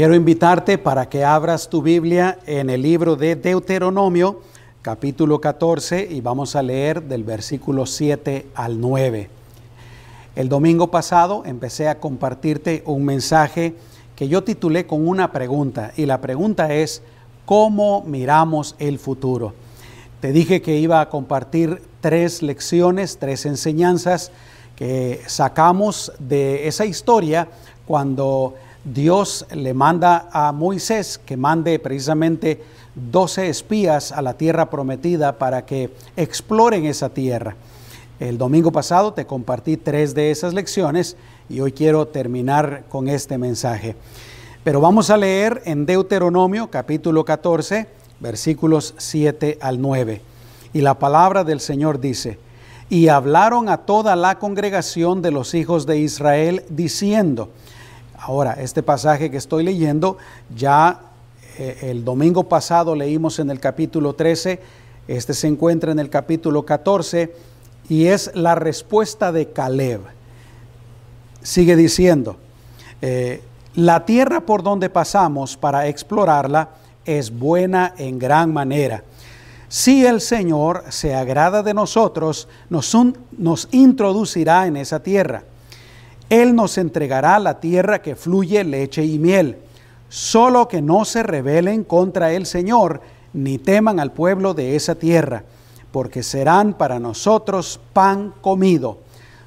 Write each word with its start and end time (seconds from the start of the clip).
Quiero 0.00 0.14
invitarte 0.14 0.78
para 0.78 1.10
que 1.10 1.26
abras 1.26 1.68
tu 1.68 1.82
Biblia 1.82 2.38
en 2.46 2.70
el 2.70 2.80
libro 2.80 3.16
de 3.16 3.36
Deuteronomio, 3.36 4.40
capítulo 4.80 5.42
14, 5.42 6.08
y 6.10 6.22
vamos 6.22 6.56
a 6.56 6.62
leer 6.62 7.02
del 7.02 7.22
versículo 7.22 7.84
7 7.84 8.46
al 8.54 8.80
9. 8.80 9.28
El 10.36 10.48
domingo 10.48 10.90
pasado 10.90 11.42
empecé 11.44 11.86
a 11.86 12.00
compartirte 12.00 12.82
un 12.86 13.04
mensaje 13.04 13.74
que 14.16 14.26
yo 14.26 14.42
titulé 14.42 14.86
con 14.86 15.06
una 15.06 15.32
pregunta, 15.32 15.92
y 15.94 16.06
la 16.06 16.18
pregunta 16.22 16.72
es, 16.72 17.02
¿cómo 17.44 18.02
miramos 18.06 18.76
el 18.78 18.98
futuro? 18.98 19.52
Te 20.22 20.32
dije 20.32 20.62
que 20.62 20.78
iba 20.78 21.02
a 21.02 21.10
compartir 21.10 21.82
tres 22.00 22.40
lecciones, 22.40 23.18
tres 23.18 23.44
enseñanzas 23.44 24.32
que 24.76 25.20
sacamos 25.26 26.10
de 26.18 26.68
esa 26.68 26.86
historia 26.86 27.48
cuando 27.86 28.54
Dios 28.84 29.46
le 29.54 29.74
manda 29.74 30.28
a 30.32 30.52
Moisés 30.52 31.18
que 31.18 31.36
mande 31.36 31.78
precisamente 31.78 32.62
12 32.94 33.48
espías 33.48 34.10
a 34.10 34.22
la 34.22 34.34
tierra 34.34 34.70
prometida 34.70 35.38
para 35.38 35.66
que 35.66 35.90
exploren 36.16 36.86
esa 36.86 37.10
tierra. 37.10 37.56
El 38.18 38.38
domingo 38.38 38.72
pasado 38.72 39.12
te 39.12 39.26
compartí 39.26 39.76
tres 39.76 40.14
de 40.14 40.30
esas 40.30 40.54
lecciones 40.54 41.16
y 41.48 41.60
hoy 41.60 41.72
quiero 41.72 42.08
terminar 42.08 42.84
con 42.88 43.08
este 43.08 43.38
mensaje. 43.38 43.96
Pero 44.64 44.80
vamos 44.80 45.10
a 45.10 45.16
leer 45.16 45.62
en 45.64 45.86
Deuteronomio 45.86 46.70
capítulo 46.70 47.24
14, 47.24 47.86
versículos 48.18 48.94
7 48.98 49.58
al 49.60 49.80
9. 49.80 50.20
Y 50.72 50.80
la 50.80 50.98
palabra 50.98 51.44
del 51.44 51.60
Señor 51.60 52.00
dice, 52.00 52.38
y 52.90 53.08
hablaron 53.08 53.68
a 53.68 53.78
toda 53.78 54.16
la 54.16 54.38
congregación 54.38 55.22
de 55.22 55.30
los 55.30 55.54
hijos 55.54 55.86
de 55.86 55.98
Israel 55.98 56.64
diciendo, 56.68 57.50
Ahora, 58.22 58.52
este 58.60 58.82
pasaje 58.82 59.30
que 59.30 59.38
estoy 59.38 59.64
leyendo, 59.64 60.18
ya 60.54 61.00
eh, 61.58 61.78
el 61.84 62.04
domingo 62.04 62.44
pasado 62.44 62.94
leímos 62.94 63.38
en 63.38 63.48
el 63.48 63.58
capítulo 63.58 64.14
13, 64.14 64.60
este 65.08 65.32
se 65.32 65.46
encuentra 65.46 65.90
en 65.90 65.98
el 65.98 66.10
capítulo 66.10 66.66
14 66.66 67.34
y 67.88 68.06
es 68.06 68.30
la 68.34 68.54
respuesta 68.54 69.32
de 69.32 69.52
Caleb. 69.52 70.02
Sigue 71.40 71.76
diciendo, 71.76 72.36
eh, 73.00 73.42
la 73.74 74.04
tierra 74.04 74.40
por 74.40 74.62
donde 74.62 74.90
pasamos 74.90 75.56
para 75.56 75.88
explorarla 75.88 76.68
es 77.06 77.30
buena 77.30 77.94
en 77.96 78.18
gran 78.18 78.52
manera. 78.52 79.02
Si 79.68 80.04
el 80.04 80.20
Señor 80.20 80.84
se 80.90 81.14
agrada 81.14 81.62
de 81.62 81.72
nosotros, 81.72 82.48
nos, 82.68 82.94
nos 83.38 83.68
introducirá 83.70 84.66
en 84.66 84.76
esa 84.76 85.02
tierra 85.02 85.44
él 86.30 86.54
nos 86.54 86.78
entregará 86.78 87.40
la 87.40 87.58
tierra 87.58 88.00
que 88.00 88.14
fluye 88.14 88.62
leche 88.62 89.04
y 89.04 89.18
miel. 89.18 89.58
Solo 90.08 90.68
que 90.68 90.80
no 90.80 91.04
se 91.04 91.24
rebelen 91.24 91.84
contra 91.84 92.32
el 92.32 92.46
Señor, 92.46 93.00
ni 93.32 93.58
teman 93.58 94.00
al 94.00 94.12
pueblo 94.12 94.54
de 94.54 94.76
esa 94.76 94.94
tierra, 94.94 95.42
porque 95.92 96.22
serán 96.22 96.74
para 96.74 97.00
nosotros 97.00 97.80
pan 97.92 98.32
comido. 98.40 98.98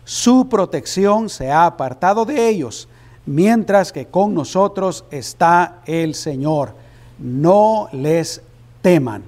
Su 0.04 0.50
protección 0.50 1.30
se 1.30 1.50
ha 1.52 1.66
apartado 1.66 2.26
de 2.26 2.50
ellos, 2.50 2.90
mientras 3.26 3.94
que 3.94 4.08
con 4.08 4.34
nosotros 4.34 5.06
está 5.10 5.80
el 5.86 6.16
Señor. 6.16 6.76
No 7.18 7.88
les 7.94 8.42
teman. 8.82 9.24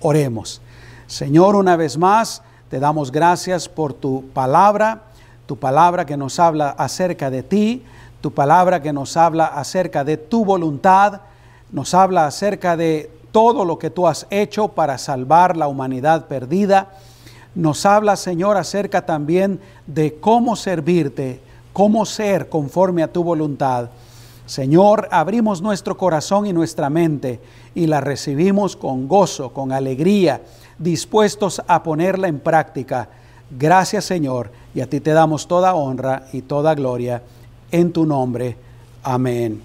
Oremos. 0.00 0.62
Señor, 1.06 1.56
una 1.56 1.76
vez 1.76 1.98
más, 1.98 2.42
te 2.70 2.80
damos 2.80 3.12
gracias 3.12 3.68
por 3.68 3.92
tu 3.92 4.24
palabra 4.32 5.02
tu 5.46 5.56
palabra 5.56 6.04
que 6.04 6.16
nos 6.16 6.38
habla 6.38 6.70
acerca 6.70 7.30
de 7.30 7.42
ti, 7.42 7.84
tu 8.20 8.32
palabra 8.32 8.82
que 8.82 8.92
nos 8.92 9.16
habla 9.16 9.46
acerca 9.46 10.04
de 10.04 10.16
tu 10.16 10.44
voluntad, 10.44 11.20
nos 11.70 11.94
habla 11.94 12.26
acerca 12.26 12.76
de 12.76 13.10
todo 13.30 13.64
lo 13.64 13.78
que 13.78 13.90
tú 13.90 14.06
has 14.08 14.26
hecho 14.30 14.68
para 14.68 14.98
salvar 14.98 15.56
la 15.56 15.68
humanidad 15.68 16.26
perdida. 16.26 16.90
Nos 17.54 17.86
habla, 17.86 18.16
Señor, 18.16 18.56
acerca 18.56 19.06
también 19.06 19.60
de 19.86 20.16
cómo 20.16 20.56
servirte, 20.56 21.40
cómo 21.72 22.04
ser 22.06 22.48
conforme 22.48 23.02
a 23.02 23.12
tu 23.12 23.22
voluntad. 23.22 23.90
Señor, 24.46 25.08
abrimos 25.10 25.60
nuestro 25.60 25.96
corazón 25.96 26.46
y 26.46 26.52
nuestra 26.52 26.88
mente 26.88 27.40
y 27.74 27.86
la 27.86 28.00
recibimos 28.00 28.76
con 28.76 29.08
gozo, 29.08 29.52
con 29.52 29.72
alegría, 29.72 30.40
dispuestos 30.78 31.62
a 31.66 31.82
ponerla 31.82 32.28
en 32.28 32.38
práctica 32.38 33.08
Gracias 33.50 34.04
Señor, 34.04 34.50
y 34.74 34.80
a 34.80 34.88
ti 34.88 35.00
te 35.00 35.12
damos 35.12 35.46
toda 35.46 35.74
honra 35.74 36.26
y 36.32 36.42
toda 36.42 36.74
gloria 36.74 37.22
en 37.70 37.92
tu 37.92 38.04
nombre. 38.04 38.56
Amén. 39.02 39.62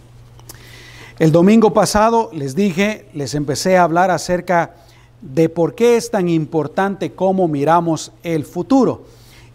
El 1.18 1.32
domingo 1.32 1.74
pasado 1.74 2.30
les 2.34 2.56
dije, 2.56 3.06
les 3.14 3.36
empecé 3.36 3.78
a 3.78 3.84
hablar 3.84 4.12
acerca 4.12 4.76
de 5.22 5.50
por 5.50 5.76
qué 5.76 5.98
es 5.98 6.10
tan 6.10 6.30
importante 6.30 7.14
cómo 7.14 7.48
miramos 7.48 8.12
el 8.24 8.46
futuro. 8.46 9.06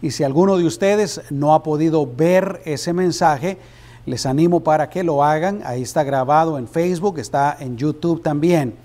Y 0.01 0.11
si 0.11 0.23
alguno 0.23 0.57
de 0.57 0.65
ustedes 0.65 1.21
no 1.29 1.53
ha 1.53 1.63
podido 1.63 2.05
ver 2.05 2.61
ese 2.65 2.93
mensaje, 2.93 3.57
les 4.05 4.25
animo 4.25 4.61
para 4.61 4.89
que 4.89 5.03
lo 5.03 5.23
hagan. 5.23 5.61
Ahí 5.65 5.81
está 5.81 6.03
grabado 6.03 6.57
en 6.57 6.67
Facebook, 6.67 7.19
está 7.19 7.57
en 7.59 7.77
YouTube 7.77 8.21
también. 8.21 8.75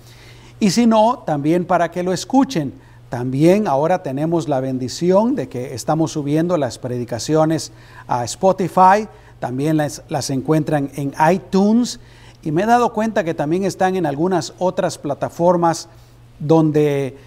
Y 0.59 0.71
si 0.71 0.87
no, 0.87 1.23
también 1.27 1.65
para 1.65 1.91
que 1.91 2.03
lo 2.03 2.13
escuchen 2.13 2.73
también 3.13 3.69
ahora 3.69 4.03
tenemos 4.03 4.49
la 4.49 4.61
bendición 4.61 5.35
de 5.35 5.47
que 5.47 5.75
estamos 5.75 6.13
subiendo 6.13 6.57
las 6.57 6.79
predicaciones 6.79 7.71
a 8.09 8.25
Spotify, 8.25 9.07
también 9.39 9.77
las, 9.77 10.31
encuentran 10.31 10.91
en 10.95 11.13
iTunes 11.31 12.01
y 12.43 12.53
me 12.53 12.63
he 12.63 12.67
dado 12.67 12.95
cuenta 12.95 13.23
que 13.23 13.35
también 13.35 13.65
están 13.65 13.97
en 13.97 14.07
algunas 14.07 14.55
otras 14.59 14.97
plataformas 14.97 15.91
donde 16.39 17.19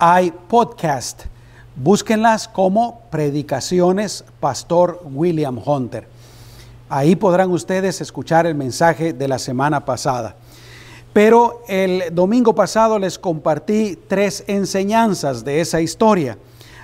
hay 0.00 0.32
podcast. 0.32 1.26
Búsquenlas 1.76 2.48
como 2.48 3.02
Predicaciones 3.08 4.24
Pastor 4.40 5.00
William 5.04 5.60
Hunter. 5.64 6.08
Ahí 6.88 7.14
podrán 7.14 7.52
ustedes 7.52 8.00
escuchar 8.00 8.44
el 8.44 8.56
mensaje 8.56 9.12
de 9.12 9.28
la 9.28 9.38
semana 9.38 9.84
pasada. 9.84 10.34
Pero 11.12 11.62
el 11.68 12.14
domingo 12.14 12.54
pasado 12.54 12.98
les 12.98 13.18
compartí 13.18 13.98
tres 14.08 14.44
enseñanzas 14.46 15.44
de 15.44 15.60
esa 15.60 15.80
historia. 15.80 16.38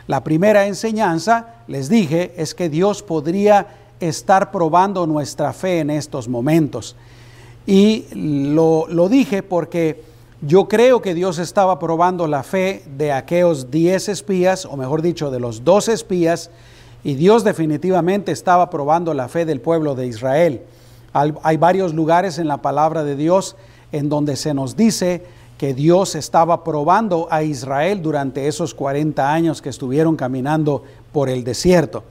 La 0.07 0.23
primera 0.23 0.67
enseñanza, 0.67 1.62
les 1.67 1.89
dije, 1.89 2.33
es 2.37 2.55
que 2.55 2.69
Dios 2.69 3.03
podría 3.03 3.67
estar 4.01 4.51
probando 4.51 5.07
nuestra 5.07 5.53
fe 5.53 5.81
en 5.81 5.91
estos 5.91 6.29
momentos. 6.29 6.97
Y 7.67 8.07
lo, 8.13 9.09
dije 9.09 9.43
porque 9.43 10.03
yo 10.43 10.69
creo 10.69 11.01
que 11.01 11.15
Dios 11.15 11.39
estaba 11.39 11.79
probando 11.79 12.27
la 12.27 12.43
fe 12.43 12.83
de 12.97 13.13
aquellos 13.13 13.71
diez 13.71 14.09
espías, 14.09 14.67
o 14.67 14.77
mejor 14.77 15.01
dicho, 15.01 15.31
de 15.31 15.41
los 15.41 15.65
dos 15.65 15.89
espías, 15.89 16.51
y 17.03 17.15
Dios 17.15 17.45
definitivamente 17.45 18.33
estaba 18.33 18.69
probando 18.69 19.15
la 19.15 19.29
fe 19.29 19.45
del 19.45 19.61
pueblo 19.61 19.95
de 19.95 20.07
Israel. 20.07 20.63
Hay 21.13 21.57
varios 21.57 21.95
lugares 21.95 22.39
en 22.39 22.49
la 22.49 22.59
palabra 22.59 23.05
de 23.05 23.15
Dios 23.15 23.57
en 23.94 24.09
donde 24.09 24.34
se 24.34 24.53
nos 24.53 24.77
dice 24.77 25.22
que 25.56 25.72
Dios 25.72 26.16
estaba 26.16 26.65
probando 26.65 27.28
a 27.31 27.44
Israel 27.44 28.03
durante 28.03 28.49
esos 28.49 28.75
40 28.75 29.32
años 29.32 29.62
que 29.62 29.69
estuvieron 29.69 30.16
caminando 30.16 30.82
por 31.12 31.28
el 31.28 31.44
desierto. 31.44 32.03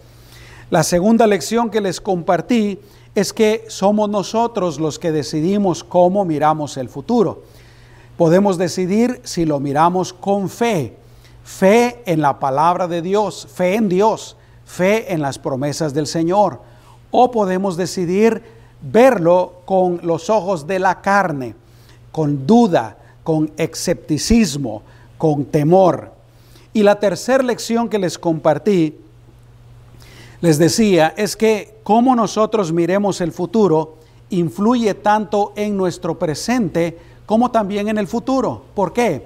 La 0.70 0.84
segunda 0.84 1.28
lección 1.28 1.70
que 1.70 1.82
les 1.82 2.00
compartí 2.00 2.80
es 3.16 3.34
que 3.34 3.66
somos 3.68 4.10
nosotros 4.10 4.80
los 4.80 4.98
que 4.98 5.12
decidimos 5.12 5.84
cómo 5.84 6.24
miramos 6.24 6.78
el 6.78 6.88
futuro. 6.88 7.44
Podemos 8.18 8.58
decidir 8.58 9.20
si 9.26 9.44
lo 9.44 9.60
miramos 9.60 10.14
con 10.14 10.48
fe, 10.48 10.96
fe 11.44 12.02
en 12.06 12.22
la 12.22 12.40
palabra 12.40 12.88
de 12.88 13.02
Dios, 13.02 13.46
fe 13.54 13.76
en 13.76 13.90
Dios, 13.90 14.38
fe 14.66 15.12
en 15.12 15.22
las 15.22 15.38
promesas 15.38 15.94
del 15.94 16.08
Señor, 16.08 16.62
o 17.12 17.30
podemos 17.30 17.76
decidir 17.76 18.42
verlo 18.82 19.62
con 19.66 20.00
los 20.02 20.30
ojos 20.30 20.66
de 20.66 20.80
la 20.80 21.02
carne, 21.02 21.56
con 22.14 22.48
duda, 22.48 22.96
con 23.24 23.52
escepticismo, 23.58 24.84
con 25.18 25.46
temor. 25.46 26.14
Y 26.72 26.84
la 26.84 27.00
tercera 27.00 27.44
lección 27.44 27.90
que 27.90 28.00
les 28.00 28.18
compartí, 28.18 28.98
les 30.40 30.58
decía, 30.58 31.14
es 31.18 31.36
que 31.36 31.80
cómo 31.84 32.16
nosotros 32.16 32.72
miremos 32.72 33.20
el 33.20 33.32
futuro 33.32 33.96
influye 34.30 34.94
tanto 34.94 35.54
en 35.56 35.76
nuestro 35.76 36.18
presente 36.18 36.98
como 37.26 37.50
también 37.50 37.88
en 37.88 37.98
el 37.98 38.08
futuro. 38.08 38.62
¿Por 38.76 38.94
qué? 38.94 39.26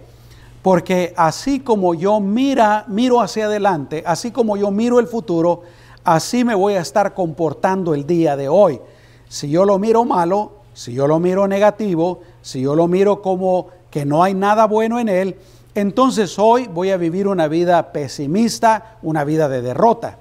Porque 0.61 1.13
así 1.17 1.59
como 1.59 1.93
yo 1.93 2.19
mira, 2.19 2.85
miro 2.87 3.19
hacia 3.21 3.45
adelante, 3.45 4.01
así 4.05 4.31
como 4.31 4.55
yo 4.55 4.71
miro 4.71 4.99
el 4.99 5.07
futuro, 5.07 5.63
así 6.03 6.45
me 6.45 6.55
voy 6.55 6.75
a 6.75 6.81
estar 6.81 7.13
comportando 7.13 7.93
el 7.93 8.07
día 8.07 8.37
de 8.37 8.47
hoy. 8.47 8.79
Si 9.27 9.49
yo 9.49 9.65
lo 9.65 9.77
miro 9.77 10.05
malo, 10.05 10.53
si 10.73 10.93
yo 10.93 11.07
lo 11.07 11.19
miro 11.19 11.47
negativo, 11.47 12.21
si 12.47 12.61
yo 12.61 12.75
lo 12.75 12.87
miro 12.87 13.21
como 13.21 13.67
que 13.91 14.05
no 14.05 14.23
hay 14.23 14.33
nada 14.33 14.67
bueno 14.67 15.01
en 15.01 15.09
él, 15.09 15.35
entonces 15.75 16.39
hoy 16.39 16.67
voy 16.67 16.91
a 16.91 16.97
vivir 16.97 17.27
una 17.27 17.49
vida 17.49 17.91
pesimista, 17.91 18.99
una 19.01 19.25
vida 19.25 19.49
de 19.49 19.61
derrota. 19.61 20.17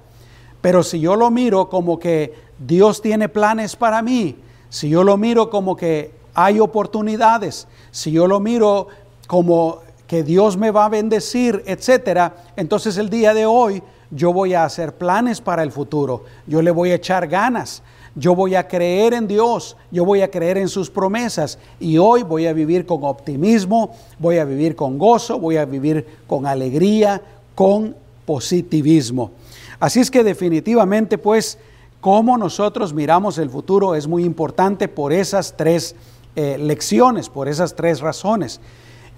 Pero 0.61 0.83
si 0.83 0.99
yo 0.99 1.15
lo 1.15 1.31
miro 1.31 1.69
como 1.69 2.01
que 2.01 2.35
Dios 2.59 3.01
tiene 3.01 3.29
planes 3.29 3.77
para 3.77 4.03
mí, 4.03 4.35
si 4.71 4.89
yo 4.89 5.05
lo 5.05 5.17
miro 5.17 5.51
como 5.51 5.77
que 5.77 6.17
hay 6.35 6.59
oportunidades. 6.59 7.69
Si 7.93 8.11
yo 8.11 8.27
lo 8.27 8.41
miro 8.41 8.89
como 9.29 9.83
que 10.09 10.25
Dios 10.25 10.57
me 10.57 10.73
va 10.73 10.87
a 10.87 10.89
bendecir, 10.89 11.63
etcétera, 11.65 12.35
entonces 12.57 12.97
el 12.97 13.09
día 13.09 13.35
de 13.35 13.47
hoy 13.47 13.85
yo 14.11 14.33
voy 14.33 14.55
a 14.55 14.65
hacer 14.65 14.97
planes 14.97 15.41
para 15.41 15.63
el 15.63 15.71
futuro. 15.71 16.25
Yo 16.49 16.61
le 16.61 16.73
voy 16.73 16.91
a 16.91 16.97
echar 16.97 17.29
ganas. 17.29 17.85
Yo 18.19 18.35
voy 18.35 18.55
a 18.55 18.67
creer 18.67 19.13
en 19.13 19.29
Dios, 19.29 19.77
yo 19.91 20.07
voy 20.07 20.23
a 20.23 20.31
creer 20.31 20.57
en 20.57 20.71
sus 20.71 20.89
promesas 20.89 21.59
y 21.79 21.99
hoy 21.99 22.23
voy 22.23 22.47
a 22.47 22.55
vivir 22.55 22.87
con 22.87 23.05
optimismo, 23.05 23.91
voy 24.19 24.39
a 24.39 24.47
vivir 24.47 24.75
con 24.75 24.97
gozo, 24.97 25.39
voy 25.39 25.59
a 25.59 25.67
vivir 25.67 26.07
con 26.27 26.47
alegría, 26.47 27.21
con 27.55 27.95
positivismo. 28.25 29.33
Así 29.79 30.01
es 30.01 30.11
que 30.11 30.25
definitivamente 30.25 31.19
pues 31.19 31.59
cómo 32.01 32.39
nosotros 32.39 32.95
miramos 32.95 33.37
el 33.37 33.51
futuro 33.51 33.95
es 33.95 34.07
muy 34.07 34.25
importante 34.25 34.89
por 34.89 35.13
esas 35.13 35.55
tres 35.55 35.95
eh, 36.37 36.57
lecciones, 36.57 37.29
por 37.29 37.49
esas 37.49 37.77
tres 37.77 38.01
razones. 38.01 38.61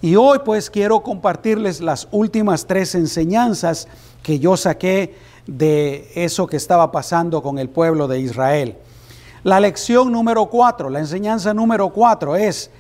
Y 0.03 0.17
hoy 0.17 0.41
pues 0.45 0.71
quiero 0.71 1.05
compartirles 1.05 1.81
las 1.81 2.09
últimas 2.11 2.67
tres 2.67 2.97
enseñanzas 2.97 3.87
que 4.25 4.41
yo 4.41 4.57
saqué 4.57 5.15
de 5.47 6.11
eso 6.17 6.49
que 6.49 6.57
estaba 6.57 6.91
pasando 6.91 7.43
con 7.43 7.61
el 7.61 7.69
pueblo 7.69 8.09
de 8.09 8.19
Israel. 8.19 8.77
La 9.45 9.61
lección 9.61 10.11
número 10.11 10.47
cuatro, 10.47 10.91
la 10.91 10.99
enseñanza 10.99 11.55
número 11.55 11.91
cuatro 11.91 12.35
es 12.37 12.71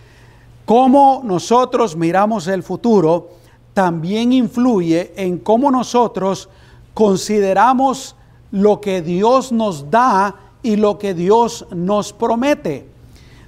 cómo 0.64 1.22
nosotros 1.24 1.96
miramos 1.96 2.46
el 2.48 2.62
futuro 2.62 3.30
también 3.78 4.32
influye 4.32 5.12
en 5.16 5.38
cómo 5.38 5.70
nosotros 5.70 6.48
consideramos 6.94 8.16
lo 8.50 8.80
que 8.80 9.02
Dios 9.02 9.52
nos 9.52 9.88
da 9.88 10.34
y 10.64 10.74
lo 10.74 10.98
que 10.98 11.14
Dios 11.14 11.64
nos 11.70 12.12
promete. 12.12 12.88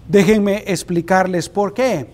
Déjenme 0.07 0.63
explicarles 0.69 1.49
por 1.49 1.75
qué. 1.75 2.13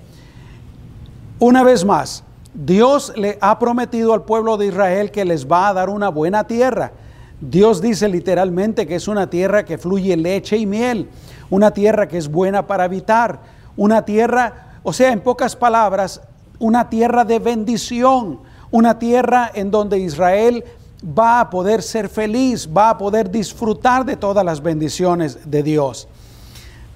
Una 1.38 1.62
vez 1.62 1.84
más, 1.84 2.24
Dios 2.54 3.12
le 3.16 3.36
ha 3.42 3.58
prometido 3.58 4.14
al 4.14 4.22
pueblo 4.22 4.56
de 4.56 4.68
Israel 4.68 5.10
que 5.10 5.26
les 5.26 5.46
va 5.46 5.68
a 5.68 5.74
dar 5.74 5.90
una 5.90 6.08
buena 6.08 6.44
tierra. 6.46 6.92
Dios 7.40 7.82
dice 7.82 8.08
literalmente 8.08 8.86
que 8.86 8.94
es 8.94 9.08
una 9.08 9.28
tierra 9.28 9.64
que 9.64 9.78
fluye 9.78 10.16
leche 10.16 10.56
y 10.56 10.66
miel, 10.66 11.10
una 11.50 11.70
tierra 11.70 12.08
que 12.08 12.16
es 12.18 12.28
buena 12.28 12.66
para 12.66 12.84
habitar, 12.84 13.40
una 13.76 14.04
tierra, 14.04 14.78
o 14.82 14.92
sea, 14.92 15.12
en 15.12 15.20
pocas 15.20 15.54
palabras, 15.54 16.22
una 16.58 16.88
tierra 16.88 17.24
de 17.24 17.38
bendición, 17.38 18.40
una 18.70 18.98
tierra 18.98 19.50
en 19.54 19.70
donde 19.70 19.98
Israel 19.98 20.64
va 21.06 21.40
a 21.40 21.50
poder 21.50 21.82
ser 21.82 22.08
feliz, 22.08 22.68
va 22.74 22.90
a 22.90 22.98
poder 22.98 23.30
disfrutar 23.30 24.04
de 24.06 24.16
todas 24.16 24.44
las 24.44 24.62
bendiciones 24.62 25.50
de 25.50 25.62
Dios. 25.62 26.08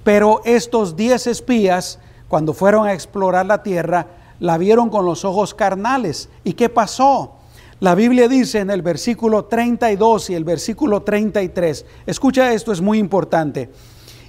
Pero 0.02 0.40
estos 0.44 0.96
diez 0.96 1.26
espías, 1.26 1.98
cuando 2.28 2.54
fueron 2.54 2.86
a 2.86 2.94
explorar 2.94 3.44
la 3.44 3.62
tierra, 3.62 4.06
la 4.38 4.56
vieron 4.56 4.88
con 4.88 5.04
los 5.04 5.26
ojos 5.26 5.54
carnales. 5.54 6.30
¿Y 6.44 6.54
qué 6.54 6.70
pasó? 6.70 7.34
La 7.80 7.94
Biblia 7.94 8.28
dice 8.28 8.58
en 8.58 8.68
el 8.68 8.82
versículo 8.82 9.46
32 9.46 10.28
y 10.28 10.34
el 10.34 10.44
versículo 10.44 11.00
33, 11.00 11.86
escucha 12.04 12.52
esto, 12.52 12.72
es 12.72 12.82
muy 12.82 12.98
importante, 12.98 13.70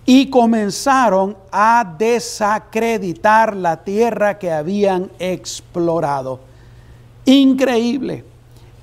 y 0.06 0.30
comenzaron 0.30 1.36
a 1.52 1.96
desacreditar 2.00 3.54
la 3.58 3.84
tierra 3.84 4.40
que 4.40 4.54
habían 4.54 5.12
explorado. 5.20 6.40
Increíble. 7.26 8.24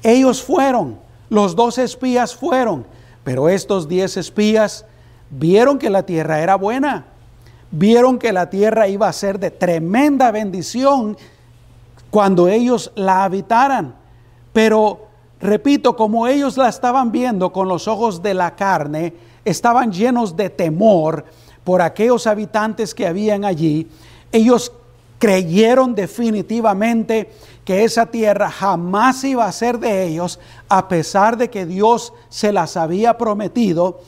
Ellos 0.03 0.43
fueron, 0.43 0.99
los 1.31 1.56
dos 1.56 1.79
espías 1.79 2.37
fueron, 2.37 2.85
pero 3.25 3.49
estos 3.49 3.88
diez 3.88 4.19
espías 4.19 4.85
vieron 5.31 5.79
que 5.79 5.88
la 5.88 6.05
tierra 6.05 6.43
era 6.43 6.56
buena, 6.56 7.06
vieron 7.70 8.19
que 8.19 8.35
la 8.35 8.50
tierra 8.50 8.87
iba 8.87 9.09
a 9.09 9.15
ser 9.15 9.38
de 9.38 9.50
tremenda 9.50 10.31
bendición 10.31 11.17
cuando 12.11 12.49
ellos 12.49 12.93
la 12.94 13.25
habitaran. 13.25 13.97
Pero, 14.58 15.06
repito, 15.40 15.94
como 15.94 16.26
ellos 16.26 16.56
la 16.56 16.69
estaban 16.69 17.12
viendo 17.12 17.52
con 17.52 17.69
los 17.69 17.87
ojos 17.87 18.20
de 18.20 18.34
la 18.34 18.56
carne, 18.56 19.14
estaban 19.44 19.93
llenos 19.93 20.37
de 20.37 20.50
temor 20.50 21.25
por 21.62 21.81
aquellos 21.81 22.26
habitantes 22.26 22.93
que 22.93 23.06
habían 23.06 23.44
allí, 23.44 23.87
ellos 24.32 24.72
creyeron 25.20 25.94
definitivamente 25.94 27.31
que 27.64 27.84
esa 27.84 28.06
tierra 28.06 28.50
jamás 28.50 29.22
iba 29.22 29.46
a 29.46 29.52
ser 29.52 29.78
de 29.78 30.08
ellos, 30.08 30.40
a 30.69 30.88
pesar 30.88 31.37
de 31.37 31.50
que 31.50 31.64
Dios 31.64 32.12
se 32.28 32.52
las 32.52 32.76
había 32.76 33.16
prometido. 33.16 34.00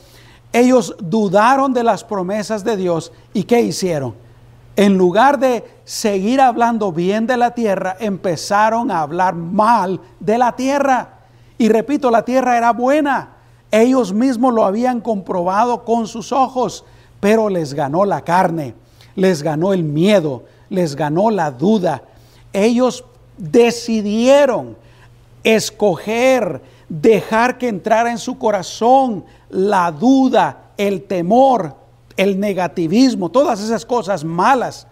Ellos 0.51 0.97
dudaron 0.99 1.71
de 1.71 1.85
las 1.85 2.03
promesas 2.03 2.65
de 2.65 2.75
Dios 2.75 3.13
y 3.33 3.43
¿qué 3.43 3.61
hicieron? 3.61 4.15
En 4.75 4.97
lugar 4.97 5.39
de 5.39 5.63
seguir 5.91 6.39
hablando 6.39 6.93
bien 6.93 7.27
de 7.27 7.35
la 7.35 7.51
tierra, 7.51 7.97
empezaron 7.99 8.91
a 8.91 9.01
hablar 9.01 9.35
mal 9.35 9.99
de 10.21 10.37
la 10.37 10.55
tierra. 10.55 11.17
Y 11.57 11.67
repito, 11.67 12.09
la 12.09 12.23
tierra 12.23 12.55
era 12.55 12.71
buena. 12.71 13.33
Ellos 13.71 14.13
mismos 14.13 14.53
lo 14.53 14.63
habían 14.63 15.01
comprobado 15.01 15.83
con 15.83 16.07
sus 16.07 16.31
ojos, 16.31 16.85
pero 17.19 17.49
les 17.49 17.73
ganó 17.73 18.05
la 18.05 18.21
carne, 18.21 18.73
les 19.15 19.43
ganó 19.43 19.73
el 19.73 19.83
miedo, 19.83 20.45
les 20.69 20.95
ganó 20.95 21.29
la 21.29 21.51
duda. 21.51 22.03
Ellos 22.53 23.03
decidieron 23.37 24.77
escoger, 25.43 26.61
dejar 26.87 27.57
que 27.57 27.67
entrara 27.67 28.11
en 28.11 28.17
su 28.17 28.37
corazón 28.37 29.25
la 29.49 29.91
duda, 29.91 30.71
el 30.77 31.03
temor, 31.03 31.75
el 32.15 32.39
negativismo, 32.39 33.29
todas 33.29 33.59
esas 33.61 33.85
cosas 33.85 34.23
malas. 34.23 34.87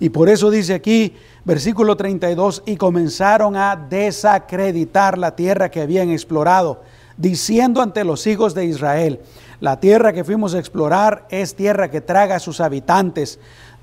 Y 0.00 0.08
por 0.08 0.30
eso 0.30 0.50
dice 0.50 0.72
aquí, 0.72 1.14
versículo 1.44 1.94
32, 1.96 2.62
y 2.64 2.76
comenzaron 2.76 3.54
a 3.54 3.76
desacreditar 3.76 5.18
la 5.18 5.36
tierra 5.36 5.70
que 5.70 5.82
habían 5.82 6.10
explorado, 6.10 6.82
diciendo 7.18 7.82
ante 7.82 8.02
los 8.02 8.26
hijos 8.26 8.54
de 8.54 8.64
Israel, 8.64 9.20
la 9.60 9.78
tierra 9.78 10.14
que 10.14 10.24
fuimos 10.24 10.54
a 10.54 10.58
explorar 10.58 11.26
es 11.28 11.54
tierra 11.54 11.90
que 11.90 12.00
traga 12.00 12.36
a 12.36 12.40
sus 12.40 12.60
habitantes. 12.60 13.38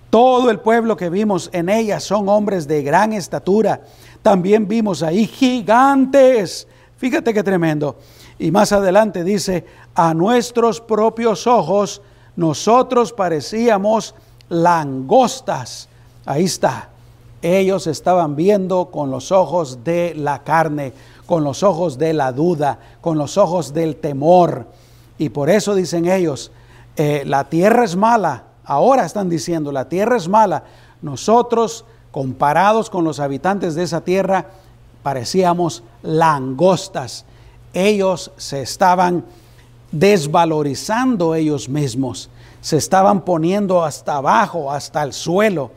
Todo 0.10 0.50
el 0.50 0.60
pueblo 0.60 0.98
que 0.98 1.12
vimos 1.12 1.52
en 1.54 1.70
ella 1.70 2.00
son 2.00 2.28
hombres 2.30 2.68
de 2.68 2.82
gran 2.82 3.14
estatura. 3.14 3.82
También 4.24 4.68
vimos 4.68 5.04
ahí 5.04 5.28
gigantes. 5.28 6.68
Fíjate 6.98 7.32
qué 7.32 7.44
tremendo. 7.44 8.00
Y 8.40 8.50
más 8.50 8.72
adelante 8.72 9.24
dice, 9.24 9.66
a 9.94 10.16
nuestros 10.16 10.82
propios 10.82 11.46
ojos 11.46 12.02
nosotros 12.36 13.14
parecíamos 13.14 14.16
langostas. 14.50 15.90
Ahí 16.28 16.44
está. 16.44 16.90
Ellos 17.42 17.88
estaban 17.88 18.36
viendo 18.36 18.88
con 18.92 19.10
los 19.10 19.32
ojos 19.32 19.86
de 19.86 20.14
la 20.14 20.44
carne, 20.44 20.92
con 21.26 21.46
los 21.46 21.64
ojos 21.64 21.98
de 21.98 22.14
la 22.14 22.34
duda, 22.34 22.80
con 23.00 23.18
los 23.18 23.38
ojos 23.38 23.74
del 23.74 23.96
temor. 23.96 24.68
Y 25.18 25.30
por 25.30 25.50
eso 25.50 25.74
dicen 25.74 26.06
ellos, 26.06 26.52
eh, 26.98 27.24
la 27.26 27.46
tierra 27.46 27.86
es 27.86 27.96
mala. 27.96 28.44
Ahora 28.66 29.06
están 29.06 29.30
diciendo, 29.30 29.72
la 29.72 29.88
tierra 29.88 30.18
es 30.18 30.28
mala. 30.28 30.64
Nosotros, 31.02 31.86
comparados 32.12 32.90
con 32.90 33.06
los 33.06 33.22
habitantes 33.22 33.74
de 33.76 33.84
esa 33.84 34.02
tierra, 34.02 34.48
parecíamos 35.04 35.82
langostas. 36.04 37.24
Ellos 37.74 38.32
se 38.36 38.62
estaban 38.62 39.24
desvalorizando 39.94 41.36
ellos 41.36 41.70
mismos, 41.70 42.30
se 42.60 42.76
estaban 42.76 43.22
poniendo 43.22 43.86
hasta 43.86 44.18
abajo, 44.18 44.70
hasta 44.70 45.04
el 45.04 45.14
suelo. 45.14 45.72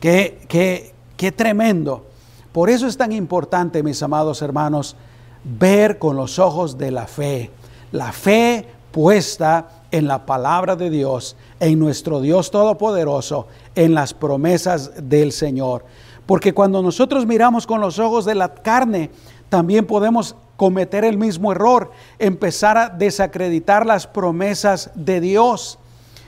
Qué, 0.00 0.40
qué, 0.48 0.92
qué 1.16 1.30
tremendo. 1.30 2.06
Por 2.52 2.70
eso 2.70 2.86
es 2.86 2.96
tan 2.96 3.12
importante, 3.12 3.82
mis 3.82 4.02
amados 4.02 4.42
hermanos, 4.42 4.96
ver 5.44 5.98
con 5.98 6.16
los 6.16 6.38
ojos 6.38 6.78
de 6.78 6.90
la 6.90 7.06
fe. 7.06 7.50
La 7.92 8.12
fe 8.12 8.66
puesta 8.90 9.68
en 9.90 10.06
la 10.06 10.24
palabra 10.26 10.76
de 10.76 10.90
Dios, 10.90 11.36
en 11.58 11.78
nuestro 11.78 12.20
Dios 12.20 12.50
Todopoderoso, 12.50 13.46
en 13.74 13.94
las 13.94 14.14
promesas 14.14 14.92
del 15.08 15.32
Señor. 15.32 15.84
Porque 16.26 16.54
cuando 16.54 16.82
nosotros 16.82 17.26
miramos 17.26 17.66
con 17.66 17.80
los 17.80 17.98
ojos 17.98 18.24
de 18.24 18.34
la 18.34 18.54
carne, 18.54 19.10
también 19.48 19.86
podemos 19.86 20.36
cometer 20.56 21.04
el 21.04 21.18
mismo 21.18 21.52
error, 21.52 21.90
empezar 22.18 22.78
a 22.78 22.88
desacreditar 22.88 23.86
las 23.86 24.06
promesas 24.06 24.90
de 24.94 25.20
Dios. 25.20 25.78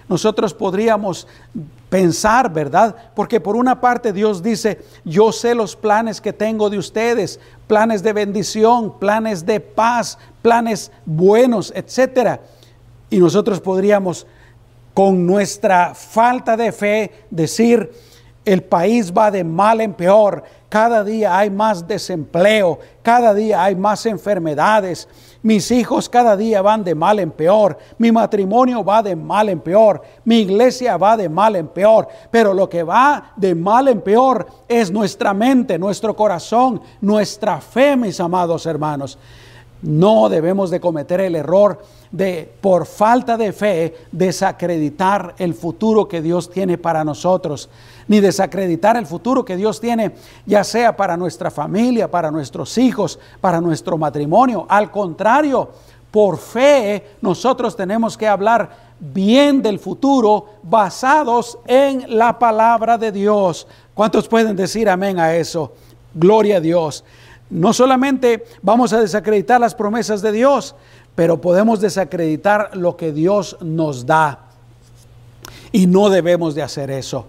Nosotros 0.08 0.54
podríamos 0.54 1.28
pensar, 1.92 2.50
¿verdad? 2.50 2.96
Porque 3.14 3.38
por 3.38 3.54
una 3.54 3.78
parte 3.78 4.14
Dios 4.14 4.42
dice, 4.42 4.80
yo 5.04 5.30
sé 5.30 5.54
los 5.54 5.76
planes 5.76 6.22
que 6.22 6.32
tengo 6.32 6.70
de 6.70 6.78
ustedes, 6.78 7.38
planes 7.66 8.02
de 8.02 8.14
bendición, 8.14 8.98
planes 8.98 9.44
de 9.44 9.60
paz, 9.60 10.16
planes 10.40 10.90
buenos, 11.04 11.70
etcétera. 11.76 12.40
Y 13.10 13.18
nosotros 13.18 13.60
podríamos 13.60 14.26
con 14.94 15.26
nuestra 15.26 15.94
falta 15.94 16.56
de 16.56 16.72
fe 16.72 17.12
decir, 17.28 17.92
el 18.46 18.62
país 18.62 19.12
va 19.12 19.30
de 19.30 19.44
mal 19.44 19.82
en 19.82 19.92
peor, 19.92 20.44
cada 20.70 21.04
día 21.04 21.36
hay 21.36 21.50
más 21.50 21.86
desempleo, 21.86 22.80
cada 23.02 23.34
día 23.34 23.62
hay 23.62 23.76
más 23.76 24.06
enfermedades, 24.06 25.06
Mis 25.42 25.72
hijos 25.72 26.08
cada 26.08 26.36
día 26.36 26.62
van 26.62 26.84
de 26.84 26.94
mal 26.94 27.18
en 27.18 27.32
peor. 27.32 27.76
Mi 27.98 28.12
matrimonio 28.12 28.84
va 28.84 29.02
de 29.02 29.16
mal 29.16 29.48
en 29.48 29.60
peor. 29.60 30.00
Mi 30.24 30.38
iglesia 30.38 30.96
va 30.96 31.16
de 31.16 31.28
mal 31.28 31.56
en 31.56 31.66
peor. 31.66 32.06
Pero 32.30 32.54
lo 32.54 32.68
que 32.68 32.84
va 32.84 33.32
de 33.36 33.54
mal 33.54 33.88
en 33.88 34.00
peor 34.02 34.46
es 34.68 34.90
nuestra 34.92 35.34
mente, 35.34 35.78
nuestro 35.78 36.14
corazón, 36.14 36.80
nuestra 37.00 37.60
fe, 37.60 37.96
mis 37.96 38.20
amados 38.20 38.66
hermanos. 38.66 39.18
No 39.82 40.28
debemos 40.28 40.70
de 40.70 40.80
cometer 40.80 41.20
el 41.20 41.34
error 41.34 41.82
de, 42.12 42.50
por 42.60 42.86
falta 42.86 43.36
de 43.36 43.52
fe, 43.52 43.94
desacreditar 44.12 45.34
el 45.38 45.54
futuro 45.54 46.06
que 46.06 46.22
Dios 46.22 46.50
tiene 46.50 46.78
para 46.78 47.02
nosotros, 47.02 47.68
ni 48.06 48.20
desacreditar 48.20 48.96
el 48.96 49.06
futuro 49.06 49.44
que 49.44 49.56
Dios 49.56 49.80
tiene, 49.80 50.12
ya 50.46 50.62
sea 50.62 50.96
para 50.96 51.16
nuestra 51.16 51.50
familia, 51.50 52.10
para 52.10 52.30
nuestros 52.30 52.78
hijos, 52.78 53.18
para 53.40 53.60
nuestro 53.60 53.98
matrimonio. 53.98 54.66
Al 54.68 54.90
contrario, 54.90 55.70
por 56.12 56.38
fe 56.38 57.16
nosotros 57.20 57.74
tenemos 57.74 58.16
que 58.16 58.28
hablar 58.28 58.92
bien 59.00 59.62
del 59.62 59.80
futuro 59.80 60.46
basados 60.62 61.58
en 61.66 62.16
la 62.16 62.38
palabra 62.38 62.98
de 62.98 63.10
Dios. 63.10 63.66
¿Cuántos 63.94 64.28
pueden 64.28 64.54
decir 64.54 64.88
amén 64.88 65.18
a 65.18 65.34
eso? 65.34 65.72
Gloria 66.14 66.58
a 66.58 66.60
Dios. 66.60 67.02
No 67.52 67.74
solamente 67.74 68.46
vamos 68.62 68.94
a 68.94 69.00
desacreditar 69.00 69.60
las 69.60 69.74
promesas 69.74 70.22
de 70.22 70.32
Dios, 70.32 70.74
pero 71.14 71.38
podemos 71.38 71.82
desacreditar 71.82 72.74
lo 72.74 72.96
que 72.96 73.12
Dios 73.12 73.58
nos 73.60 74.06
da. 74.06 74.46
Y 75.70 75.86
no 75.86 76.08
debemos 76.08 76.54
de 76.54 76.62
hacer 76.62 76.90
eso. 76.90 77.26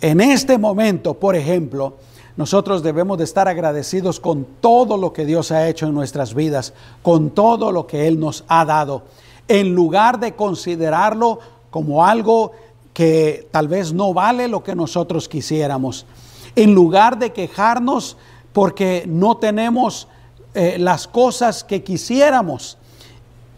En 0.00 0.20
este 0.20 0.56
momento, 0.56 1.14
por 1.14 1.34
ejemplo, 1.34 1.96
nosotros 2.36 2.84
debemos 2.84 3.18
de 3.18 3.24
estar 3.24 3.48
agradecidos 3.48 4.20
con 4.20 4.46
todo 4.60 4.96
lo 4.96 5.12
que 5.12 5.26
Dios 5.26 5.50
ha 5.50 5.66
hecho 5.66 5.86
en 5.86 5.94
nuestras 5.94 6.32
vidas, 6.32 6.72
con 7.02 7.30
todo 7.30 7.72
lo 7.72 7.88
que 7.88 8.06
Él 8.06 8.20
nos 8.20 8.44
ha 8.46 8.64
dado, 8.64 9.02
en 9.48 9.74
lugar 9.74 10.20
de 10.20 10.36
considerarlo 10.36 11.40
como 11.70 12.04
algo 12.04 12.52
que 12.92 13.48
tal 13.50 13.66
vez 13.66 13.92
no 13.92 14.14
vale 14.14 14.46
lo 14.46 14.62
que 14.62 14.76
nosotros 14.76 15.28
quisiéramos, 15.28 16.06
en 16.54 16.72
lugar 16.72 17.18
de 17.18 17.32
quejarnos 17.32 18.16
porque 18.54 19.04
no 19.06 19.36
tenemos 19.36 20.08
eh, 20.54 20.76
las 20.78 21.08
cosas 21.08 21.64
que 21.64 21.82
quisiéramos. 21.82 22.78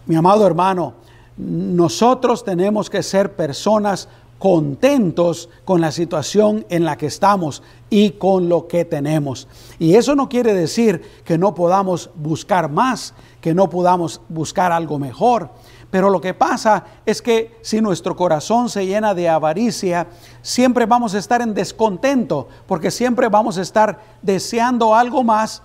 Mi 0.06 0.16
amado 0.16 0.46
hermano, 0.46 0.94
nosotros 1.36 2.42
tenemos 2.42 2.88
que 2.88 3.02
ser 3.02 3.36
personas 3.36 4.08
contentos 4.38 5.50
con 5.66 5.82
la 5.82 5.92
situación 5.92 6.64
en 6.70 6.86
la 6.86 6.96
que 6.96 7.06
estamos 7.06 7.62
y 7.90 8.12
con 8.12 8.48
lo 8.48 8.68
que 8.68 8.86
tenemos. 8.86 9.48
Y 9.78 9.96
eso 9.96 10.14
no 10.14 10.30
quiere 10.30 10.54
decir 10.54 11.02
que 11.24 11.36
no 11.36 11.54
podamos 11.54 12.08
buscar 12.14 12.70
más, 12.70 13.12
que 13.42 13.54
no 13.54 13.68
podamos 13.68 14.22
buscar 14.30 14.72
algo 14.72 14.98
mejor. 14.98 15.50
Pero 15.90 16.10
lo 16.10 16.20
que 16.20 16.34
pasa 16.34 16.84
es 17.04 17.22
que 17.22 17.58
si 17.62 17.80
nuestro 17.80 18.16
corazón 18.16 18.68
se 18.68 18.86
llena 18.86 19.14
de 19.14 19.28
avaricia, 19.28 20.08
siempre 20.42 20.84
vamos 20.86 21.14
a 21.14 21.18
estar 21.18 21.40
en 21.42 21.54
descontento, 21.54 22.48
porque 22.66 22.90
siempre 22.90 23.28
vamos 23.28 23.56
a 23.58 23.62
estar 23.62 24.00
deseando 24.22 24.94
algo 24.94 25.22
más 25.22 25.62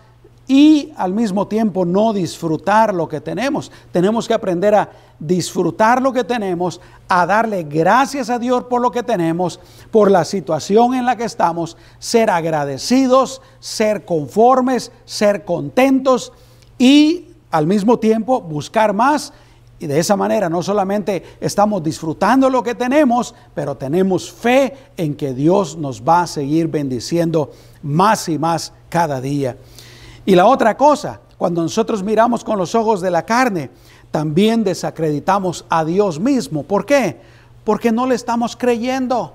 y 0.48 0.92
al 0.98 1.14
mismo 1.14 1.48
tiempo 1.48 1.86
no 1.86 2.12
disfrutar 2.12 2.94
lo 2.94 3.08
que 3.08 3.22
tenemos. 3.22 3.72
Tenemos 3.92 4.28
que 4.28 4.34
aprender 4.34 4.76
a 4.76 4.90
disfrutar 5.18 6.02
lo 6.02 6.12
que 6.12 6.24
tenemos, 6.24 6.82
a 7.08 7.26
darle 7.26 7.64
gracias 7.64 8.30
a 8.30 8.38
Dios 8.38 8.66
por 8.66 8.82
lo 8.82 8.92
que 8.92 9.02
tenemos, 9.02 9.60
por 9.92 10.12
la 10.12 10.26
situación 10.26 10.94
en 10.94 11.06
la 11.06 11.16
que 11.16 11.24
estamos, 11.24 11.78
ser 12.00 12.30
agradecidos, 12.30 13.42
ser 13.60 14.04
conformes, 14.04 14.92
ser 15.06 15.46
contentos 15.46 16.34
y 16.78 17.28
al 17.50 17.66
mismo 17.66 18.00
tiempo 18.00 18.42
buscar 18.42 18.94
más. 18.94 19.32
Y 19.82 19.88
de 19.88 19.98
esa 19.98 20.16
manera 20.16 20.48
no 20.48 20.62
solamente 20.62 21.24
estamos 21.42 21.82
disfrutando 21.82 22.52
lo 22.52 22.62
que 22.62 22.76
tenemos, 22.76 23.34
pero 23.56 23.76
tenemos 23.76 24.32
fe 24.32 24.76
en 24.96 25.16
que 25.16 25.34
Dios 25.34 25.76
nos 25.76 26.04
va 26.04 26.22
a 26.22 26.28
seguir 26.28 26.68
bendiciendo 26.68 27.50
más 27.82 28.30
y 28.30 28.38
más 28.38 28.74
cada 28.90 29.20
día. 29.20 29.58
Y 30.24 30.36
la 30.36 30.46
otra 30.46 30.78
cosa, 30.78 31.20
cuando 31.36 31.64
nosotros 31.64 32.04
miramos 32.04 32.44
con 32.44 32.60
los 32.60 32.76
ojos 32.76 33.02
de 33.02 33.10
la 33.10 33.26
carne, 33.26 33.72
también 34.12 34.64
desacreditamos 34.64 35.66
a 35.68 35.84
Dios 35.84 36.20
mismo. 36.20 36.62
¿Por 36.62 36.86
qué? 36.86 37.20
Porque 37.64 37.92
no 37.92 38.06
le 38.06 38.14
estamos 38.14 38.56
creyendo. 38.56 39.34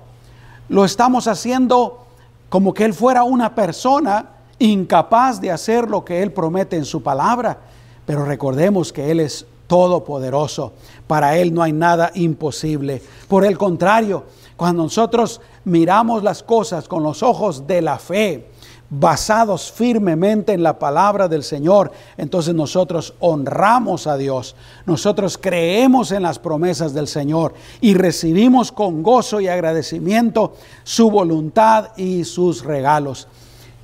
Lo 0.69 0.85
estamos 0.85 1.27
haciendo 1.27 2.05
como 2.47 2.73
que 2.73 2.85
Él 2.85 2.93
fuera 2.93 3.23
una 3.23 3.53
persona 3.53 4.29
incapaz 4.59 5.41
de 5.41 5.51
hacer 5.51 5.89
lo 5.89 6.05
que 6.05 6.23
Él 6.23 6.31
promete 6.31 6.77
en 6.77 6.85
su 6.85 7.03
palabra. 7.03 7.57
Pero 8.05 8.23
recordemos 8.23 8.93
que 8.93 9.11
Él 9.11 9.19
es 9.19 9.45
todopoderoso. 9.67 10.73
Para 11.05 11.37
Él 11.37 11.53
no 11.53 11.61
hay 11.61 11.73
nada 11.73 12.11
imposible. 12.15 13.01
Por 13.27 13.45
el 13.45 13.57
contrario, 13.57 14.23
cuando 14.55 14.83
nosotros 14.83 15.39
miramos 15.65 16.23
las 16.23 16.41
cosas 16.41 16.87
con 16.87 17.03
los 17.03 17.21
ojos 17.21 17.67
de 17.67 17.81
la 17.81 17.99
fe, 17.99 18.47
basados 18.89 19.71
firmemente 19.71 20.53
en 20.53 20.63
la 20.63 20.79
palabra 20.79 21.27
del 21.27 21.43
Señor, 21.43 21.91
entonces 22.15 22.55
nosotros 22.55 23.13
honramos 23.19 24.07
a 24.07 24.17
Dios, 24.17 24.55
nosotros 24.85 25.37
creemos 25.37 26.11
en 26.11 26.23
las 26.23 26.39
promesas 26.39 26.93
del 26.93 27.07
Señor 27.07 27.53
y 27.81 27.93
recibimos 27.95 28.71
con 28.71 29.03
gozo 29.03 29.41
y 29.41 29.47
agradecimiento 29.47 30.53
su 30.83 31.11
voluntad 31.11 31.89
y 31.97 32.23
sus 32.23 32.63
regalos. 32.63 33.27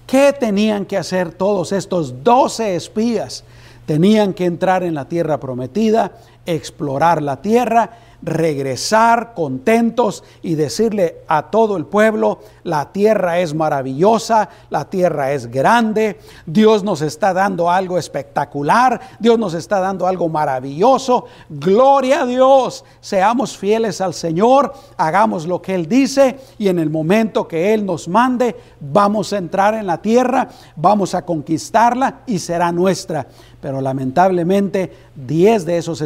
¿Qué 0.08 0.34
tenían 0.34 0.86
que 0.86 0.98
hacer 0.98 1.34
todos 1.34 1.72
estos 1.72 2.24
doce 2.24 2.76
espías? 2.76 3.44
Tenían 3.86 4.34
que 4.34 4.46
entrar 4.46 4.84
en 4.84 4.94
la 4.94 5.08
tierra 5.08 5.40
prometida, 5.40 6.14
explorar 6.46 7.22
la 7.22 7.42
tierra 7.42 7.92
regresar 8.24 9.34
contentos 9.34 10.24
y 10.42 10.56
decirle 10.56 11.18
a 11.28 11.52
todo 11.52 11.76
el 11.76 11.86
pueblo, 11.86 12.40
la 12.64 12.92
tierra 12.92 13.40
es 13.40 13.54
maravillosa, 13.54 14.50
la 14.70 14.90
tierra 14.90 15.34
es 15.34 15.52
grande, 15.52 16.20
Dios 16.46 16.84
nos 16.84 17.02
está 17.02 17.34
dando 17.34 17.70
algo 17.70 17.98
espectacular, 17.98 19.00
Dios 19.20 19.38
nos 19.38 19.54
está 19.54 19.82
dando 19.82 20.08
algo 20.08 20.30
maravilloso, 20.30 21.26
gloria 21.50 22.22
a 22.22 22.26
Dios, 22.26 22.86
seamos 23.02 23.58
fieles 23.58 24.00
al 24.00 24.14
Señor, 24.14 24.74
hagamos 24.96 25.46
lo 25.46 25.62
que 25.62 25.76
Él 25.76 25.88
dice 25.88 26.40
y 26.58 26.70
en 26.70 26.80
el 26.80 26.90
momento 26.90 27.48
que 27.48 27.74
Él 27.74 27.86
nos 27.86 28.08
mande, 28.08 28.56
vamos 28.80 29.34
a 29.34 29.38
entrar 29.38 29.74
en 29.74 29.86
la 29.86 30.02
tierra, 30.02 30.48
vamos 30.78 31.14
a 31.14 31.26
conquistarla 31.26 32.22
y 32.26 32.40
será 32.40 32.72
nuestra. 32.72 33.28
Pero 33.60 33.80
lamentablemente 33.80 34.92
diez 35.16 35.66
de 35.66 35.78
esos 35.78 36.02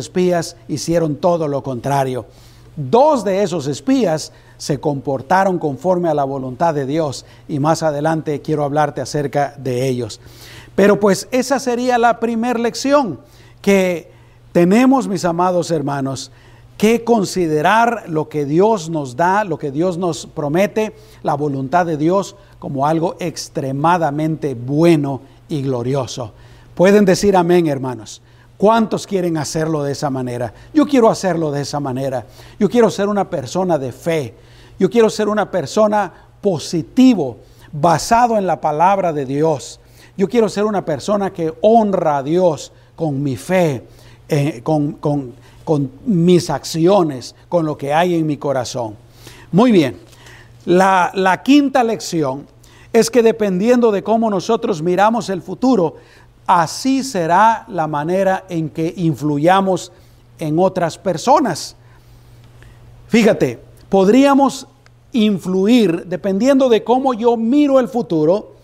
hicieron 0.67 1.15
todo 1.15 1.47
lo 1.47 1.63
contrario. 1.63 2.25
Dos 2.75 3.23
de 3.23 3.41
esos 3.41 3.67
espías 3.67 4.31
se 4.57 4.79
comportaron 4.79 5.59
conforme 5.59 6.09
a 6.09 6.13
la 6.13 6.23
voluntad 6.23 6.73
de 6.73 6.85
Dios 6.85 7.25
y 7.47 7.59
más 7.59 7.83
adelante 7.83 8.41
quiero 8.41 8.63
hablarte 8.63 9.01
acerca 9.01 9.55
de 9.57 9.87
ellos. 9.87 10.19
Pero 10.75 10.99
pues 10.99 11.27
esa 11.31 11.59
sería 11.59 11.97
la 11.97 12.19
primera 12.19 12.59
lección 12.59 13.19
que 13.61 14.11
tenemos, 14.51 15.07
mis 15.07 15.25
amados 15.25 15.71
hermanos, 15.71 16.31
que 16.77 17.03
considerar 17.03 18.03
lo 18.07 18.29
que 18.29 18.45
Dios 18.45 18.89
nos 18.89 19.15
da, 19.15 19.43
lo 19.43 19.57
que 19.57 19.71
Dios 19.71 19.97
nos 19.97 20.27
promete, 20.27 20.95
la 21.23 21.33
voluntad 21.33 21.85
de 21.87 21.97
Dios 21.97 22.35
como 22.59 22.85
algo 22.85 23.15
extremadamente 23.19 24.53
bueno 24.53 25.21
y 25.49 25.63
glorioso. 25.63 26.33
Pueden 26.75 27.05
decir 27.05 27.35
amén, 27.35 27.65
hermanos. 27.65 28.21
¿Cuántos 28.57 29.05
quieren 29.05 29.37
hacerlo 29.37 29.83
de 29.83 29.91
esa 29.91 30.09
manera? 30.09 30.51
Yo 30.73 30.87
quiero 30.87 31.09
hacerlo 31.09 31.51
de 31.51 31.61
esa 31.61 31.79
manera. 31.79 32.25
Yo 32.59 32.67
quiero 32.69 32.89
ser 32.89 33.07
una 33.07 33.29
persona 33.29 33.77
de 33.77 33.91
fe. 33.91 34.33
Yo 34.79 34.89
quiero 34.89 35.09
ser 35.11 35.29
una 35.29 35.49
persona 35.51 36.11
positivo, 36.41 37.37
basado 37.71 38.37
en 38.37 38.47
la 38.47 38.59
palabra 38.59 39.13
de 39.13 39.25
Dios. 39.25 39.79
Yo 40.17 40.27
quiero 40.27 40.49
ser 40.49 40.65
una 40.65 40.83
persona 40.83 41.31
que 41.31 41.53
honra 41.61 42.17
a 42.17 42.23
Dios 42.23 42.71
con 42.95 43.21
mi 43.21 43.35
fe, 43.35 43.83
eh, 44.27 44.61
con, 44.63 45.33
mis 46.05 46.49
acciones, 46.49 47.35
con 47.49 47.65
lo 47.65 47.77
que 47.77 47.93
hay 47.93 48.15
en 48.15 48.25
mi 48.25 48.37
corazón. 48.37 48.95
Muy 49.51 49.71
bien, 49.71 49.99
la, 50.65 51.11
la 51.13 51.43
quinta 51.43 51.83
lección 51.83 52.47
es 52.91 53.11
que 53.11 53.21
dependiendo 53.21 53.91
de 53.91 54.01
cómo 54.01 54.29
nosotros 54.29 54.81
miramos 54.81 55.29
el 55.29 55.43
futuro, 55.43 55.97
así 56.47 57.03
será 57.03 57.65
la 57.67 57.87
manera 57.87 58.45
en 58.49 58.69
que 58.69 58.93
influyamos 58.95 59.91
en 60.39 60.57
otras 60.57 60.97
personas. 60.97 61.75
Fíjate, 63.09 63.59
podríamos 63.89 64.67
influir, 65.11 66.05
dependiendo 66.05 66.69
de 66.69 66.83
cómo 66.83 67.13
yo 67.13 67.37
miro 67.37 67.79
el 67.79 67.89
futuro, 67.89 68.55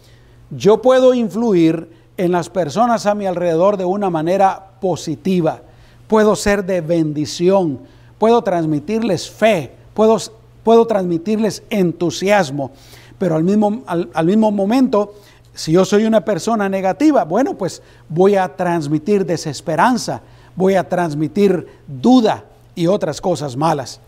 yo 0.50 0.82
puedo 0.82 1.13
influir 1.13 1.90
en 2.16 2.32
las 2.32 2.50
personas 2.50 3.06
a 3.06 3.16
mi 3.16 3.25
alrededor 3.25 3.75
de 3.78 3.86
una 3.86 4.10
manera 4.10 4.72
positiva. 4.80 5.62
Puedo 6.08 6.36
ser 6.36 6.66
de 6.66 6.82
bendición, 6.82 7.80
puedo 8.18 8.44
transmitirles 8.44 9.30
fe, 9.30 9.74
puedo, 9.94 10.18
puedo 10.63 10.86
transmitirles 10.86 11.63
entusiasmo, 11.70 12.72
pero 13.18 13.36
al 13.36 13.44
mismo, 13.44 13.84
al 13.88 14.25
mismo 14.25 14.52
momento 14.52 15.16
Si 15.53 15.72
yo 15.72 15.86
soy 15.86 16.05
una 16.05 16.25
persona 16.25 16.67
negativa, 16.67 17.25
bueno, 17.25 17.53
pues 17.55 17.81
voy 18.10 18.36
a 18.36 18.55
transmitir 18.55 19.25
desesperanza, 19.25 20.22
voy 20.55 20.75
a 20.75 20.88
transmitir 20.88 21.67
duda 21.88 22.45
y 22.75 22.88
otras 22.88 23.22
cosas 23.22 23.55
malas. 23.55 24.00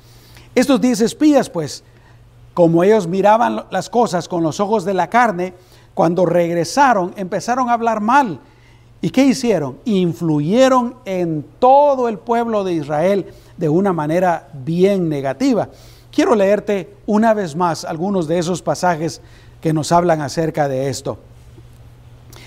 Estos 0.55 0.81
diez 0.81 1.01
espías, 1.01 1.49
pues, 1.49 1.83
como 2.53 2.83
ellos 2.83 3.07
miraban 3.07 3.65
las 3.69 3.89
cosas 3.89 4.27
con 4.27 4.41
los 4.41 4.59
ojos 4.59 4.85
de 4.85 4.93
la 4.93 5.09
carne, 5.09 5.53
cuando 5.93 6.25
regresaron 6.25 7.13
empezaron 7.15 7.69
a 7.69 7.73
hablar 7.73 8.01
mal. 8.01 8.39
¿Y 9.01 9.11
qué 9.11 9.25
hicieron? 9.25 9.77
Influyeron 9.85 10.95
en 11.05 11.45
todo 11.59 12.07
el 12.09 12.17
pueblo 12.17 12.63
de 12.63 12.73
Israel 12.73 13.27
de 13.55 13.69
una 13.69 13.93
manera 13.93 14.49
bien 14.53 15.09
negativa. 15.09 15.69
Quiero 16.11 16.33
leerte 16.33 16.95
una 17.05 17.33
vez 17.33 17.55
más 17.55 17.85
algunos 17.85 18.27
de 18.27 18.39
esos 18.39 18.61
pasajes 18.61 19.21
que 19.61 19.73
nos 19.73 19.91
hablan 19.91 20.21
acerca 20.21 20.67
de 20.67 20.89
esto. 20.89 21.19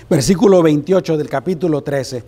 Versículo 0.09 0.63
28 0.63 1.17
del 1.17 1.29
capítulo 1.29 1.81
13. 1.81 2.23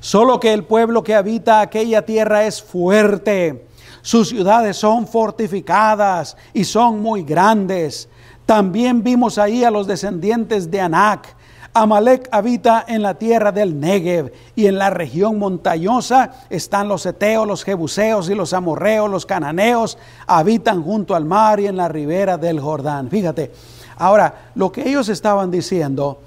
Solo 0.00 0.38
que 0.38 0.52
el 0.52 0.64
pueblo 0.64 1.02
que 1.02 1.14
habita 1.14 1.60
aquella 1.60 2.04
tierra 2.04 2.46
es 2.46 2.62
fuerte 2.62 3.64
sus 4.04 4.28
ciudades 4.28 4.76
son 4.76 5.06
fortificadas 5.06 6.36
y 6.52 6.64
son 6.64 7.00
muy 7.00 7.22
grandes. 7.22 8.06
También 8.44 9.02
vimos 9.02 9.38
ahí 9.38 9.64
a 9.64 9.70
los 9.70 9.86
descendientes 9.86 10.70
de 10.70 10.82
Anac. 10.82 11.34
Amalek 11.72 12.28
habita 12.30 12.84
en 12.86 13.00
la 13.00 13.14
tierra 13.14 13.50
del 13.50 13.80
Negev 13.80 14.30
y 14.54 14.66
en 14.66 14.76
la 14.76 14.90
región 14.90 15.38
montañosa 15.38 16.32
están 16.50 16.86
los 16.86 17.06
eteos, 17.06 17.48
los 17.48 17.64
jebuseos 17.64 18.28
y 18.28 18.34
los 18.34 18.52
amorreos, 18.52 19.10
los 19.10 19.24
cananeos, 19.24 19.96
habitan 20.26 20.82
junto 20.82 21.14
al 21.14 21.24
mar 21.24 21.58
y 21.58 21.66
en 21.66 21.78
la 21.78 21.88
ribera 21.88 22.36
del 22.36 22.60
Jordán. 22.60 23.08
Fíjate, 23.08 23.52
ahora 23.96 24.50
lo 24.54 24.70
que 24.70 24.86
ellos 24.86 25.08
estaban 25.08 25.50
diciendo 25.50 26.20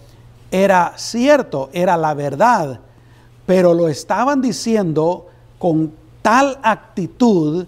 era 0.51 0.93
cierto, 0.97 1.69
era 1.73 1.97
la 1.97 2.13
verdad, 2.13 2.79
pero 3.45 3.73
lo 3.73 3.87
estaban 3.87 4.41
diciendo 4.41 5.27
con 5.59 5.93
tal 6.21 6.59
actitud, 6.63 7.65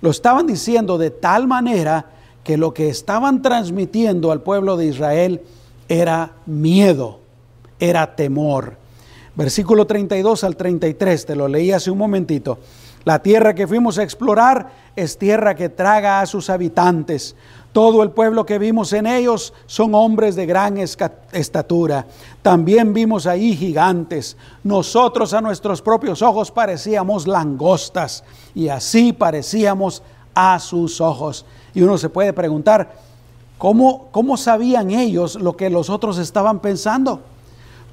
lo 0.00 0.10
estaban 0.10 0.46
diciendo 0.46 0.98
de 0.98 1.10
tal 1.10 1.46
manera 1.46 2.06
que 2.44 2.56
lo 2.56 2.72
que 2.72 2.88
estaban 2.88 3.42
transmitiendo 3.42 4.32
al 4.32 4.42
pueblo 4.42 4.76
de 4.76 4.86
Israel 4.86 5.42
era 5.88 6.32
miedo, 6.46 7.20
era 7.78 8.14
temor. 8.16 8.76
Versículo 9.34 9.86
32 9.86 10.44
al 10.44 10.56
33, 10.56 11.26
te 11.26 11.36
lo 11.36 11.48
leí 11.48 11.72
hace 11.72 11.90
un 11.90 11.98
momentito. 11.98 12.58
La 13.04 13.22
tierra 13.22 13.54
que 13.54 13.66
fuimos 13.66 13.98
a 13.98 14.02
explorar 14.02 14.70
es 14.96 15.18
tierra 15.18 15.54
que 15.54 15.68
traga 15.68 16.20
a 16.20 16.26
sus 16.26 16.50
habitantes. 16.50 17.34
Todo 17.72 18.02
el 18.02 18.10
pueblo 18.10 18.44
que 18.44 18.58
vimos 18.58 18.92
en 18.92 19.06
ellos 19.06 19.52
son 19.66 19.94
hombres 19.94 20.34
de 20.34 20.44
gran 20.44 20.76
estatura. 20.78 22.06
También 22.42 22.92
vimos 22.92 23.26
ahí 23.26 23.56
gigantes. 23.56 24.36
Nosotros 24.64 25.32
a 25.34 25.40
nuestros 25.40 25.80
propios 25.80 26.20
ojos 26.20 26.50
parecíamos 26.50 27.28
langostas 27.28 28.24
y 28.56 28.68
así 28.68 29.12
parecíamos 29.12 30.02
a 30.34 30.58
sus 30.58 31.00
ojos. 31.00 31.44
Y 31.72 31.82
uno 31.82 31.96
se 31.96 32.08
puede 32.08 32.32
preguntar, 32.32 32.92
¿cómo, 33.56 34.08
cómo 34.10 34.36
sabían 34.36 34.90
ellos 34.90 35.36
lo 35.36 35.56
que 35.56 35.70
los 35.70 35.90
otros 35.90 36.18
estaban 36.18 36.58
pensando? 36.58 37.20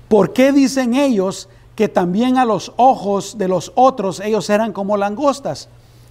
¿Por 0.07 0.33
qué 0.33 0.51
dicen 0.51 0.95
ellos 0.95 1.49
que 1.75 1.87
también 1.87 2.39
a 2.39 2.45
los 2.45 2.73
ojos 2.77 3.37
de 3.37 3.47
los 3.47 3.71
otros 3.75 4.21
ellos 4.21 4.49
eran 4.49 4.73
como 4.73 4.97
langostas? 4.97 5.69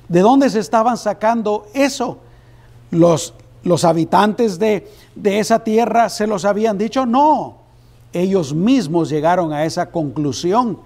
¿De 0.09 0.21
dónde 0.21 0.51
se 0.51 0.61
estaban 0.61 0.97
sacando 0.97 1.67
eso? 1.75 2.19
Los, 2.93 3.35
los 3.67 3.85
habitantes 3.85 4.59
de, 4.61 4.89
de 5.17 5.41
esa 5.41 5.65
tierra 5.65 6.09
se 6.09 6.27
los 6.27 6.45
habían 6.45 6.79
dicho, 6.79 7.05
no, 7.05 7.57
ellos 8.13 8.55
mismos 8.55 9.09
llegaron 9.11 9.53
a 9.53 9.65
esa 9.65 9.91
conclusión, 9.91 10.79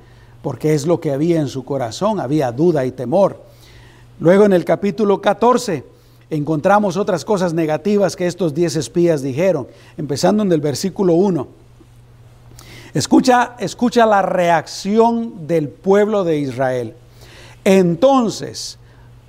porque 0.43 0.73
es 0.73 0.87
lo 0.87 0.99
que 0.99 1.13
había 1.13 1.41
en 1.41 1.49
su 1.49 1.63
corazón, 1.63 2.21
había 2.21 2.51
duda 2.51 2.87
y 2.87 2.91
temor. 2.91 3.43
Luego 4.19 4.47
en 4.47 4.55
el 4.55 4.65
capítulo 4.65 5.21
14 5.21 5.85
encontramos 6.31 6.97
otras 6.97 7.23
cosas 7.25 7.53
negativas 7.53 8.17
que 8.17 8.27
estos 8.27 8.55
diez 8.55 8.77
espías 8.77 9.21
dijeron, 9.21 9.69
empezando 9.99 10.43
en 10.43 10.51
el 10.51 10.61
versículo 10.63 11.13
1. 11.13 11.49
Escucha, 12.95 13.57
escucha 13.59 14.07
la 14.07 14.23
reacción 14.23 15.47
del 15.47 15.69
pueblo 15.69 16.25
de 16.25 16.39
Israel. 16.39 16.95
Entonces, 17.63 18.79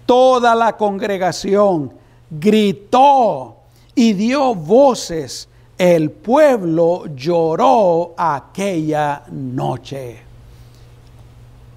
toda 0.05 0.55
la 0.55 0.77
congregación 0.77 1.99
gritó 2.31 3.57
y 3.93 4.13
dio 4.13 4.55
voces. 4.55 5.47
El 5.77 6.11
pueblo 6.11 7.05
lloró 7.15 8.13
aquella 8.17 9.23
noche. 9.31 10.19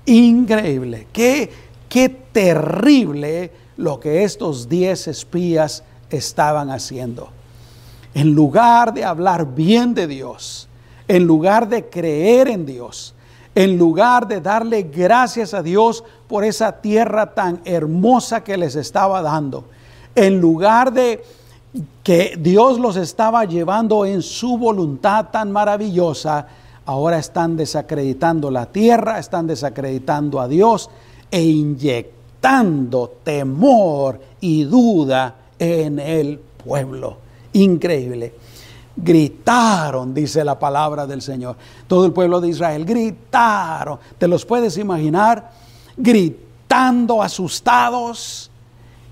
Increíble, 0.06 1.08
qué, 1.12 1.50
qué 1.88 2.08
terrible 2.08 3.50
lo 3.76 3.98
que 3.98 4.24
estos 4.24 4.68
diez 4.68 5.08
espías 5.08 5.82
estaban 6.10 6.70
haciendo. 6.70 7.30
En 8.14 8.34
lugar 8.34 8.94
de 8.94 9.04
hablar 9.04 9.54
bien 9.54 9.94
de 9.94 10.06
Dios, 10.06 10.68
en 11.08 11.24
lugar 11.24 11.68
de 11.68 11.88
creer 11.88 12.48
en 12.48 12.66
Dios, 12.66 13.14
en 13.54 13.78
lugar 13.78 14.28
de 14.28 14.40
darle 14.40 14.82
gracias 14.82 15.54
a 15.54 15.62
Dios 15.62 16.04
por 16.28 16.44
esa 16.44 16.80
tierra 16.80 17.34
tan 17.34 17.60
hermosa 17.64 18.42
que 18.42 18.56
les 18.56 18.76
estaba 18.76 19.22
dando, 19.22 19.64
en 20.14 20.40
lugar 20.40 20.92
de 20.92 21.22
que 22.02 22.38
Dios 22.38 22.78
los 22.78 22.96
estaba 22.96 23.44
llevando 23.44 24.06
en 24.06 24.22
su 24.22 24.56
voluntad 24.58 25.26
tan 25.30 25.50
maravillosa, 25.50 26.46
ahora 26.86 27.18
están 27.18 27.56
desacreditando 27.56 28.50
la 28.50 28.66
tierra, 28.66 29.18
están 29.18 29.46
desacreditando 29.46 30.40
a 30.40 30.48
Dios 30.48 30.90
e 31.30 31.42
inyectando 31.42 33.14
temor 33.24 34.20
y 34.40 34.64
duda 34.64 35.34
en 35.58 35.98
el 35.98 36.38
pueblo. 36.38 37.16
Increíble. 37.54 38.34
Gritaron, 38.96 40.14
dice 40.14 40.44
la 40.44 40.58
palabra 40.58 41.06
del 41.06 41.22
Señor. 41.22 41.56
Todo 41.88 42.06
el 42.06 42.12
pueblo 42.12 42.40
de 42.40 42.50
Israel 42.50 42.84
gritaron. 42.84 43.98
¿Te 44.18 44.28
los 44.28 44.44
puedes 44.44 44.78
imaginar? 44.78 45.50
Gritando 45.96 47.20
asustados 47.22 48.50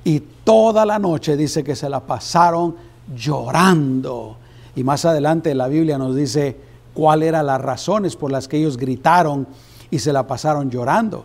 y 0.04 0.22
toda 0.44 0.84
la 0.84 0.98
noche 0.98 1.36
dice 1.36 1.62
que 1.64 1.76
se 1.76 1.88
la 1.88 2.00
pasaron 2.00 2.76
llorando. 3.14 4.36
Y 4.74 4.84
más 4.84 5.04
adelante 5.04 5.54
la 5.54 5.68
Biblia 5.68 5.98
nos 5.98 6.16
dice 6.16 6.56
cuáles 6.94 7.28
eran 7.28 7.46
las 7.46 7.60
razones 7.60 8.16
por 8.16 8.30
las 8.30 8.48
que 8.48 8.58
ellos 8.58 8.76
gritaron 8.76 9.46
y 9.90 9.98
se 9.98 10.12
la 10.12 10.26
pasaron 10.26 10.70
llorando. 10.70 11.24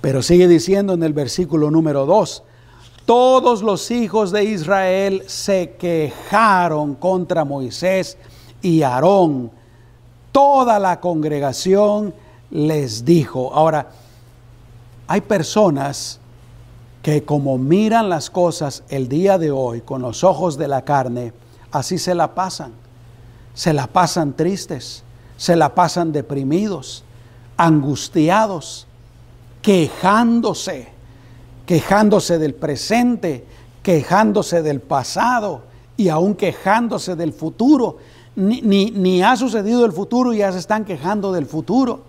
Pero 0.00 0.22
sigue 0.22 0.46
diciendo 0.48 0.92
en 0.92 1.02
el 1.02 1.14
versículo 1.14 1.70
número 1.70 2.04
2, 2.04 2.42
todos 3.06 3.62
los 3.62 3.90
hijos 3.90 4.30
de 4.32 4.44
Israel 4.44 5.24
se 5.26 5.76
quejaron 5.78 6.94
contra 6.94 7.44
Moisés 7.44 8.16
y 8.62 8.82
Aarón. 8.82 9.50
Toda 10.32 10.78
la 10.78 11.00
congregación 11.00 12.14
les 12.50 13.04
dijo. 13.04 13.52
Ahora, 13.52 13.88
hay 15.06 15.20
personas 15.20 16.18
que 17.04 17.22
como 17.22 17.58
miran 17.58 18.08
las 18.08 18.30
cosas 18.30 18.82
el 18.88 19.10
día 19.10 19.36
de 19.36 19.50
hoy 19.50 19.82
con 19.82 20.00
los 20.00 20.24
ojos 20.24 20.56
de 20.56 20.68
la 20.68 20.86
carne, 20.86 21.34
así 21.70 21.98
se 21.98 22.14
la 22.14 22.34
pasan. 22.34 22.72
Se 23.52 23.74
la 23.74 23.86
pasan 23.86 24.32
tristes, 24.32 25.04
se 25.36 25.54
la 25.54 25.74
pasan 25.74 26.12
deprimidos, 26.12 27.04
angustiados, 27.58 28.86
quejándose, 29.60 30.88
quejándose 31.66 32.38
del 32.38 32.54
presente, 32.54 33.44
quejándose 33.82 34.62
del 34.62 34.80
pasado 34.80 35.60
y 35.98 36.08
aún 36.08 36.34
quejándose 36.34 37.16
del 37.16 37.34
futuro. 37.34 37.98
Ni, 38.34 39.22
ha 39.22 39.36
sucedido 39.36 39.84
el 39.84 39.92
futuro 39.92 40.32
y 40.32 40.38
ya 40.38 40.50
se 40.52 40.58
están 40.58 40.86
quejando 40.86 41.32
del 41.32 41.44
futuro. 41.44 42.00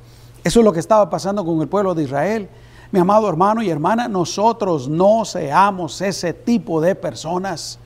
Eso 0.42 0.62
es 0.62 0.64
lo 0.64 0.72
que 0.72 0.80
estaba 0.80 1.10
pasando 1.10 1.44
con 1.44 1.62
el 1.62 1.68
pueblo 1.68 1.94
de 1.94 2.04
Israel. 2.04 2.48
Mi 2.96 3.02
amado 3.02 3.28
hermano 3.28 3.62
y 3.62 3.70
hermana, 3.70 4.08
nosotros 4.08 4.88
no 4.88 5.26
seamos 5.26 6.00
ese 6.00 6.32
tipo 6.32 6.80
de 6.80 6.96
personas. 6.96 7.78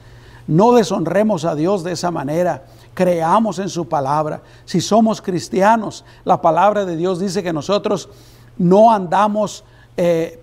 No 0.45 0.71
deshonremos 0.73 1.45
a 1.45 1.55
Dios 1.55 1.83
de 1.83 1.93
esa 1.93 2.11
manera. 2.11 2.65
Creamos 2.93 3.57
en 3.57 3.69
su 3.69 3.89
palabra. 3.89 4.43
Si 4.65 4.79
somos 4.79 5.19
cristianos, 5.19 6.05
la 6.25 6.39
palabra 6.39 6.85
de 6.85 6.95
Dios 6.95 7.19
dice 7.19 7.41
que 7.41 7.51
nosotros 7.51 8.07
no 8.59 8.91
andamos, 8.91 9.63
eh, 9.97 10.39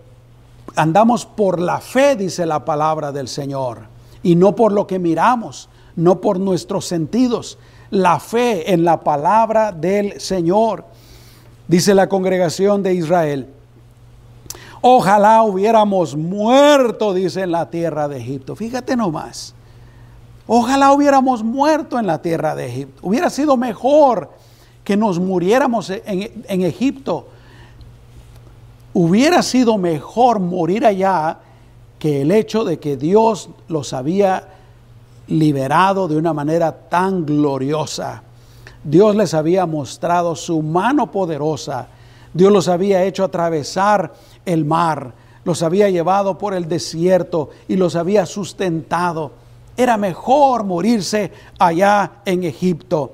andamos 0.75 1.27
por 1.27 1.61
la 1.61 1.79
fe, 1.79 2.17
dice 2.17 2.45
la 2.45 2.65
palabra 2.65 3.13
del 3.13 3.29
Señor, 3.29 3.83
y 4.25 4.35
no 4.35 4.57
por 4.57 4.73
lo 4.73 4.85
que 4.85 4.99
miramos, 4.99 5.69
no 5.95 6.21
por 6.21 6.41
nuestros 6.41 6.87
sentidos. 6.87 7.57
La 7.91 8.19
fe 8.19 8.73
en 8.73 8.85
la 8.85 8.99
palabra 8.99 9.71
del 9.71 10.21
Señor. 10.21 10.87
Dice 11.69 11.95
la 11.95 12.09
congregación 12.09 12.83
de 12.83 12.95
Israel, 12.95 13.53
Ojalá 14.81 15.43
hubiéramos 15.43 16.17
muerto, 16.17 17.15
dice 17.15 17.43
en 17.43 17.53
la 17.53 17.71
tierra 17.71 18.09
de 18.09 18.19
Egipto. 18.19 18.55
Fíjate 18.57 18.97
nomás. 18.97 19.55
Ojalá 20.47 20.93
hubiéramos 20.93 21.43
muerto 21.43 21.99
en 21.99 22.07
la 22.07 22.23
tierra 22.23 22.55
de 22.55 22.67
Egipto. 22.67 23.01
Hubiera 23.07 23.31
sido 23.31 23.57
mejor 23.57 24.31
que 24.85 24.97
nos 24.97 25.19
muriéramos 25.19 25.91
en, 25.91 26.45
en 26.47 26.63
Egipto. 26.63 27.27
Hubiera 28.93 29.43
sido 29.43 29.77
mejor 29.77 30.39
morir 30.39 30.87
allá 30.87 31.39
que 31.99 32.23
el 32.23 32.31
hecho 32.31 32.65
de 32.65 32.79
que 32.79 32.97
Dios 32.97 33.51
los 33.69 33.93
había 33.93 34.49
liberado 35.27 36.07
de 36.07 36.17
una 36.17 36.33
manera 36.33 36.73
tan 36.89 37.27
gloriosa. 37.27 38.23
Dios 38.85 39.17
les 39.17 39.35
había 39.35 39.67
mostrado 39.67 40.37
su 40.37 40.63
mano 40.63 41.11
poderosa. 41.11 41.89
Dios 42.33 42.53
los 42.53 42.69
había 42.69 43.03
hecho 43.03 43.25
atravesar 43.25 44.13
el 44.47 44.65
mar, 44.65 45.13
los 45.45 45.63
había 45.63 45.91
llevado 45.91 46.39
por 46.39 46.55
el 46.55 46.69
desierto 46.69 47.51
y 47.69 47.77
los 47.77 47.95
había 47.95 48.27
sustentado. 48.27 49.33
Era 49.77 49.97
mejor 49.97 50.65
morirse 50.65 51.31
allá 51.59 52.15
en 52.25 52.45
Egipto. 52.45 53.13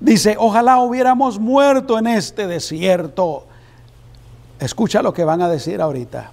Dice, 0.00 0.36
ojalá 0.38 0.80
hubiéramos 0.80 1.38
muerto 1.38 1.98
en 1.98 2.08
este 2.08 2.46
desierto. 2.46 3.44
Escucha 4.58 5.00
lo 5.00 5.14
que 5.14 5.24
van 5.24 5.40
a 5.42 5.48
decir 5.48 5.80
ahorita. 5.80 6.32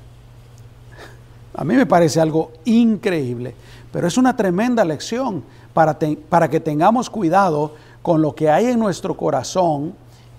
A 1.53 1.63
mí 1.63 1.75
me 1.75 1.85
parece 1.85 2.19
algo 2.19 2.51
increíble, 2.65 3.53
pero 3.91 4.07
es 4.07 4.17
una 4.17 4.35
tremenda 4.35 4.83
lección 4.83 5.43
para, 5.73 5.97
para 6.29 6.49
que 6.49 6.59
tengamos 6.59 7.09
cuidado 7.09 7.75
con 8.01 8.21
lo 8.21 8.33
que 8.33 8.49
hay 8.49 8.65
en 8.67 8.79
nuestro 8.79 9.15
corazón 9.15 9.93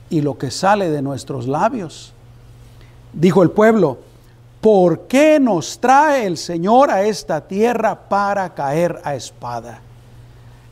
y 0.09 0.21
lo 0.21 0.37
que 0.37 0.51
sale 0.51 0.91
de 0.91 1.03
nuestros 1.03 1.47
labios. 1.47 2.13
Dijo 3.13 3.43
el 3.43 3.51
pueblo, 3.51 3.99
¿por 4.61 5.01
qué 5.03 5.41
nos 5.41 5.79
trae 5.81 6.27
el 6.27 6.37
Señor 6.37 6.91
a 6.91 7.03
esta 7.03 7.47
tierra 7.47 8.09
para 8.09 8.55
caer 8.55 9.01
a 9.05 9.15
espada? 9.15 9.81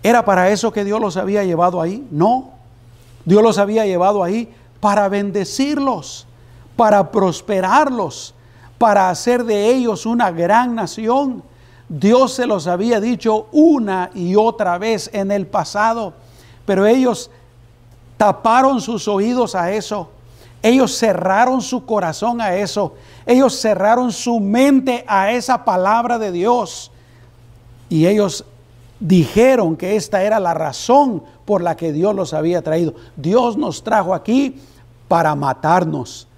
¿Era 0.02 0.24
para 0.24 0.50
eso 0.50 0.72
que 0.72 0.84
Dios 0.84 1.00
los 1.00 1.16
había 1.16 1.44
llevado 1.44 1.80
ahí? 1.82 2.06
No. 2.10 2.50
Dios 3.24 3.42
los 3.42 3.58
había 3.58 3.84
llevado 3.84 4.22
ahí 4.22 4.48
para 4.80 5.08
bendecirlos, 5.08 6.26
para 6.76 7.10
prosperarlos, 7.10 8.34
para 8.78 9.10
hacer 9.10 9.44
de 9.44 9.70
ellos 9.74 10.06
una 10.06 10.30
gran 10.30 10.74
nación. 10.74 11.42
Dios 11.88 12.34
se 12.34 12.46
los 12.46 12.66
había 12.66 13.00
dicho 13.00 13.48
una 13.50 14.10
y 14.14 14.36
otra 14.36 14.78
vez 14.78 15.10
en 15.12 15.32
el 15.32 15.46
pasado, 15.46 16.12
pero 16.64 16.86
ellos 16.86 17.30
taparon 18.16 18.80
sus 18.80 19.08
oídos 19.08 19.54
a 19.54 19.72
eso. 19.72 20.10
Ellos 20.62 20.96
cerraron 20.96 21.62
su 21.62 21.86
corazón 21.86 22.40
a 22.40 22.56
eso. 22.56 22.94
Ellos 23.26 23.60
cerraron 23.60 24.12
su 24.12 24.40
mente 24.40 25.04
a 25.06 25.32
esa 25.32 25.64
palabra 25.64 26.18
de 26.18 26.32
Dios. 26.32 26.90
Y 27.88 28.06
ellos 28.06 28.44
dijeron 29.00 29.76
que 29.76 29.96
esta 29.96 30.22
era 30.22 30.40
la 30.40 30.54
razón 30.54 31.22
por 31.44 31.62
la 31.62 31.76
que 31.76 31.92
Dios 31.92 32.14
los 32.14 32.34
había 32.34 32.62
traído. 32.62 32.94
Dios 33.16 33.56
nos 33.56 33.84
trajo 33.84 34.14
aquí 34.14 34.60
para 35.06 35.34
matarnos 35.34 36.28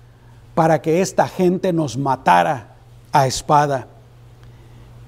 para 0.55 0.83
que 0.83 1.01
esta 1.01 1.27
gente 1.27 1.73
nos 1.73 1.97
matara 1.97 2.75
a 3.13 3.27
espada. 3.27 3.87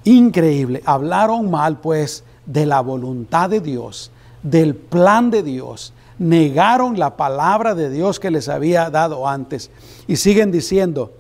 Increíble. 0.04 0.82
Hablaron 0.86 1.50
mal 1.50 1.78
pues 1.78 2.24
de 2.46 2.66
la 2.66 2.80
voluntad 2.80 3.50
de 3.50 3.60
Dios, 3.60 4.10
del 4.42 4.74
plan 4.74 5.30
de 5.30 5.42
Dios. 5.42 5.92
Negaron 6.22 6.98
la 6.98 7.16
palabra 7.16 7.74
de 7.74 7.90
Dios 7.90 8.20
que 8.20 8.30
les 8.30 8.48
había 8.48 8.90
dado 8.90 9.26
antes. 9.26 9.70
Y 10.06 10.16
siguen 10.16 10.52
diciendo, 10.52 11.12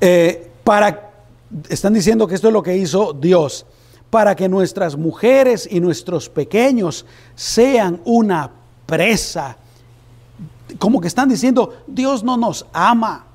eh, 0.00 0.52
para, 0.62 1.10
están 1.68 1.92
diciendo 1.92 2.28
que 2.28 2.36
esto 2.36 2.46
es 2.46 2.52
lo 2.52 2.62
que 2.62 2.76
hizo 2.76 3.12
Dios, 3.12 3.66
para 4.08 4.36
que 4.36 4.48
nuestras 4.48 4.96
mujeres 4.96 5.68
y 5.68 5.80
nuestros 5.80 6.28
pequeños 6.28 7.04
sean 7.34 8.00
una 8.04 8.50
presa. 8.86 9.56
Como 10.78 11.00
que 11.00 11.08
están 11.08 11.28
diciendo, 11.28 11.82
Dios 11.88 12.22
no 12.22 12.36
nos 12.36 12.66
ama, 12.72 13.26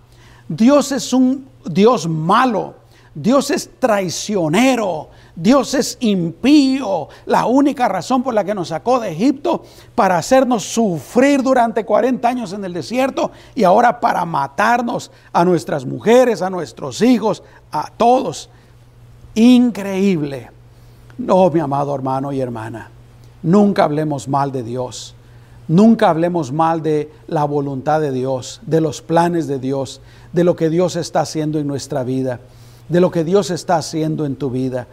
Dios 0.48 0.94
es 0.94 1.12
un 1.12 1.46
Dios 1.66 2.08
malo, 2.08 2.76
Dios 3.14 3.52
es 3.52 3.70
traicionero, 3.80 5.10
Dios 5.36 5.74
es 5.74 5.98
impío. 6.00 7.10
La 7.26 7.46
única 7.46 7.88
razón 7.88 8.24
por 8.24 8.34
la 8.34 8.44
que 8.44 8.56
nos 8.56 8.70
sacó 8.70 9.00
de 9.00 9.12
Egipto 9.12 9.64
para 9.94 10.18
hacernos 10.18 10.64
sufrir 10.64 11.44
durante 11.44 11.84
40 11.84 12.28
años 12.28 12.54
en 12.54 12.64
el 12.64 12.74
desierto 12.74 13.32
y 13.54 13.64
ahora 13.64 14.00
para 14.00 14.24
matarnos 14.26 15.12
a 15.34 15.44
nuestras 15.44 15.86
mujeres, 15.86 16.42
a 16.42 16.50
nuestros 16.50 17.02
hijos, 17.02 17.44
a 17.72 17.92
todos. 17.96 18.50
Increíble. 19.36 20.52
No, 21.18 21.50
mi 21.50 21.60
amado 21.60 21.94
hermano 21.94 22.32
y 22.32 22.42
hermana, 22.42 22.90
nunca 23.44 23.84
hablemos 23.84 24.28
mal 24.28 24.52
de 24.52 24.64
Dios. 24.64 25.16
Nunca 25.68 26.12
hablemos 26.12 26.52
mal 26.52 26.84
de 26.84 27.12
la 27.28 27.44
voluntad 27.44 28.00
de 28.00 28.12
Dios, 28.12 28.62
de 28.68 28.82
los 28.82 29.02
planes 29.02 29.48
de 29.48 29.58
Dios, 29.58 30.00
de 30.32 30.44
lo 30.44 30.56
que 30.56 30.70
Dios 30.70 30.96
está 30.96 31.22
haciendo 31.22 31.58
en 31.58 31.66
nuestra 31.66 32.04
vida, 32.04 32.40
de 32.88 33.02
lo 33.02 33.10
que 33.10 33.24
Dios 33.24 33.50
está 33.50 33.78
haciendo 33.78 34.26
en 34.26 34.36
tu 34.36 34.52
vida. 34.52 34.88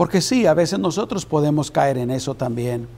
Porque 0.00 0.22
sí, 0.22 0.46
a 0.46 0.54
veces 0.54 0.78
nosotros 0.78 1.26
podemos 1.26 1.70
caer 1.70 1.98
en 1.98 2.10
eso 2.10 2.34
también. 2.34 2.88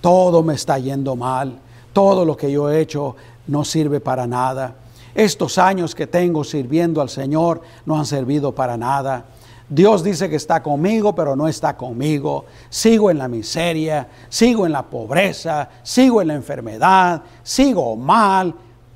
Todo 0.00 0.42
me 0.42 0.54
está 0.54 0.80
yendo 0.80 1.14
mal, 1.14 1.60
todo 1.92 2.24
lo 2.24 2.36
que 2.36 2.50
yo 2.50 2.68
he 2.68 2.80
hecho 2.80 3.14
no 3.46 3.64
sirve 3.64 4.00
para 4.00 4.26
nada. 4.26 4.74
Estos 5.14 5.58
años 5.58 5.94
que 5.94 6.08
tengo 6.08 6.42
sirviendo 6.42 7.00
al 7.00 7.08
Señor 7.08 7.62
no 7.86 7.96
han 7.96 8.04
servido 8.04 8.52
para 8.52 8.76
nada. 8.76 9.26
Dios 9.68 10.02
dice 10.02 10.28
que 10.28 10.34
está 10.34 10.60
conmigo, 10.60 11.14
pero 11.14 11.36
no 11.36 11.46
está 11.46 11.76
conmigo. 11.76 12.46
Sigo 12.68 13.12
en 13.12 13.18
la 13.18 13.28
miseria, 13.28 14.08
sigo 14.28 14.66
en 14.66 14.72
la 14.72 14.82
pobreza, 14.82 15.68
sigo 15.84 16.20
en 16.20 16.26
la 16.26 16.34
enfermedad, 16.34 17.22
sigo 17.44 17.94
mal. 17.94 18.52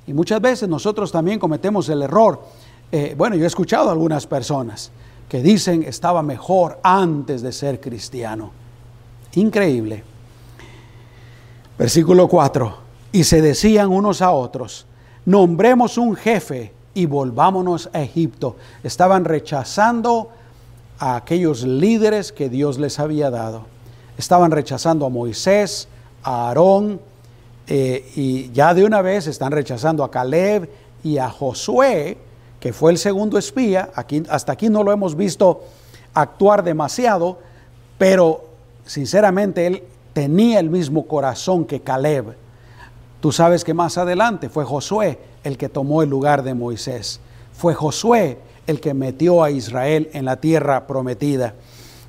Y 0.09 0.13
muchas 0.13 0.41
veces 0.41 0.69
nosotros 0.69 1.13
también 1.13 1.39
cometemos 1.39 1.89
el 1.89 2.03
error. 2.03 2.43
Eh, 2.91 3.15
bueno, 3.17 3.37
yo 3.37 3.45
he 3.45 3.47
escuchado 3.47 3.91
a 3.91 3.93
algunas 3.93 4.27
personas 4.27 4.91
que 5.35 5.43
dicen 5.43 5.83
estaba 5.83 6.23
mejor 6.23 6.79
antes 6.85 7.43
de 7.43 7.51
ser 7.51 7.81
cristiano. 7.81 8.53
Increíble. 9.35 10.05
Versículo 11.77 12.29
4. 12.29 12.77
Y 13.11 13.25
se 13.25 13.43
decían 13.43 13.91
unos 13.91 14.23
a 14.23 14.31
otros, 14.31 14.87
nombremos 15.27 15.99
un 15.99 16.15
jefe 16.15 16.73
y 16.95 17.07
volvámonos 17.07 17.91
a 17.93 18.03
Egipto. 18.03 18.55
Estaban 18.85 19.25
rechazando 19.25 20.31
a 21.01 21.17
aquellos 21.17 21.65
líderes 21.65 22.31
que 22.31 22.49
Dios 22.49 22.79
les 22.79 23.01
había 23.01 23.29
dado. 23.29 23.65
Estaban 24.17 24.53
rechazando 24.53 25.05
a 25.05 25.09
Moisés, 25.09 25.89
a 26.23 26.47
Aarón, 26.47 27.01
eh, 27.67 28.09
y 28.15 28.53
ya 28.53 28.73
de 28.73 28.85
una 28.85 29.03
vez 29.03 29.27
están 29.27 29.51
rechazando 29.51 30.05
a 30.05 30.13
Caleb 30.13 30.71
y 31.03 31.19
a 31.19 31.29
Josué, 31.29 32.19
que 32.65 32.73
fue 32.73 32.93
el 32.93 32.97
segundo 32.97 33.37
espía. 33.37 33.91
Aquí, 33.95 34.23
hasta 34.31 34.53
aquí 34.53 34.71
no 34.71 34.83
lo 34.83 34.91
hemos 34.91 35.17
visto 35.17 35.65
actuar 36.15 36.65
demasiado, 36.65 37.39
pero 37.99 38.47
sinceramente 38.87 39.67
él 39.67 39.83
tenía 40.15 40.61
el 40.61 40.71
mismo 40.71 41.07
corazón 41.07 41.67
que 41.67 41.81
Caleb. 41.81 42.35
Tú 43.21 43.33
sabes 43.33 43.65
que 43.65 43.75
más 43.75 43.99
adelante 43.99 44.49
fue 44.49 44.65
Josué 44.65 45.19
el 45.45 45.59
que 45.59 45.69
tomó 45.69 46.01
el 46.01 46.09
lugar 46.09 46.43
de 46.43 46.55
Moisés. 46.55 47.21
Fue 47.53 47.75
Josué 47.75 48.39
el 48.67 48.81
que 48.81 48.95
metió 48.95 49.45
a 49.45 49.51
Israel 49.51 50.09
en 50.15 50.25
la 50.25 50.37
tierra 50.37 50.87
prometida. 50.87 51.53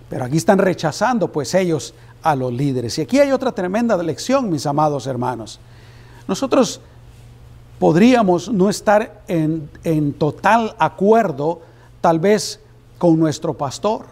Pero 0.09 0.23
aquí 0.23 0.37
están 0.37 0.59
rechazando 0.59 1.33
pues 1.33 1.53
ellos 1.53 1.93
a 2.23 2.33
los 2.33 2.53
líderes. 2.53 2.97
Y 2.97 3.01
aquí 3.01 3.19
hay 3.19 3.33
otra 3.33 3.51
tremenda 3.51 4.01
lección, 4.01 4.49
mis 4.49 4.65
amados 4.65 5.05
hermanos. 5.05 5.59
Nosotros 6.29 6.79
podríamos 7.79 8.49
no 8.49 8.69
estar 8.69 9.23
en, 9.27 9.69
en 9.83 10.13
total 10.13 10.75
acuerdo 10.79 11.61
tal 12.01 12.19
vez 12.19 12.59
con 12.97 13.19
nuestro 13.19 13.53
pastor 13.53 14.05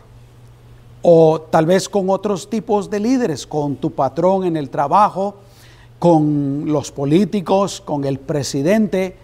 o 1.02 1.42
tal 1.42 1.66
vez 1.66 1.90
con 1.90 2.10
otros 2.10 2.50
tipos 2.50 2.90
de 2.90 3.00
líderes, 3.00 3.46
con 3.46 3.76
tu 3.76 3.92
patrón 3.92 4.46
en 4.46 4.58
el 4.58 4.70
trabajo, 4.70 5.36
con 6.00 6.64
los 6.66 6.92
políticos, 6.92 7.82
con 7.82 8.06
el 8.06 8.20
presidente. 8.20 9.16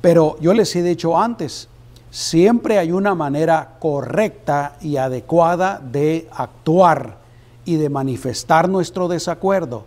Pero 0.00 0.36
yo 0.40 0.54
les 0.54 0.74
he 0.74 0.82
dicho 0.82 1.18
antes, 1.18 1.68
siempre 2.10 2.78
hay 2.78 2.92
una 2.92 3.14
manera 3.14 3.76
correcta 3.78 4.76
y 4.80 4.96
adecuada 4.96 5.78
de 5.78 6.28
actuar 6.32 7.18
y 7.66 7.76
de 7.76 7.90
manifestar 7.90 8.68
nuestro 8.68 9.08
desacuerdo. 9.08 9.84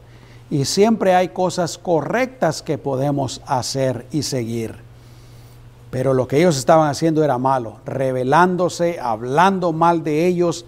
Y 0.49 0.65
siempre 0.65 1.15
hay 1.15 1.29
cosas 1.29 1.77
correctas 1.77 2.61
que 2.61 2.77
podemos 2.77 3.41
hacer 3.45 4.07
y 4.11 4.23
seguir. 4.23 4.75
Pero 5.91 6.13
lo 6.13 6.27
que 6.27 6.37
ellos 6.37 6.57
estaban 6.57 6.89
haciendo 6.89 7.23
era 7.23 7.37
malo, 7.37 7.77
revelándose, 7.85 8.99
hablando 8.99 9.73
mal 9.73 10.03
de 10.03 10.27
ellos, 10.27 10.65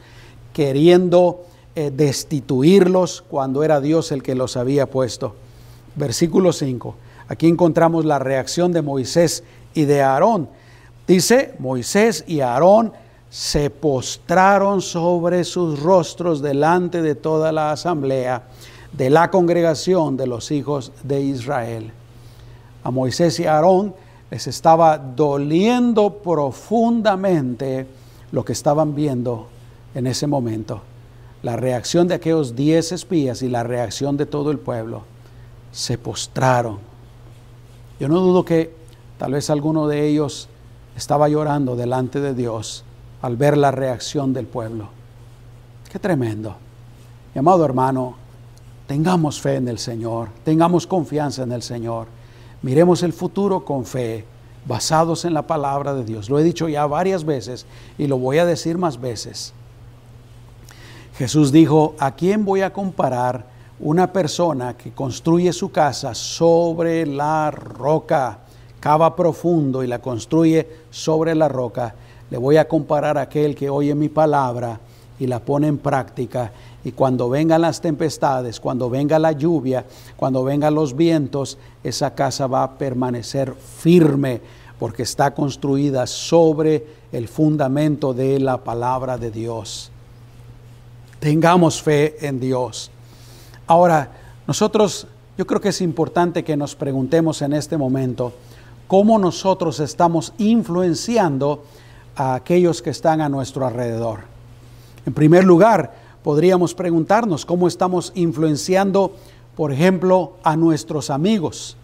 queriendo 0.53 1.43
eh, 1.75 1.91
destituirlos 1.93 3.23
cuando 3.27 3.63
era 3.63 3.81
Dios 3.81 4.11
el 4.11 4.23
que 4.23 4.35
los 4.35 4.57
había 4.57 4.87
puesto. 4.87 5.35
Versículo 5.95 6.53
5. 6.53 6.95
Aquí 7.27 7.47
encontramos 7.47 8.05
la 8.05 8.19
reacción 8.19 8.71
de 8.71 8.81
Moisés 8.81 9.43
y 9.73 9.85
de 9.85 10.01
Aarón 10.01 10.49
Dice, 11.11 11.55
Moisés 11.59 12.23
y 12.25 12.39
Aarón 12.39 12.93
se 13.29 13.69
postraron 13.69 14.81
sobre 14.81 15.43
sus 15.43 15.81
rostros 15.81 16.41
delante 16.41 17.01
de 17.01 17.15
toda 17.15 17.51
la 17.51 17.71
asamblea, 17.71 18.43
de 18.93 19.09
la 19.09 19.31
congregación 19.31 20.17
de 20.17 20.27
los 20.27 20.51
hijos 20.51 20.91
de 21.03 21.21
Israel. 21.21 21.91
A 22.83 22.91
Moisés 22.91 23.39
y 23.39 23.45
a 23.45 23.55
Aarón 23.55 23.93
les 24.29 24.47
estaba 24.47 24.97
doliendo 24.97 26.17
profundamente 26.17 27.87
lo 28.31 28.45
que 28.45 28.53
estaban 28.53 28.95
viendo 28.95 29.47
en 29.93 30.07
ese 30.07 30.27
momento. 30.27 30.81
La 31.43 31.55
reacción 31.57 32.07
de 32.07 32.15
aquellos 32.15 32.55
diez 32.55 32.91
espías 32.91 33.41
y 33.41 33.49
la 33.49 33.63
reacción 33.63 34.15
de 34.17 34.25
todo 34.25 34.51
el 34.51 34.59
pueblo. 34.59 35.03
Se 35.71 35.97
postraron. 35.97 36.79
Yo 37.99 38.07
no 38.07 38.19
dudo 38.19 38.45
que 38.45 38.73
tal 39.17 39.33
vez 39.33 39.49
alguno 39.49 39.87
de 39.87 40.07
ellos 40.07 40.49
estaba 40.95 41.29
llorando 41.29 41.75
delante 41.75 42.19
de 42.19 42.33
Dios 42.33 42.83
al 43.21 43.37
ver 43.37 43.57
la 43.57 43.71
reacción 43.71 44.33
del 44.33 44.47
pueblo. 44.47 44.89
Qué 45.91 45.99
tremendo. 45.99 46.55
Mi 47.33 47.39
amado 47.39 47.63
hermano, 47.65 48.15
tengamos 48.91 49.39
fe 49.39 49.55
en 49.55 49.69
el 49.69 49.79
Señor, 49.79 50.27
tengamos 50.43 50.85
confianza 50.85 51.43
en 51.43 51.53
el 51.53 51.61
Señor. 51.61 52.07
Miremos 52.61 53.03
el 53.03 53.13
futuro 53.13 53.63
con 53.63 53.85
fe, 53.85 54.25
basados 54.65 55.23
en 55.23 55.33
la 55.33 55.47
palabra 55.47 55.93
de 55.93 56.03
Dios. 56.03 56.29
Lo 56.29 56.37
he 56.37 56.43
dicho 56.43 56.67
ya 56.67 56.85
varias 56.87 57.23
veces 57.23 57.65
y 57.97 58.07
lo 58.07 58.17
voy 58.17 58.39
a 58.39 58.45
decir 58.45 58.77
más 58.77 58.99
veces. 58.99 59.53
Jesús 61.17 61.53
dijo, 61.53 61.95
¿a 61.99 62.15
quién 62.15 62.43
voy 62.43 62.63
a 62.63 62.73
comparar 62.73 63.45
una 63.79 64.11
persona 64.11 64.75
que 64.75 64.91
construye 64.91 65.53
su 65.53 65.71
casa 65.71 66.13
sobre 66.13 67.05
la 67.05 67.49
roca? 67.49 68.39
Cava 68.81 69.15
profundo 69.15 69.85
y 69.85 69.87
la 69.87 69.99
construye 69.99 70.67
sobre 70.89 71.33
la 71.33 71.47
roca. 71.47 71.95
Le 72.29 72.37
voy 72.37 72.57
a 72.57 72.67
comparar 72.67 73.17
a 73.17 73.21
aquel 73.21 73.55
que 73.55 73.69
oye 73.69 73.95
mi 73.95 74.09
palabra 74.09 74.81
y 75.21 75.27
la 75.27 75.39
pone 75.39 75.67
en 75.67 75.77
práctica. 75.77 76.51
Y 76.83 76.93
cuando 76.93 77.29
vengan 77.29 77.61
las 77.61 77.79
tempestades, 77.79 78.59
cuando 78.59 78.89
venga 78.89 79.19
la 79.19 79.33
lluvia, 79.33 79.85
cuando 80.15 80.43
vengan 80.43 80.73
los 80.73 80.95
vientos, 80.95 81.59
esa 81.83 82.15
casa 82.15 82.47
va 82.47 82.63
a 82.63 82.71
permanecer 82.71 83.53
firme 83.53 84.41
porque 84.79 85.03
está 85.03 85.35
construida 85.35 86.07
sobre 86.07 86.83
el 87.11 87.27
fundamento 87.27 88.15
de 88.15 88.39
la 88.39 88.57
palabra 88.57 89.19
de 89.19 89.29
Dios. 89.29 89.91
Tengamos 91.19 91.83
fe 91.83 92.27
en 92.27 92.39
Dios. 92.39 92.89
Ahora, 93.67 94.09
nosotros, 94.47 95.05
yo 95.37 95.45
creo 95.45 95.61
que 95.61 95.69
es 95.69 95.81
importante 95.81 96.43
que 96.43 96.57
nos 96.57 96.75
preguntemos 96.75 97.43
en 97.43 97.53
este 97.53 97.77
momento 97.77 98.33
cómo 98.87 99.19
nosotros 99.19 99.79
estamos 99.81 100.33
influenciando 100.39 101.63
a 102.15 102.33
aquellos 102.33 102.81
que 102.81 102.89
están 102.89 103.21
a 103.21 103.29
nuestro 103.29 103.67
alrededor. 103.67 104.30
En 105.05 105.13
primer 105.13 105.43
lugar, 105.43 105.93
podríamos 106.23 106.73
preguntarnos 106.73 107.45
cómo 107.45 107.67
estamos 107.67 108.11
influenciando, 108.15 109.13
por 109.55 109.71
ejemplo, 109.71 110.33
a 110.43 110.55
nuestros 110.55 111.09
amigos. 111.09 111.75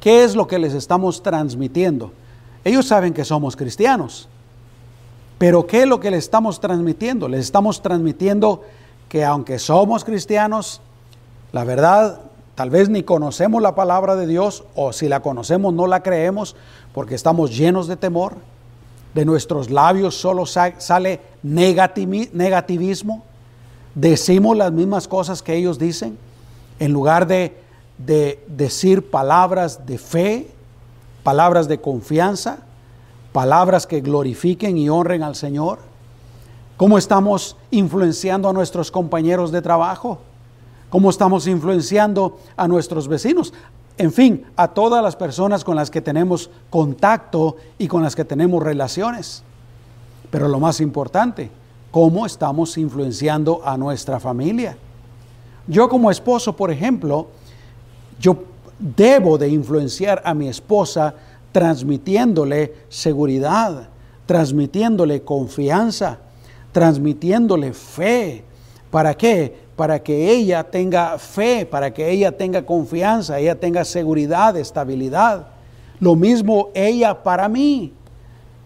¿Qué 0.00 0.24
es 0.24 0.36
lo 0.36 0.46
que 0.46 0.58
les 0.58 0.74
estamos 0.74 1.22
transmitiendo? 1.22 2.12
Ellos 2.64 2.86
saben 2.86 3.12
que 3.12 3.24
somos 3.24 3.56
cristianos, 3.56 4.28
pero 5.38 5.66
¿qué 5.66 5.82
es 5.82 5.88
lo 5.88 5.98
que 5.98 6.10
les 6.10 6.24
estamos 6.24 6.60
transmitiendo? 6.60 7.28
Les 7.28 7.40
estamos 7.40 7.82
transmitiendo 7.82 8.62
que 9.08 9.24
aunque 9.24 9.58
somos 9.58 10.04
cristianos, 10.04 10.80
la 11.50 11.64
verdad, 11.64 12.20
tal 12.54 12.70
vez 12.70 12.88
ni 12.88 13.02
conocemos 13.02 13.60
la 13.60 13.74
palabra 13.74 14.14
de 14.14 14.26
Dios 14.26 14.64
o 14.76 14.92
si 14.92 15.08
la 15.08 15.20
conocemos 15.20 15.74
no 15.74 15.86
la 15.86 16.02
creemos 16.02 16.54
porque 16.94 17.14
estamos 17.14 17.56
llenos 17.56 17.88
de 17.88 17.96
temor. 17.96 18.36
De 19.14 19.24
nuestros 19.24 19.70
labios 19.70 20.14
solo 20.16 20.46
sale 20.46 21.20
negativismo. 21.42 23.22
Decimos 23.94 24.56
las 24.56 24.72
mismas 24.72 25.06
cosas 25.06 25.42
que 25.42 25.54
ellos 25.54 25.78
dicen 25.78 26.16
en 26.78 26.92
lugar 26.92 27.26
de, 27.26 27.56
de 27.98 28.42
decir 28.48 29.10
palabras 29.10 29.86
de 29.86 29.98
fe, 29.98 30.48
palabras 31.22 31.68
de 31.68 31.80
confianza, 31.80 32.58
palabras 33.32 33.86
que 33.86 34.00
glorifiquen 34.00 34.76
y 34.76 34.88
honren 34.88 35.22
al 35.22 35.34
Señor? 35.34 35.78
¿Cómo 36.76 36.98
estamos 36.98 37.56
influenciando 37.70 38.48
a 38.48 38.52
nuestros 38.52 38.90
compañeros 38.90 39.52
de 39.52 39.62
trabajo? 39.62 40.20
¿Cómo 40.92 41.08
estamos 41.08 41.46
influenciando 41.46 42.36
a 42.54 42.68
nuestros 42.68 43.08
vecinos? 43.08 43.54
En 43.96 44.12
fin, 44.12 44.44
a 44.56 44.68
todas 44.68 45.02
las 45.02 45.16
personas 45.16 45.64
con 45.64 45.74
las 45.74 45.90
que 45.90 46.02
tenemos 46.02 46.50
contacto 46.68 47.56
y 47.78 47.88
con 47.88 48.02
las 48.02 48.14
que 48.14 48.26
tenemos 48.26 48.62
relaciones. 48.62 49.42
Pero 50.30 50.48
lo 50.48 50.60
más 50.60 50.82
importante, 50.82 51.50
¿cómo 51.90 52.26
estamos 52.26 52.76
influenciando 52.76 53.62
a 53.64 53.78
nuestra 53.78 54.20
familia? 54.20 54.76
Yo 55.66 55.88
como 55.88 56.10
esposo, 56.10 56.54
por 56.54 56.70
ejemplo, 56.70 57.28
yo 58.20 58.44
debo 58.78 59.38
de 59.38 59.48
influenciar 59.48 60.20
a 60.26 60.34
mi 60.34 60.46
esposa 60.46 61.14
transmitiéndole 61.52 62.74
seguridad, 62.90 63.88
transmitiéndole 64.26 65.22
confianza, 65.22 66.18
transmitiéndole 66.70 67.72
fe. 67.72 68.44
¿Para 68.90 69.14
qué? 69.14 69.61
Para 69.82 70.00
que 70.00 70.30
ella 70.30 70.62
tenga 70.62 71.18
fe, 71.18 71.66
para 71.66 71.92
que 71.92 72.08
ella 72.08 72.30
tenga 72.30 72.64
confianza, 72.64 73.40
ella 73.40 73.58
tenga 73.58 73.84
seguridad, 73.84 74.56
estabilidad. 74.56 75.48
Lo 75.98 76.14
mismo 76.14 76.68
ella 76.72 77.20
para 77.20 77.48
mí. 77.48 77.92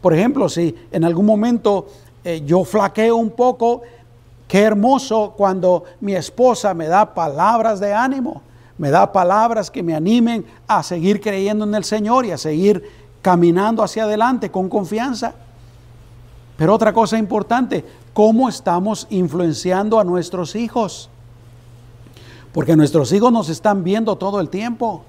Por 0.02 0.12
ejemplo, 0.12 0.46
si 0.50 0.74
en 0.92 1.05
algún 1.05 1.24
momento 1.24 1.87
eh, 2.22 2.42
yo 2.44 2.64
flaqueo 2.64 3.16
un 3.16 3.31
poco, 3.31 3.81
qué 4.46 4.61
hermoso 4.61 5.33
cuando 5.35 5.85
mi 6.00 6.14
esposa 6.14 6.74
me 6.74 6.87
da 6.87 7.14
palabras 7.14 7.81
de 7.81 7.94
ánimo 7.94 8.42
me 8.76 8.90
da 8.90 9.11
palabras 9.11 9.70
que 9.70 9.83
me 9.83 9.94
animen 9.94 10.44
a 10.66 10.83
seguir 10.83 11.22
creyendo 11.22 11.64
en 11.64 11.74
el 11.74 11.85
Señor 11.85 12.26
y 12.26 12.33
a 12.33 12.37
seguir 12.37 12.85
caminando 13.22 13.83
hacia 13.83 14.05
adelante 14.05 14.50
con 14.50 14.68
confianza. 14.68 15.33
Pero 16.59 16.74
otra 16.74 16.92
cosa 16.92 17.16
importante, 17.16 17.83
¿cómo 18.16 18.48
estamos 18.48 19.07
influenciando 19.11 20.00
a 20.00 20.05
nuestros 20.05 20.57
hijos? 20.57 21.11
Porque 22.55 22.74
nuestros 22.74 23.12
hijos 23.12 23.31
nos 23.31 23.50
están 23.50 23.85
viendo 23.85 24.16
todo 24.16 24.40
el 24.40 24.48
tiempo. 24.48 25.02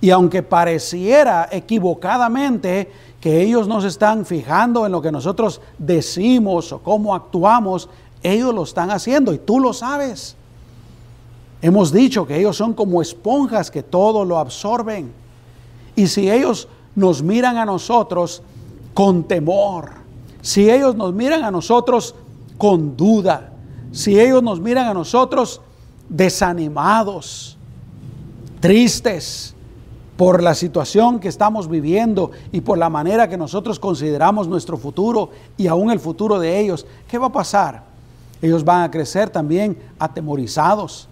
Y 0.00 0.10
aunque 0.10 0.42
pareciera 0.42 1.48
equivocadamente 1.52 2.90
que 3.20 3.40
ellos 3.40 3.68
nos 3.68 3.84
están 3.84 4.26
fijando 4.26 4.84
en 4.84 4.90
lo 4.90 5.00
que 5.00 5.12
nosotros 5.12 5.60
decimos 5.78 6.72
o 6.72 6.80
cómo 6.80 7.14
actuamos, 7.14 7.88
ellos 8.20 8.52
lo 8.52 8.64
están 8.64 8.90
haciendo 8.90 9.32
y 9.32 9.38
tú 9.38 9.60
lo 9.60 9.72
sabes. 9.72 10.34
Hemos 11.62 11.92
dicho 11.92 12.26
que 12.26 12.36
ellos 12.36 12.56
son 12.56 12.74
como 12.74 13.00
esponjas 13.00 13.70
que 13.70 13.84
todo 13.84 14.24
lo 14.24 14.40
absorben. 14.40 15.12
Y 15.94 16.08
si 16.08 16.28
ellos 16.28 16.66
nos 16.96 17.22
miran 17.22 17.58
a 17.58 17.64
nosotros 17.64 18.42
con 18.92 19.22
temor, 19.22 19.92
si 20.42 20.68
ellos 20.68 20.96
nos 20.96 21.14
miran 21.14 21.44
a 21.44 21.52
nosotros 21.52 22.16
con 22.60 22.96
duda, 22.96 23.50
si 23.90 24.20
ellos 24.20 24.44
nos 24.44 24.60
miran 24.60 24.86
a 24.86 24.94
nosotros 24.94 25.60
desanimados, 26.08 27.58
tristes 28.60 29.56
por 30.16 30.42
la 30.42 30.54
situación 30.54 31.18
que 31.18 31.26
estamos 31.26 31.68
viviendo 31.68 32.30
y 32.52 32.60
por 32.60 32.78
la 32.78 32.88
manera 32.88 33.28
que 33.28 33.36
nosotros 33.36 33.80
consideramos 33.80 34.46
nuestro 34.46 34.76
futuro 34.76 35.30
y 35.56 35.66
aún 35.66 35.90
el 35.90 35.98
futuro 35.98 36.38
de 36.38 36.60
ellos, 36.60 36.86
¿qué 37.08 37.18
va 37.18 37.26
a 37.26 37.32
pasar? 37.32 37.82
Ellos 38.40 38.62
van 38.62 38.82
a 38.82 38.90
crecer 38.92 39.30
también 39.30 39.76
atemorizados 39.98 41.08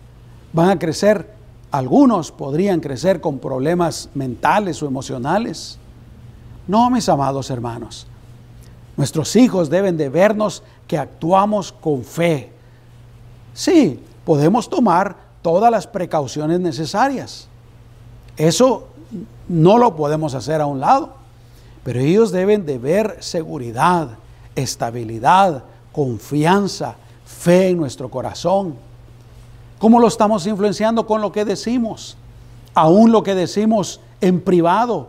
van 0.53 0.71
a 0.71 0.79
crecer, 0.79 1.31
algunos 1.71 2.33
podrían 2.33 2.81
crecer 2.81 3.21
con 3.21 3.39
problemas 3.39 4.09
mentales 4.15 4.83
o 4.83 4.87
emocionales. 4.87 5.79
No, 6.67 6.91
mis 6.91 7.09
amados 7.09 7.51
hermanos, 7.51 8.07
nuestros 8.97 9.37
hijos 9.37 9.71
deben 9.71 9.97
de 9.97 10.09
vernos 10.09 10.63
que 10.89 10.99
actuamos 10.99 11.71
con 11.71 12.03
fe. 12.03 12.51
Sí, 13.55 14.03
podemos 14.25 14.69
tomar 14.69 15.17
todas 15.43 15.71
las 15.71 15.87
precauciones 15.87 16.59
necesarias. 16.59 17.47
Eso 18.37 18.89
no 19.49 19.79
lo 19.79 19.95
podemos 19.95 20.35
hacer 20.35 20.61
a 20.61 20.67
un 20.67 20.81
lado, 20.81 21.11
pero 21.85 22.01
ellos 22.01 22.33
deben 22.33 22.67
de 22.67 22.79
ver 22.79 23.19
seguridad, 23.21 24.09
estabilidad, 24.57 25.63
confianza, 25.93 26.97
fe 27.25 27.69
en 27.69 27.77
nuestro 27.77 28.11
corazón. 28.11 28.75
¿Cómo 29.79 30.01
lo 30.01 30.09
estamos 30.09 30.47
influenciando 30.47 31.07
con 31.07 31.21
lo 31.21 31.31
que 31.31 31.45
decimos? 31.45 32.17
Aún 32.75 33.13
lo 33.13 33.23
que 33.23 33.35
decimos 33.35 34.01
en 34.21 34.41
privado 34.41 35.09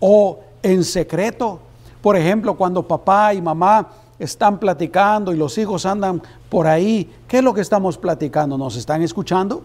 o 0.00 0.40
en 0.62 0.84
secreto. 0.84 1.60
Por 2.00 2.16
ejemplo, 2.16 2.56
cuando 2.56 2.86
papá 2.86 3.34
y 3.34 3.42
mamá 3.42 3.88
están 4.18 4.58
platicando 4.58 5.32
y 5.32 5.36
los 5.36 5.58
hijos 5.58 5.86
andan 5.86 6.22
por 6.48 6.66
ahí, 6.66 7.10
¿qué 7.28 7.38
es 7.38 7.44
lo 7.44 7.52
que 7.54 7.60
estamos 7.60 7.98
platicando? 7.98 8.56
¿Nos 8.56 8.76
están 8.76 9.02
escuchando? 9.02 9.62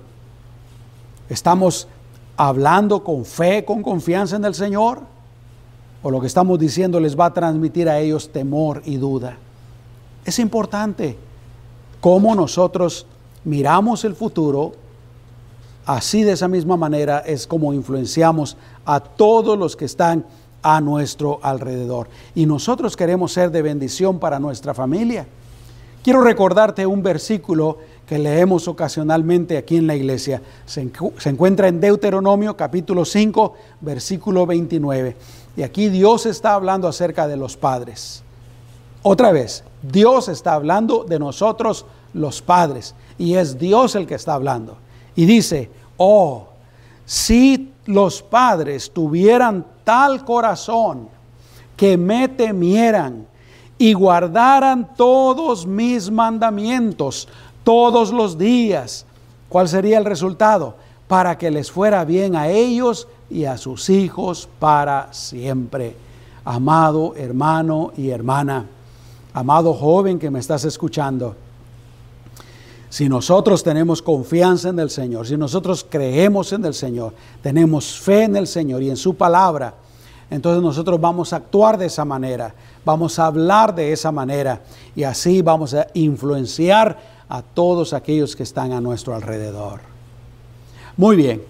¿Estamos 1.29 1.87
hablando 2.35 3.03
con 3.03 3.23
fe, 3.25 3.63
con 3.63 3.81
confianza 3.81 4.35
en 4.35 4.45
el 4.45 4.53
Señor? 4.53 4.99
¿O 6.03 6.11
lo 6.11 6.19
que 6.19 6.27
estamos 6.27 6.59
diciendo 6.59 6.99
les 6.99 7.17
va 7.17 7.27
a 7.27 7.33
transmitir 7.33 7.87
a 7.87 7.99
ellos 7.99 8.31
temor 8.31 8.81
y 8.85 8.97
duda? 8.97 9.37
Es 10.25 10.39
importante 10.39 11.17
cómo 11.99 12.35
nosotros 12.35 13.05
miramos 13.43 14.03
el 14.03 14.15
futuro 14.15 14.73
Así 15.85 16.23
de 16.23 16.33
esa 16.33 16.47
misma 16.47 16.77
manera 16.77 17.19
es 17.19 17.47
como 17.47 17.73
influenciamos 17.73 18.55
a 18.85 18.99
todos 18.99 19.57
los 19.57 19.75
que 19.75 19.85
están 19.85 20.25
a 20.61 20.81
nuestro 20.81 21.39
alrededor. 21.41 22.07
Y 22.35 22.45
nosotros 22.45 22.95
queremos 22.95 23.33
ser 23.33 23.51
de 23.51 23.61
bendición 23.61 24.19
para 24.19 24.39
nuestra 24.39 24.73
familia. 24.73 25.27
Quiero 26.03 26.21
recordarte 26.21 26.85
un 26.85 27.03
versículo 27.03 27.77
que 28.07 28.17
leemos 28.17 28.67
ocasionalmente 28.67 29.57
aquí 29.57 29.77
en 29.77 29.87
la 29.87 29.95
iglesia. 29.95 30.41
Se, 30.65 30.81
encuentra 31.25 31.67
en 31.67 31.79
Deuteronomio 31.79 32.57
capítulo 32.57 33.05
5, 33.05 33.53
versículo 33.81 34.45
29. 34.45 35.15
Y 35.55 35.61
aquí 35.61 35.89
Dios 35.89 36.25
está 36.25 36.55
hablando 36.55 36.87
acerca 36.87 37.27
de 37.27 37.37
los 37.37 37.55
padres. 37.55 38.23
Otra 39.03 39.31
vez, 39.31 39.63
Dios 39.81 40.27
está 40.27 40.53
hablando 40.53 41.03
de 41.03 41.19
nosotros 41.19 41.85
los 42.13 42.41
padres. 42.41 42.95
Y 43.17 43.35
es 43.35 43.59
Dios 43.59 43.95
el 43.95 44.07
que 44.07 44.15
está 44.15 44.33
hablando. 44.33 44.77
Y 45.15 45.25
dice, 45.25 45.69
oh, 45.97 46.47
si 47.11 47.73
los 47.87 48.21
padres 48.21 48.89
tuvieran 48.89 49.65
tal 49.83 50.23
corazón 50.23 51.09
que 51.75 51.97
me 51.97 52.29
temieran 52.29 53.27
y 53.77 53.91
guardaran 53.91 54.95
todos 54.95 55.67
mis 55.67 56.09
mandamientos 56.09 57.27
todos 57.65 58.13
los 58.13 58.37
días, 58.37 59.05
¿cuál 59.49 59.67
sería 59.67 59.97
el 59.97 60.05
resultado? 60.05 60.77
Para 61.09 61.37
que 61.37 61.51
les 61.51 61.69
fuera 61.69 62.05
bien 62.05 62.37
a 62.37 62.47
ellos 62.47 63.09
y 63.29 63.43
a 63.43 63.57
sus 63.57 63.89
hijos 63.89 64.47
para 64.57 65.11
siempre. 65.11 65.97
Amado 66.45 67.13
hermano 67.17 67.91
y 67.97 68.09
hermana, 68.11 68.67
amado 69.33 69.73
joven 69.73 70.17
que 70.17 70.31
me 70.31 70.39
estás 70.39 70.63
escuchando, 70.63 71.35
si 72.91 73.07
nosotros 73.07 73.63
tenemos 73.63 74.01
confianza 74.01 74.67
en 74.67 74.77
el 74.77 74.89
Señor, 74.89 75.25
si 75.25 75.37
nosotros 75.37 75.85
creemos 75.89 76.51
en 76.51 76.65
el 76.65 76.73
Señor, 76.73 77.13
tenemos 77.41 77.97
fe 77.97 78.23
en 78.23 78.35
el 78.35 78.47
Señor 78.47 78.83
y 78.83 78.89
en 78.89 78.97
su 78.97 79.15
palabra, 79.15 79.75
entonces 80.29 80.61
nosotros 80.61 80.99
vamos 80.99 81.31
a 81.31 81.37
actuar 81.37 81.77
de 81.77 81.85
esa 81.85 82.03
manera, 82.03 82.53
vamos 82.83 83.17
a 83.17 83.27
hablar 83.27 83.73
de 83.73 83.93
esa 83.93 84.11
manera 84.11 84.59
y 84.93 85.03
así 85.03 85.41
vamos 85.41 85.73
a 85.73 85.87
influenciar 85.93 86.99
a 87.29 87.41
todos 87.41 87.93
aquellos 87.93 88.35
que 88.35 88.43
están 88.43 88.73
a 88.73 88.81
nuestro 88.81 89.15
alrededor. 89.15 89.79
Muy 90.97 91.15
bien, 91.15 91.41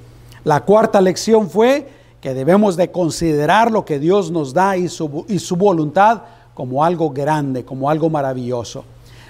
la 0.43 0.63
cuarta 0.63 1.01
lección 1.01 1.49
fue 1.49 1.89
que 2.21 2.36
debemos 2.36 2.77
de 2.77 2.91
considerar 2.91 3.71
lo 3.71 3.84
que 3.84 3.97
Dios 3.97 4.30
nos 4.30 4.54
da 4.54 4.77
y 4.77 4.88
su, 4.89 5.25
y 5.27 5.39
su 5.39 5.56
voluntad 5.56 6.21
como 6.54 6.84
algo 6.84 7.10
grande, 7.10 7.65
como 7.65 7.89
algo 7.89 8.12
maravilloso. 8.12 8.84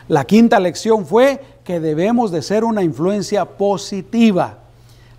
La 0.10 0.26
quinta 0.26 0.60
lección 0.60 1.06
fue 1.06 1.40
que 1.64 1.80
debemos 1.80 2.32
de 2.32 2.42
ser 2.42 2.64
una 2.64 2.84
influencia 2.84 3.46
positiva. 3.46 4.60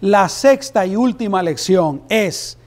La 0.01 0.29
sexta 0.29 0.85
y 0.87 0.97
última 0.97 1.43
lección 1.43 2.03
es 2.09 2.59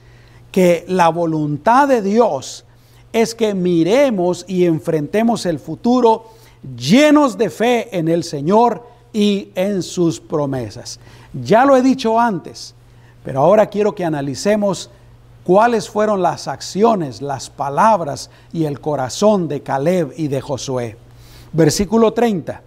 que 0.50 0.84
la 0.88 1.08
voluntad 1.08 1.88
de 1.88 2.00
Dios 2.00 2.64
es 3.12 3.34
que 3.34 3.54
miremos 3.54 4.44
y 4.48 4.64
enfrentemos 4.64 5.46
el 5.46 5.58
futuro 5.58 6.30
llenos 6.76 7.38
de 7.38 7.50
fe 7.50 7.96
en 7.96 8.08
el 8.08 8.24
Señor 8.24 8.86
y 9.12 9.50
en 9.54 9.82
sus 9.82 10.20
promesas. 10.20 10.98
Ya 11.32 11.64
lo 11.64 11.76
he 11.76 11.82
dicho 11.82 12.18
antes, 12.18 12.74
pero 13.24 13.40
ahora 13.40 13.66
quiero 13.66 13.94
que 13.94 14.04
analicemos 14.04 14.90
cuáles 15.44 15.88
fueron 15.88 16.22
las 16.22 16.48
acciones, 16.48 17.22
las 17.22 17.50
palabras 17.50 18.30
y 18.52 18.64
el 18.64 18.80
corazón 18.80 19.48
de 19.48 19.62
Caleb 19.62 20.12
y 20.16 20.28
de 20.28 20.40
Josué. 20.40 20.96
Versículo 21.52 22.12
30. 22.12 22.62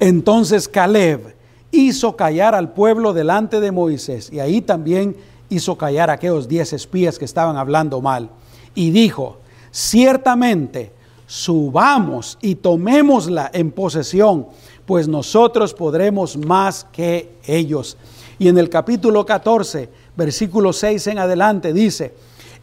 Entonces 0.00 0.66
Caleb 0.66 1.36
hizo 1.70 2.16
callar 2.16 2.54
al 2.54 2.72
pueblo 2.72 3.12
delante 3.12 3.60
de 3.60 3.70
Moisés 3.70 4.32
y 4.32 4.40
ahí 4.40 4.62
también 4.62 5.14
hizo 5.50 5.76
callar 5.76 6.10
a 6.10 6.14
aquellos 6.14 6.48
diez 6.48 6.72
espías 6.72 7.18
que 7.18 7.26
estaban 7.26 7.56
hablando 7.56 8.00
mal 8.00 8.30
y 8.74 8.90
dijo, 8.90 9.38
ciertamente 9.70 10.92
subamos 11.26 12.38
y 12.40 12.56
tomémosla 12.56 13.50
en 13.52 13.70
posesión, 13.70 14.46
pues 14.86 15.06
nosotros 15.06 15.74
podremos 15.74 16.36
más 16.36 16.86
que 16.90 17.36
ellos. 17.46 17.96
Y 18.38 18.48
en 18.48 18.58
el 18.58 18.70
capítulo 18.70 19.26
14, 19.26 19.90
versículo 20.16 20.72
6 20.72 21.08
en 21.08 21.18
adelante 21.18 21.72
dice, 21.72 22.14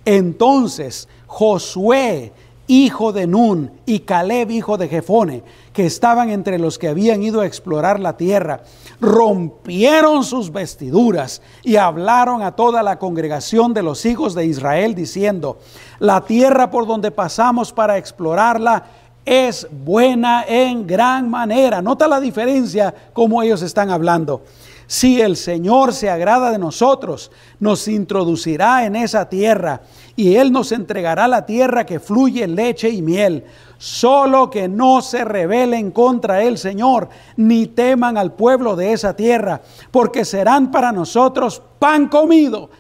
entonces 0.04 1.08
Josué 1.28 2.34
hijo 2.68 3.14
de 3.14 3.28
Nun, 3.28 3.72
y 3.86 4.00
Caleb, 4.00 4.52
hijo 4.52 4.78
de 4.78 4.88
Jefone, 4.90 5.44
que 5.74 5.86
estaban 5.86 6.30
entre 6.30 6.60
los 6.60 6.78
que 6.78 6.90
habían 6.90 7.24
ido 7.24 7.42
a 7.42 7.46
explorar 7.46 8.00
la 8.00 8.18
tierra, 8.18 8.62
rompieron 9.00 10.24
sus 10.24 10.52
vestiduras 10.52 11.42
y 11.64 11.78
hablaron 11.78 12.42
a 12.42 12.52
toda 12.52 12.84
la 12.84 13.00
congregación 13.00 13.74
de 13.74 13.84
los 13.84 14.06
hijos 14.06 14.36
de 14.36 14.46
Israel, 14.46 14.96
diciendo, 14.96 15.60
la 16.00 16.22
tierra 16.26 16.70
por 16.70 16.86
donde 16.86 17.12
pasamos 17.12 17.72
para 17.72 17.98
explorarla 17.98 18.84
es 19.26 19.68
buena 19.72 20.46
en 20.48 20.88
gran 20.88 21.30
manera. 21.30 21.82
Nota 21.82 22.08
la 22.08 22.20
diferencia 22.20 22.94
como 23.14 23.42
ellos 23.44 23.62
están 23.62 23.90
hablando. 23.90 24.42
Si 24.88 25.20
el 25.20 25.36
Señor 25.36 25.94
se 25.94 26.10
agrada 26.10 26.50
de 26.50 26.58
nosotros, 26.58 27.30
nos 27.60 27.90
introducirá 27.90 28.86
en 28.86 28.96
esa 28.96 29.28
tierra 29.28 29.82
y 30.18 30.36
Él 30.36 30.52
nos 30.52 30.72
entregará 30.72 31.28
la 31.28 31.46
tierra 31.46 31.86
que 31.86 32.00
fluye 32.00 32.48
leche 32.48 32.90
y 32.90 33.04
miel. 33.04 33.46
Solo 33.78 34.50
que 34.50 34.68
no 34.68 35.04
se 35.04 35.24
rebelen 35.24 35.92
contra 35.92 36.42
el 36.42 36.58
Señor, 36.58 37.08
ni 37.36 37.68
teman 37.68 38.18
al 38.18 38.34
pueblo 38.34 38.76
de 38.76 38.94
esa 38.94 39.16
tierra, 39.16 39.62
porque 39.92 40.26
serán 40.26 40.72
para 40.72 40.92
nosotros 40.92 41.62
pan 41.78 42.08
comido. 42.08 42.72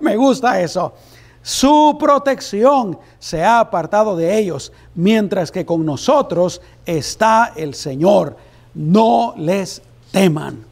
Me 0.00 0.16
gusta 0.16 0.58
eso. 0.58 0.94
Su 1.42 1.98
protección 2.00 2.98
se 3.18 3.44
ha 3.44 3.60
apartado 3.60 4.16
de 4.16 4.38
ellos, 4.38 4.72
mientras 4.94 5.52
que 5.52 5.66
con 5.66 5.84
nosotros 5.84 6.62
está 6.86 7.52
el 7.56 7.74
Señor. 7.74 8.38
No 8.74 9.34
les 9.36 9.82
teman. 10.10 10.64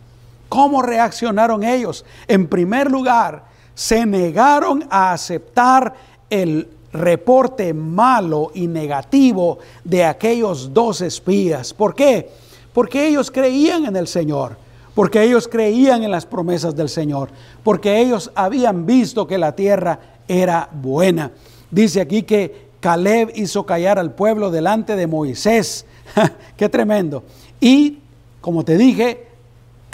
¿Cómo 0.48 0.80
reaccionaron 0.80 1.62
ellos? 1.64 2.02
En 2.26 2.48
primer 2.48 2.90
lugar, 2.90 3.44
se 3.74 4.06
negaron 4.06 4.86
a 4.88 5.12
aceptar 5.12 5.94
el 6.30 6.68
reporte 6.92 7.74
malo 7.74 8.52
y 8.54 8.68
negativo 8.68 9.58
de 9.82 10.04
aquellos 10.04 10.72
dos 10.72 11.00
espías. 11.00 11.74
¿Por 11.74 11.94
qué? 11.94 12.30
Porque 12.72 13.06
ellos 13.08 13.30
creían 13.30 13.86
en 13.86 13.96
el 13.96 14.06
Señor, 14.06 14.56
porque 14.94 15.22
ellos 15.22 15.48
creían 15.48 16.04
en 16.04 16.10
las 16.10 16.24
promesas 16.24 16.74
del 16.76 16.88
Señor, 16.88 17.30
porque 17.62 18.00
ellos 18.00 18.30
habían 18.34 18.86
visto 18.86 19.26
que 19.26 19.38
la 19.38 19.54
tierra 19.56 19.98
era 20.28 20.68
buena. 20.72 21.32
Dice 21.70 22.00
aquí 22.00 22.22
que 22.22 22.68
Caleb 22.80 23.32
hizo 23.34 23.66
callar 23.66 23.98
al 23.98 24.14
pueblo 24.14 24.50
delante 24.50 24.94
de 24.94 25.06
Moisés. 25.06 25.86
Qué 26.56 26.68
tremendo. 26.68 27.24
Y, 27.60 27.98
como 28.40 28.64
te 28.64 28.76
dije, 28.76 29.26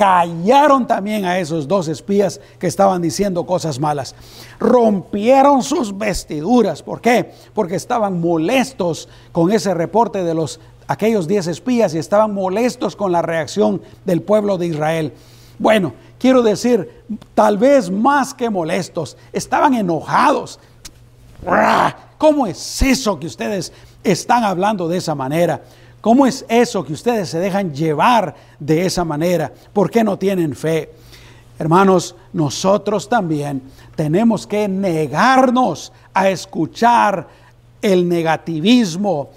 callaron 0.00 0.86
también 0.86 1.26
a 1.26 1.38
esos 1.40 1.68
dos 1.68 1.86
espías 1.86 2.40
que 2.58 2.66
estaban 2.66 3.02
diciendo 3.02 3.44
cosas 3.44 3.78
malas. 3.78 4.14
Rompieron 4.58 5.62
sus 5.62 5.98
vestiduras. 5.98 6.82
¿Por 6.82 7.02
qué? 7.02 7.34
Porque 7.52 7.74
estaban 7.74 8.18
molestos 8.18 9.10
con 9.30 9.52
ese 9.52 9.74
reporte 9.74 10.24
de 10.24 10.32
los 10.32 10.58
aquellos 10.86 11.28
diez 11.28 11.48
espías 11.48 11.92
y 11.92 11.98
estaban 11.98 12.32
molestos 12.32 12.96
con 12.96 13.12
la 13.12 13.20
reacción 13.20 13.82
del 14.06 14.22
pueblo 14.22 14.56
de 14.56 14.68
Israel. 14.68 15.12
Bueno, 15.58 15.92
quiero 16.18 16.40
decir, 16.42 17.04
tal 17.34 17.58
vez 17.58 17.90
más 17.90 18.32
que 18.32 18.48
molestos, 18.48 19.18
estaban 19.34 19.74
enojados. 19.74 20.58
¿Cómo 22.16 22.46
es 22.46 22.80
eso 22.80 23.20
que 23.20 23.26
ustedes 23.26 23.70
están 24.02 24.44
hablando 24.44 24.88
de 24.88 24.96
esa 24.96 25.14
manera? 25.14 25.60
¿Cómo 26.00 26.26
es 26.26 26.46
eso 26.48 26.84
que 26.84 26.94
ustedes 26.94 27.28
se 27.28 27.38
dejan 27.38 27.74
llevar 27.74 28.34
de 28.58 28.86
esa 28.86 29.04
manera? 29.04 29.52
¿Por 29.72 29.90
qué 29.90 30.02
no 30.02 30.18
tienen 30.18 30.54
fe? 30.56 30.90
Hermanos, 31.58 32.14
nosotros 32.32 33.06
también 33.06 33.62
tenemos 33.94 34.46
que 34.46 34.66
negarnos 34.66 35.92
a 36.14 36.30
escuchar 36.30 37.28
el 37.82 38.09
negativismo, 38.09 39.28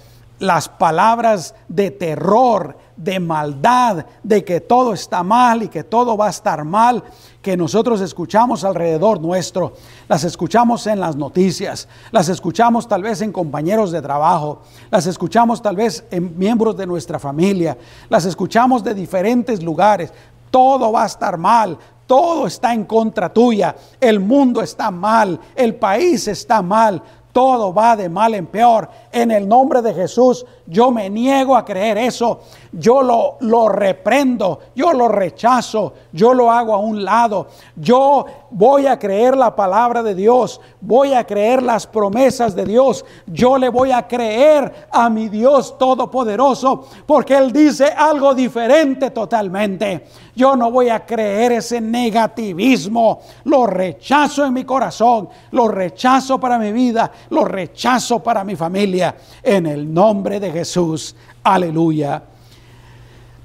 las 0.44 0.68
palabras 0.68 1.56
de 1.70 1.90
terror, 1.90 2.78
de 2.98 3.18
maldad, 3.18 4.06
de 4.24 4.44
que 4.44 4.60
todo 4.60 4.92
está 4.92 5.24
mal 5.24 5.64
y 5.64 5.70
que 5.70 5.86
todo 5.86 6.18
va 6.18 6.28
a 6.28 6.32
estar 6.32 6.66
mal, 6.66 7.02
que 7.42 7.56
nosotros 7.56 8.02
escuchamos 8.02 8.66
alrededor 8.66 9.22
nuestro, 9.22 9.72
las 10.10 10.26
escuchamos 10.26 10.86
en 10.88 11.00
las 11.00 11.16
noticias, 11.16 11.88
las 12.12 12.28
escuchamos 12.28 12.90
tal 12.90 13.04
vez 13.04 13.22
en 13.22 13.32
compañeros 13.32 13.94
de 13.94 14.02
trabajo, 14.02 14.64
las 14.92 15.08
escuchamos 15.08 15.62
tal 15.62 15.78
vez 15.78 16.04
en 16.12 16.38
miembros 16.38 16.76
de 16.76 16.88
nuestra 16.88 17.20
familia, 17.20 17.78
las 18.10 18.26
escuchamos 18.26 18.84
de 18.84 18.94
diferentes 18.94 19.64
lugares. 19.64 20.12
Todo 20.52 20.92
va 20.92 21.04
a 21.04 21.08
estar 21.08 21.38
mal, 21.38 21.78
todo 22.06 22.48
está 22.48 22.74
en 22.74 22.84
contra 22.84 23.32
tuya, 23.32 23.78
el 24.02 24.20
mundo 24.20 24.62
está 24.62 24.92
mal, 24.92 25.40
el 25.56 25.76
país 25.76 26.28
está 26.28 26.62
mal, 26.62 27.02
todo 27.34 27.74
va 27.74 27.98
de 27.98 28.08
mal 28.08 28.36
en 28.36 28.46
peor. 28.46 28.90
En 29.14 29.32
el 29.32 29.48
nombre 29.48 29.82
de 29.82 29.94
Jesús, 29.94 30.46
yo 30.66 30.92
me 30.92 31.10
niego 31.10 31.56
a 31.56 31.64
creer 31.64 31.98
eso. 31.98 32.42
Yo 32.72 33.04
lo, 33.04 33.38
lo 33.42 33.70
reprendo, 33.70 34.60
yo 34.76 34.92
lo 34.94 35.08
rechazo, 35.08 35.94
yo 36.12 36.34
lo 36.34 36.52
hago 36.52 36.74
a 36.74 36.80
un 36.80 37.04
lado. 37.04 37.48
Yo 37.76 38.26
voy 38.50 38.88
a 38.88 38.98
creer 38.98 39.38
la 39.38 39.56
palabra 39.56 40.02
de 40.02 40.16
Dios, 40.16 40.60
voy 40.82 41.14
a 41.14 41.24
creer 41.24 41.62
las 41.62 41.86
promesas 41.86 42.56
de 42.56 42.66
Dios. 42.66 43.06
Yo 43.28 43.58
le 43.58 43.70
voy 43.70 43.92
a 43.92 44.08
creer 44.08 44.88
a 44.92 45.10
mi 45.10 45.30
Dios 45.30 45.78
Todopoderoso, 45.78 46.88
porque 47.06 47.36
Él 47.38 47.52
dice 47.52 47.86
algo 47.86 48.34
diferente 48.34 49.12
totalmente. 49.12 50.06
Yo 50.36 50.56
no 50.56 50.72
voy 50.72 50.90
a 50.90 51.06
creer 51.06 51.54
ese 51.54 51.80
negativismo. 51.80 53.22
Lo 53.44 53.68
rechazo 53.68 54.46
en 54.46 54.54
mi 54.54 54.64
corazón, 54.64 55.30
lo 55.52 55.68
rechazo 55.68 56.40
para 56.40 56.58
mi 56.58 56.72
vida, 56.72 57.12
lo 57.30 57.46
rechazo 57.46 58.22
para 58.22 58.44
mi 58.44 58.56
familia. 58.56 59.03
En 59.42 59.66
el 59.66 59.94
nombre 59.94 60.40
de 60.40 60.52
Jesús. 60.52 61.16
Aleluya. 61.44 62.24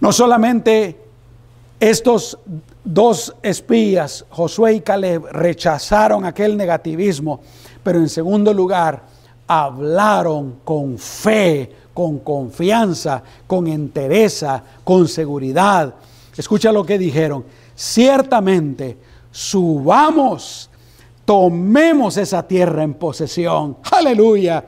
No 0.01 0.13
solamente 0.13 0.97
estos 1.81 2.39
dos 2.85 3.35
espías, 3.43 4.25
Josué 4.31 4.75
y 4.75 4.81
Caleb, 4.81 5.27
rechazaron 5.31 6.25
aquel 6.25 6.57
negativismo, 6.57 7.41
pero 7.83 7.99
en 7.99 8.09
segundo 8.09 8.53
lugar, 8.53 9.03
hablaron 9.47 10.61
con 10.65 10.99
fe, 10.99 11.73
con 11.95 12.19
confianza, 12.19 13.23
con 13.47 13.67
entereza, 13.67 14.63
con 14.85 15.09
seguridad. 15.09 15.95
Escucha 16.37 16.71
lo 16.71 16.85
que 16.85 16.99
dijeron. 16.99 17.45
Ciertamente, 17.75 18.97
subamos, 19.31 20.71
tomemos 21.25 22.17
esa 22.17 22.47
tierra 22.47 22.83
en 22.83 22.95
posesión. 22.95 23.79
Aleluya. 23.91 24.65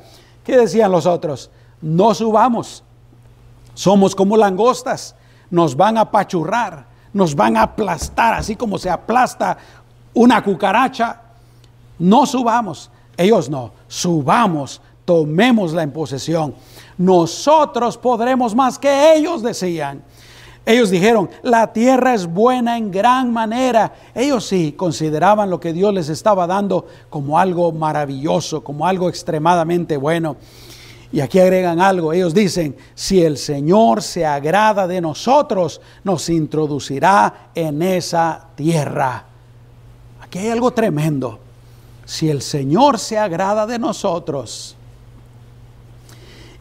¿Qué 0.51 0.57
decían 0.57 0.90
los 0.90 1.07
otros? 1.07 1.48
No 1.80 2.12
subamos. 2.12 2.82
Somos 3.72 4.16
como 4.16 4.36
langostas. 4.36 5.14
Nos 5.48 5.76
van 5.76 5.96
a 5.96 6.01
apachurrar, 6.01 6.86
nos 7.12 7.36
van 7.36 7.57
a 7.57 7.62
aplastar, 7.62 8.34
así 8.34 8.57
como 8.57 8.76
se 8.76 8.90
aplasta 8.90 9.57
una 10.12 10.42
cucaracha. 10.42 11.20
No 12.01 12.26
subamos. 12.26 12.90
Ellos 13.16 13.48
no. 13.48 13.70
Subamos, 13.86 14.80
tomémosla 15.05 15.84
en 15.84 15.92
posesión. 15.92 16.53
Nosotros 16.98 17.96
podremos 17.96 18.53
más 18.53 18.76
que 18.76 19.14
ellos, 19.14 19.44
decían. 19.44 20.03
Ellos 20.66 20.90
dijeron, 20.90 21.30
la 21.42 21.72
tierra 21.72 22.14
es 22.14 22.26
buena 22.26 22.76
en 22.76 22.90
gran 22.90 23.32
manera. 23.32 23.92
Ellos 24.14 24.46
sí 24.46 24.72
consideraban 24.72 25.50
lo 25.50 25.58
que 25.58 25.72
Dios 25.72 25.92
les 25.92 26.08
estaba 26.08 26.46
dando 26.46 26.86
como 27.08 27.38
algo 27.38 27.72
maravilloso, 27.72 28.62
como 28.62 28.86
algo 28.86 29.08
extremadamente 29.08 29.96
bueno. 29.96 30.36
Y 31.12 31.20
aquí 31.20 31.40
agregan 31.40 31.80
algo, 31.80 32.12
ellos 32.12 32.34
dicen, 32.34 32.76
si 32.94 33.22
el 33.22 33.36
Señor 33.36 34.00
se 34.00 34.24
agrada 34.24 34.86
de 34.86 35.00
nosotros, 35.00 35.80
nos 36.04 36.28
introducirá 36.28 37.50
en 37.54 37.82
esa 37.82 38.46
tierra. 38.54 39.24
Aquí 40.20 40.38
hay 40.38 40.50
algo 40.50 40.70
tremendo. 40.70 41.40
Si 42.04 42.30
el 42.30 42.42
Señor 42.42 43.00
se 43.00 43.18
agrada 43.18 43.66
de 43.66 43.78
nosotros, 43.78 44.76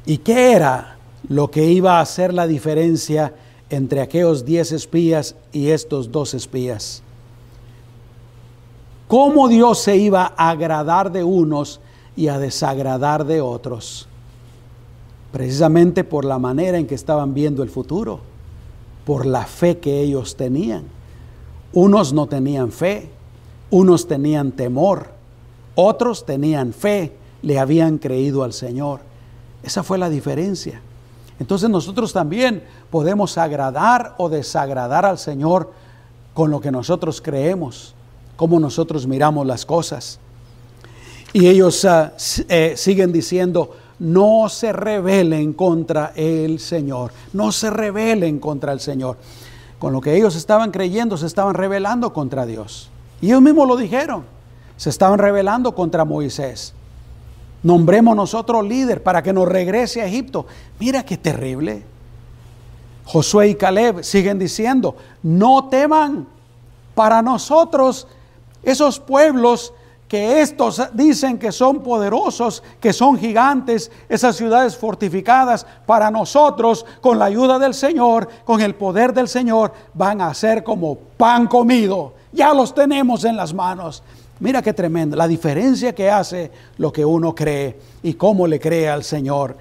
¿y 0.06 0.18
qué 0.18 0.54
era 0.54 0.98
lo 1.28 1.52
que 1.52 1.66
iba 1.66 2.00
a 2.00 2.02
hacer 2.02 2.34
la 2.34 2.48
diferencia 2.48 3.34
entre 3.70 4.02
aquellos 4.02 4.46
diez 4.46 4.72
espías 4.72 5.36
y 5.52 5.70
estos 5.70 6.12
dos 6.12 6.34
espías? 6.34 7.04
¿Cómo 9.08 9.48
Dios 9.48 9.80
se 9.80 9.98
iba 9.98 10.34
a 10.38 10.50
agradar 10.52 11.12
de 11.12 11.24
unos 11.24 11.80
y 12.16 12.28
a 12.28 12.38
desagradar 12.38 13.26
de 13.26 13.42
otros? 13.42 14.10
precisamente 15.32 16.04
por 16.04 16.26
la 16.26 16.40
manera 16.40 16.78
en 16.78 16.88
que 16.88 16.96
estaban 16.96 17.34
viendo 17.34 17.64
el 17.64 17.70
futuro, 17.70 18.20
por 19.06 19.26
la 19.26 19.46
fe 19.46 19.78
que 19.78 20.02
ellos 20.02 20.36
tenían. 20.36 20.84
Unos 21.74 22.14
no 22.14 22.28
tenían 22.28 22.72
fe, 22.72 23.10
unos 23.70 24.08
tenían 24.08 24.52
temor, 24.52 25.12
otros 25.76 26.26
tenían 26.26 26.74
fe, 26.74 27.14
le 27.42 27.60
habían 27.60 27.98
creído 28.00 28.44
al 28.44 28.54
Señor. 28.54 29.02
Esa 29.64 29.84
fue 29.84 29.98
la 29.98 30.10
diferencia. 30.10 30.82
Entonces 31.40 31.70
nosotros 31.70 32.12
también 32.12 32.64
podemos 32.90 33.38
agradar 33.38 34.16
o 34.18 34.30
desagradar 34.30 35.06
al 35.06 35.18
Señor 35.18 35.72
con 36.34 36.52
lo 36.52 36.60
que 36.60 36.72
nosotros 36.72 37.22
creemos, 37.22 37.96
como 38.36 38.60
nosotros 38.60 39.08
miramos 39.08 39.48
las 39.48 39.66
cosas. 39.66 40.20
Y 41.32 41.48
ellos 41.48 41.86
ah, 41.86 42.14
eh, 42.48 42.74
siguen 42.76 43.12
diciendo, 43.12 43.76
no 44.00 44.50
se 44.50 44.74
rebelen 44.74 45.54
contra 45.54 46.14
el 46.16 46.60
Señor, 46.60 47.12
no 47.34 47.52
se 47.52 47.70
rebelen 47.70 48.40
contra 48.40 48.74
el 48.74 48.80
Señor. 48.80 49.18
Con 49.78 49.94
lo 49.94 50.02
que 50.02 50.16
ellos 50.16 50.36
estaban 50.36 50.72
creyendo, 50.72 51.18
se 51.18 51.26
estaban 51.26 51.54
rebelando 51.54 52.12
contra 52.12 52.46
Dios. 52.46 52.90
Y 53.22 53.28
ellos 53.28 53.42
mismos 53.42 53.68
lo 53.68 53.78
dijeron, 53.78 54.24
se 54.76 54.90
estaban 54.90 55.20
rebelando 55.20 55.74
contra 55.76 56.04
Moisés. 56.04 56.74
Nombremos 57.64 58.16
nosotros 58.16 58.66
líder 58.66 59.04
para 59.04 59.22
que 59.22 59.34
nos 59.34 59.48
regrese 59.48 60.02
a 60.02 60.06
Egipto. 60.06 60.46
Mira 60.80 61.04
qué 61.04 61.18
terrible. 61.18 61.84
Josué 63.06 63.50
y 63.50 63.56
Caleb 63.56 64.04
siguen 64.04 64.38
diciendo, 64.38 64.96
no 65.24 65.68
teman 65.68 66.28
para 66.94 67.22
nosotros 67.22 68.08
esos 68.64 69.00
pueblos 69.00 69.74
que 70.08 70.42
estos 70.42 70.82
dicen 70.94 71.38
que 71.38 71.52
son 71.52 71.82
poderosos, 71.84 72.64
que 72.80 72.94
son 72.94 73.18
gigantes, 73.18 73.92
esas 74.10 74.36
ciudades 74.36 74.76
fortificadas, 74.76 75.68
para 75.86 76.10
nosotros, 76.10 76.86
con 77.00 77.20
la 77.20 77.26
ayuda 77.26 77.60
del 77.60 77.76
Señor, 77.76 78.28
con 78.44 78.60
el 78.60 78.74
poder 78.74 79.14
del 79.14 79.28
Señor, 79.28 79.72
van 79.94 80.22
a 80.22 80.34
ser 80.34 80.64
como 80.64 80.96
pan 80.96 81.46
comido. 81.48 82.14
Ya 82.32 82.54
los 82.56 82.74
tenemos 82.74 83.24
en 83.24 83.38
las 83.38 83.54
manos. 83.54 84.02
Mira 84.40 84.62
qué 84.62 84.74
tremendo, 84.74 85.18
la 85.18 85.28
diferencia 85.28 85.94
que 85.94 86.10
hace 86.10 86.52
lo 86.78 86.94
que 86.94 87.04
uno 87.04 87.36
cree 87.36 87.78
y 88.04 88.14
cómo 88.14 88.48
le 88.48 88.60
cree 88.60 88.88
al 88.90 89.04
Señor. 89.04 89.58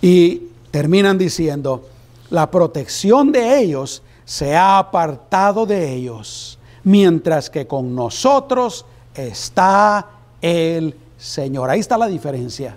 Y 0.00 0.44
terminan 0.70 1.18
diciendo, 1.18 1.88
la 2.30 2.50
protección 2.50 3.32
de 3.32 3.60
ellos 3.60 4.02
se 4.24 4.56
ha 4.56 4.78
apartado 4.78 5.66
de 5.66 5.92
ellos, 5.92 6.58
mientras 6.84 7.50
que 7.50 7.66
con 7.66 7.94
nosotros 7.94 8.86
está 9.14 10.08
el 10.40 10.96
Señor. 11.18 11.68
Ahí 11.68 11.80
está 11.80 11.98
la 11.98 12.06
diferencia. 12.06 12.74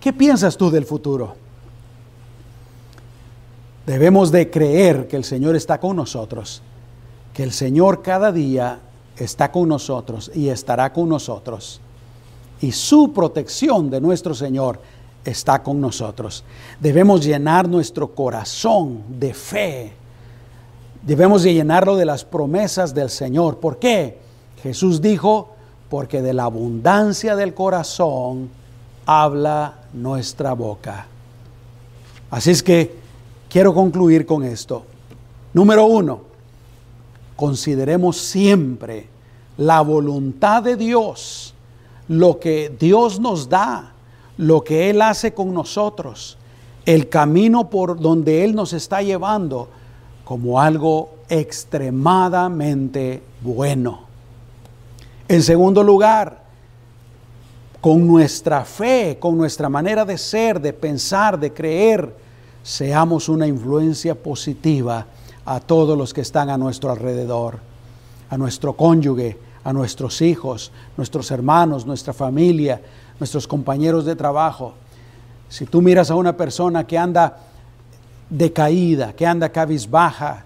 ¿Qué 0.00 0.12
piensas 0.12 0.56
tú 0.56 0.70
del 0.70 0.84
futuro? 0.84 1.34
Debemos 3.84 4.30
de 4.30 4.48
creer 4.48 5.08
que 5.08 5.16
el 5.16 5.24
Señor 5.24 5.56
está 5.56 5.80
con 5.80 5.96
nosotros, 5.96 6.62
que 7.34 7.42
el 7.42 7.52
Señor 7.52 8.02
cada 8.02 8.30
día 8.30 8.78
está 9.16 9.50
con 9.50 9.68
nosotros 9.68 10.30
y 10.34 10.48
estará 10.48 10.92
con 10.92 11.08
nosotros. 11.08 11.80
Y 12.60 12.72
su 12.72 13.12
protección 13.12 13.90
de 13.90 14.00
nuestro 14.00 14.34
Señor 14.34 14.80
está 15.24 15.62
con 15.62 15.80
nosotros. 15.80 16.44
Debemos 16.80 17.24
llenar 17.24 17.68
nuestro 17.68 18.14
corazón 18.14 19.02
de 19.08 19.34
fe. 19.34 19.92
Debemos 21.02 21.42
de 21.42 21.54
llenarlo 21.54 21.96
de 21.96 22.06
las 22.06 22.24
promesas 22.24 22.94
del 22.94 23.10
Señor. 23.10 23.58
¿Por 23.58 23.78
qué? 23.78 24.18
Jesús 24.62 25.00
dijo, 25.00 25.50
porque 25.90 26.22
de 26.22 26.32
la 26.32 26.44
abundancia 26.44 27.36
del 27.36 27.54
corazón 27.54 28.48
habla 29.06 29.78
nuestra 29.92 30.54
boca. 30.54 31.06
Así 32.30 32.50
es 32.50 32.62
que 32.62 32.96
quiero 33.48 33.74
concluir 33.74 34.26
con 34.26 34.42
esto. 34.42 34.84
Número 35.52 35.84
uno, 35.84 36.20
consideremos 37.36 38.16
siempre 38.16 39.08
la 39.56 39.80
voluntad 39.80 40.62
de 40.62 40.76
Dios, 40.76 41.54
lo 42.08 42.38
que 42.38 42.74
Dios 42.78 43.20
nos 43.20 43.48
da, 43.48 43.92
lo 44.36 44.62
que 44.62 44.90
Él 44.90 45.02
hace 45.02 45.32
con 45.32 45.54
nosotros, 45.54 46.36
el 46.84 47.08
camino 47.08 47.70
por 47.70 47.98
donde 47.98 48.44
Él 48.44 48.54
nos 48.54 48.72
está 48.72 49.02
llevando 49.02 49.68
como 50.24 50.60
algo 50.60 51.10
extremadamente 51.28 53.22
bueno. 53.42 54.00
En 55.28 55.42
segundo 55.42 55.82
lugar, 55.82 56.42
con 57.80 58.06
nuestra 58.06 58.64
fe, 58.64 59.18
con 59.20 59.36
nuestra 59.36 59.68
manera 59.68 60.04
de 60.04 60.18
ser, 60.18 60.60
de 60.60 60.72
pensar, 60.72 61.38
de 61.38 61.52
creer, 61.52 62.14
seamos 62.62 63.28
una 63.28 63.46
influencia 63.46 64.14
positiva 64.14 65.06
a 65.46 65.60
todos 65.60 65.96
los 65.96 66.14
que 66.14 66.22
están 66.22 66.50
a 66.50 66.56
nuestro 66.56 66.90
alrededor, 66.90 67.58
a 68.30 68.38
nuestro 68.38 68.74
cónyuge, 68.74 69.38
a 69.62 69.72
nuestros 69.72 70.20
hijos, 70.22 70.72
nuestros 70.96 71.30
hermanos, 71.30 71.86
nuestra 71.86 72.12
familia, 72.12 72.80
nuestros 73.18 73.46
compañeros 73.46 74.04
de 74.04 74.16
trabajo. 74.16 74.74
Si 75.48 75.66
tú 75.66 75.82
miras 75.82 76.10
a 76.10 76.14
una 76.14 76.36
persona 76.36 76.86
que 76.86 76.98
anda 76.98 77.38
decaída, 78.28 79.12
que 79.12 79.26
anda 79.26 79.50
cabizbaja, 79.50 80.44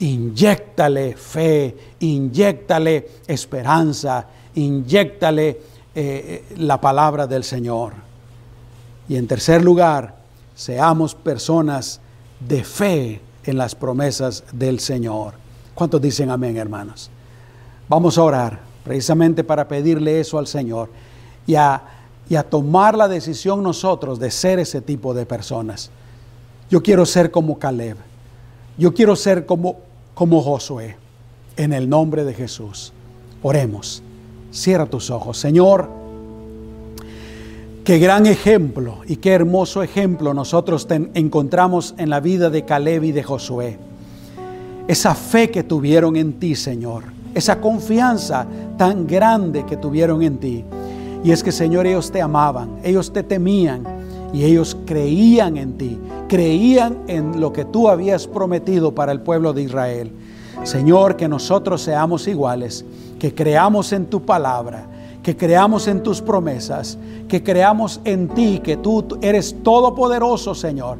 inyectale 0.00 1.16
fe, 1.16 1.76
inyectale 2.00 3.08
esperanza, 3.26 4.26
inyectale 4.54 5.60
eh, 5.94 6.44
la 6.58 6.80
palabra 6.80 7.26
del 7.26 7.44
Señor. 7.44 7.94
Y 9.08 9.16
en 9.16 9.26
tercer 9.26 9.62
lugar, 9.62 10.16
seamos 10.54 11.14
personas 11.14 12.00
de 12.40 12.64
fe 12.64 13.20
en 13.44 13.58
las 13.58 13.74
promesas 13.74 14.44
del 14.52 14.80
Señor. 14.80 15.34
¿Cuántos 15.74 16.00
dicen 16.00 16.30
amén, 16.30 16.56
hermanos? 16.56 17.10
Vamos 17.88 18.18
a 18.18 18.22
orar 18.22 18.60
precisamente 18.84 19.44
para 19.44 19.68
pedirle 19.68 20.20
eso 20.20 20.38
al 20.38 20.46
Señor 20.46 20.90
y 21.46 21.54
a, 21.54 21.82
y 22.28 22.36
a 22.36 22.42
tomar 22.42 22.96
la 22.96 23.08
decisión 23.08 23.62
nosotros 23.62 24.18
de 24.18 24.30
ser 24.30 24.58
ese 24.58 24.80
tipo 24.80 25.14
de 25.14 25.26
personas. 25.26 25.90
Yo 26.70 26.82
quiero 26.82 27.04
ser 27.04 27.30
como 27.30 27.58
Caleb. 27.58 27.96
Yo 28.78 28.94
quiero 28.94 29.14
ser 29.16 29.46
como, 29.46 29.80
como 30.14 30.40
Josué. 30.42 30.96
En 31.56 31.72
el 31.72 31.88
nombre 31.88 32.24
de 32.24 32.32
Jesús. 32.32 32.92
Oremos. 33.42 34.02
Cierra 34.50 34.86
tus 34.86 35.10
ojos. 35.10 35.36
Señor, 35.36 36.01
qué 37.84 37.98
gran 37.98 38.26
ejemplo 38.26 38.98
y 39.06 39.16
qué 39.16 39.32
hermoso 39.32 39.82
ejemplo 39.82 40.34
nosotros 40.34 40.86
encontramos 41.14 41.94
en 41.98 42.10
la 42.10 42.20
vida 42.20 42.48
de 42.50 42.64
Caleb 42.64 43.04
y 43.04 43.12
de 43.12 43.22
Josué. 43.22 43.78
Esa 44.86 45.14
fe 45.14 45.50
que 45.50 45.62
tuvieron 45.62 46.16
en 46.16 46.34
ti, 46.34 46.54
Señor. 46.54 47.04
Esa 47.34 47.60
confianza 47.60 48.46
tan 48.76 49.06
grande 49.06 49.64
que 49.64 49.76
tuvieron 49.76 50.22
en 50.22 50.38
ti. 50.38 50.64
Y 51.24 51.30
es 51.30 51.42
que, 51.42 51.52
Señor, 51.52 51.86
ellos 51.86 52.10
te 52.10 52.20
amaban, 52.20 52.78
ellos 52.82 53.12
te 53.12 53.22
temían 53.22 53.84
y 54.32 54.44
ellos 54.44 54.76
creían 54.86 55.56
en 55.56 55.78
ti, 55.78 55.98
creían 56.28 56.98
en 57.06 57.40
lo 57.40 57.52
que 57.52 57.64
tú 57.64 57.88
habías 57.88 58.26
prometido 58.26 58.94
para 58.94 59.12
el 59.12 59.20
pueblo 59.20 59.52
de 59.52 59.62
Israel. 59.62 60.12
Señor, 60.64 61.16
que 61.16 61.28
nosotros 61.28 61.82
seamos 61.82 62.26
iguales, 62.28 62.84
que 63.18 63.34
creamos 63.34 63.92
en 63.92 64.06
tu 64.06 64.22
palabra, 64.22 64.86
que 65.22 65.36
creamos 65.36 65.86
en 65.86 66.02
tus 66.02 66.20
promesas, 66.20 66.98
que 67.28 67.42
creamos 67.42 68.00
en 68.04 68.28
ti, 68.28 68.60
que 68.62 68.76
tú 68.76 69.18
eres 69.20 69.56
todopoderoso, 69.62 70.54
Señor. 70.54 70.98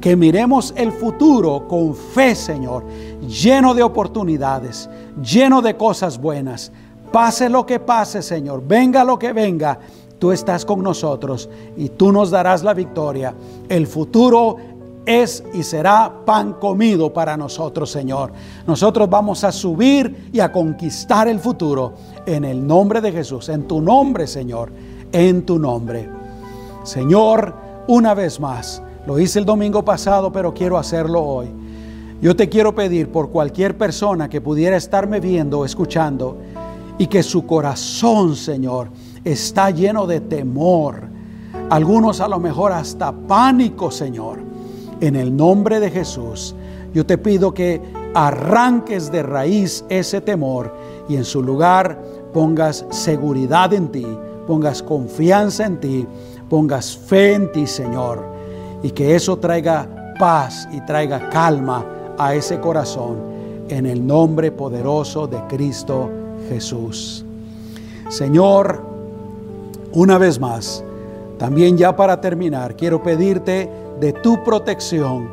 Que 0.00 0.16
miremos 0.16 0.72
el 0.76 0.92
futuro 0.92 1.68
con 1.68 1.94
fe, 1.94 2.34
Señor, 2.34 2.84
lleno 3.28 3.74
de 3.74 3.82
oportunidades, 3.82 4.88
lleno 5.22 5.60
de 5.60 5.76
cosas 5.76 6.18
buenas. 6.18 6.72
Pase 7.12 7.48
lo 7.48 7.66
que 7.66 7.80
pase, 7.80 8.22
Señor, 8.22 8.62
venga 8.66 9.04
lo 9.04 9.18
que 9.18 9.32
venga, 9.32 9.78
tú 10.18 10.32
estás 10.32 10.64
con 10.64 10.82
nosotros 10.82 11.50
y 11.76 11.90
tú 11.90 12.12
nos 12.12 12.30
darás 12.30 12.62
la 12.62 12.72
victoria. 12.72 13.34
El 13.68 13.86
futuro 13.86 14.56
es 15.06 15.42
y 15.52 15.62
será 15.62 16.12
pan 16.24 16.54
comido 16.54 17.12
para 17.12 17.36
nosotros, 17.36 17.90
Señor. 17.90 18.32
Nosotros 18.66 19.08
vamos 19.08 19.44
a 19.44 19.52
subir 19.52 20.30
y 20.32 20.40
a 20.40 20.52
conquistar 20.52 21.28
el 21.28 21.40
futuro 21.40 21.94
en 22.26 22.44
el 22.44 22.66
nombre 22.66 23.00
de 23.00 23.12
Jesús, 23.12 23.48
en 23.48 23.66
tu 23.66 23.80
nombre, 23.80 24.26
Señor, 24.26 24.70
en 25.12 25.44
tu 25.44 25.58
nombre. 25.58 26.08
Señor, 26.84 27.54
una 27.88 28.14
vez 28.14 28.38
más, 28.40 28.82
lo 29.06 29.18
hice 29.18 29.38
el 29.38 29.44
domingo 29.44 29.84
pasado, 29.84 30.30
pero 30.32 30.54
quiero 30.54 30.78
hacerlo 30.78 31.22
hoy. 31.22 31.48
Yo 32.20 32.36
te 32.36 32.48
quiero 32.48 32.74
pedir 32.74 33.10
por 33.10 33.30
cualquier 33.30 33.78
persona 33.78 34.28
que 34.28 34.40
pudiera 34.40 34.76
estarme 34.76 35.20
viendo 35.20 35.60
o 35.60 35.64
escuchando 35.64 36.36
y 36.98 37.06
que 37.06 37.22
su 37.22 37.46
corazón, 37.46 38.36
Señor, 38.36 38.88
está 39.24 39.70
lleno 39.70 40.06
de 40.06 40.20
temor. 40.20 41.08
Algunos 41.70 42.20
a 42.20 42.28
lo 42.28 42.38
mejor 42.38 42.72
hasta 42.72 43.10
pánico, 43.10 43.90
Señor. 43.90 44.49
En 45.00 45.16
el 45.16 45.34
nombre 45.34 45.80
de 45.80 45.90
Jesús, 45.90 46.54
yo 46.92 47.06
te 47.06 47.16
pido 47.16 47.54
que 47.54 47.80
arranques 48.14 49.10
de 49.10 49.22
raíz 49.22 49.84
ese 49.88 50.20
temor 50.20 50.72
y 51.08 51.16
en 51.16 51.24
su 51.24 51.42
lugar 51.42 51.98
pongas 52.32 52.84
seguridad 52.90 53.72
en 53.72 53.88
ti, 53.88 54.06
pongas 54.46 54.82
confianza 54.82 55.66
en 55.66 55.80
ti, 55.80 56.06
pongas 56.48 56.96
fe 56.96 57.34
en 57.34 57.50
ti, 57.52 57.66
Señor. 57.66 58.24
Y 58.82 58.90
que 58.90 59.14
eso 59.14 59.38
traiga 59.38 60.14
paz 60.18 60.68
y 60.72 60.80
traiga 60.82 61.30
calma 61.30 61.84
a 62.18 62.34
ese 62.34 62.60
corazón 62.60 63.16
en 63.68 63.86
el 63.86 64.06
nombre 64.06 64.52
poderoso 64.52 65.26
de 65.26 65.38
Cristo 65.48 66.10
Jesús. 66.48 67.24
Señor, 68.08 68.82
una 69.92 70.18
vez 70.18 70.38
más, 70.38 70.84
también 71.38 71.78
ya 71.78 71.94
para 71.96 72.20
terminar, 72.20 72.76
quiero 72.76 73.02
pedirte 73.02 73.70
de 74.00 74.12
tu 74.12 74.42
protección 74.42 75.28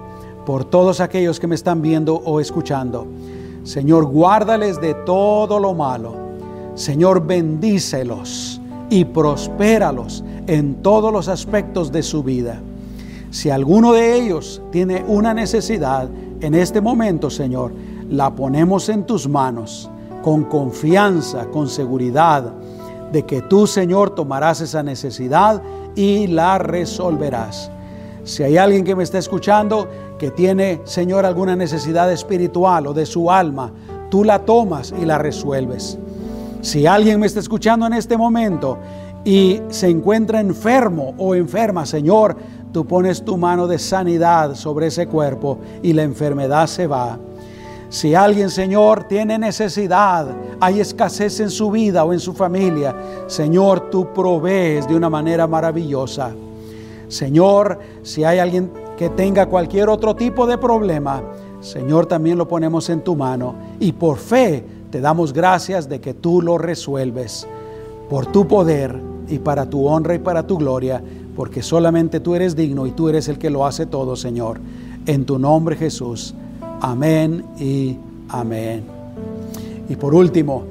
por 0.45 0.65
todos 0.65 0.99
aquellos 0.99 1.39
que 1.39 1.47
me 1.47 1.55
están 1.55 1.81
viendo 1.81 2.15
o 2.15 2.39
escuchando. 2.39 3.07
Señor, 3.63 4.05
guárdales 4.05 4.79
de 4.79 4.93
todo 4.93 5.59
lo 5.59 5.73
malo. 5.73 6.15
Señor, 6.75 7.25
bendícelos 7.25 8.61
y 8.89 9.03
prospéralos 9.03 10.23
en 10.47 10.75
todos 10.75 11.11
los 11.11 11.27
aspectos 11.27 11.91
de 11.91 12.03
su 12.03 12.23
vida. 12.23 12.61
Si 13.29 13.49
alguno 13.49 13.93
de 13.93 14.15
ellos 14.15 14.61
tiene 14.71 15.03
una 15.07 15.33
necesidad 15.33 16.07
en 16.39 16.53
este 16.55 16.79
momento, 16.79 17.29
Señor, 17.29 17.73
la 18.09 18.33
ponemos 18.33 18.87
en 18.89 19.05
tus 19.05 19.27
manos 19.27 19.89
con 20.23 20.45
confianza, 20.45 21.45
con 21.47 21.67
seguridad 21.67 22.53
de 23.11 23.23
que 23.23 23.41
tú, 23.41 23.67
Señor, 23.67 24.11
tomarás 24.11 24.61
esa 24.61 24.83
necesidad 24.83 25.61
y 25.95 26.27
la 26.27 26.57
resolverás. 26.57 27.71
Si 28.27 28.43
hay 28.43 28.57
alguien 28.57 28.83
que 28.83 28.93
me 28.93 29.03
está 29.03 29.19
escuchando 29.19 29.87
que 30.19 30.31
tiene, 30.31 30.81
Señor, 30.83 31.25
alguna 31.25 31.55
necesidad 31.55 32.11
espiritual 32.11 32.87
o 32.87 32.93
de 32.93 33.05
su 33.05 33.31
alma, 33.31 33.71
tú 34.09 34.25
la 34.25 34.39
tomas 34.39 34.93
y 35.01 35.05
la 35.05 35.17
resuelves. 35.17 35.97
Si 36.59 36.85
alguien 36.85 37.21
me 37.21 37.25
está 37.25 37.39
escuchando 37.39 37.87
en 37.87 37.93
este 37.93 38.17
momento 38.17 38.79
y 39.23 39.61
se 39.69 39.87
encuentra 39.87 40.41
enfermo 40.41 41.13
o 41.17 41.35
enferma, 41.35 41.85
Señor, 41.85 42.35
tú 42.73 42.85
pones 42.85 43.23
tu 43.23 43.37
mano 43.37 43.65
de 43.65 43.79
sanidad 43.79 44.55
sobre 44.55 44.87
ese 44.87 45.07
cuerpo 45.07 45.59
y 45.81 45.93
la 45.93 46.03
enfermedad 46.03 46.67
se 46.67 46.85
va. 46.85 47.17
Si 47.87 48.13
alguien, 48.13 48.49
Señor, 48.49 49.05
tiene 49.05 49.39
necesidad, 49.39 50.27
hay 50.59 50.81
escasez 50.81 51.39
en 51.39 51.49
su 51.49 51.71
vida 51.71 52.03
o 52.03 52.11
en 52.11 52.19
su 52.19 52.33
familia, 52.33 52.93
Señor, 53.27 53.89
tú 53.89 54.11
provees 54.13 54.85
de 54.85 54.97
una 54.97 55.09
manera 55.09 55.47
maravillosa. 55.47 56.33
Señor, 57.07 57.79
si 58.03 58.23
hay 58.23 58.39
alguien 58.39 58.71
que 58.97 59.09
tenga 59.09 59.45
cualquier 59.45 59.89
otro 59.89 60.15
tipo 60.15 60.45
de 60.45 60.57
problema, 60.57 61.23
Señor, 61.61 62.05
también 62.05 62.37
lo 62.37 62.47
ponemos 62.47 62.89
en 62.89 63.01
tu 63.01 63.15
mano 63.15 63.55
y 63.79 63.91
por 63.91 64.17
fe 64.17 64.63
te 64.91 65.01
damos 65.01 65.33
gracias 65.33 65.89
de 65.89 65.99
que 65.99 66.13
tú 66.13 66.41
lo 66.41 66.57
resuelves 66.57 67.47
por 68.09 68.25
tu 68.27 68.47
poder 68.47 68.99
y 69.27 69.39
para 69.39 69.69
tu 69.69 69.85
honra 69.87 70.15
y 70.15 70.19
para 70.19 70.45
tu 70.45 70.57
gloria, 70.57 71.01
porque 71.35 71.61
solamente 71.61 72.19
tú 72.19 72.35
eres 72.35 72.55
digno 72.55 72.87
y 72.87 72.91
tú 72.91 73.09
eres 73.09 73.27
el 73.27 73.37
que 73.37 73.49
lo 73.49 73.65
hace 73.65 73.85
todo, 73.85 74.15
Señor. 74.15 74.59
En 75.05 75.25
tu 75.25 75.39
nombre, 75.39 75.75
Jesús. 75.75 76.33
Amén 76.81 77.43
y 77.59 77.97
amén. 78.29 78.83
Y 79.89 79.95
por 79.95 80.13
último, 80.13 80.63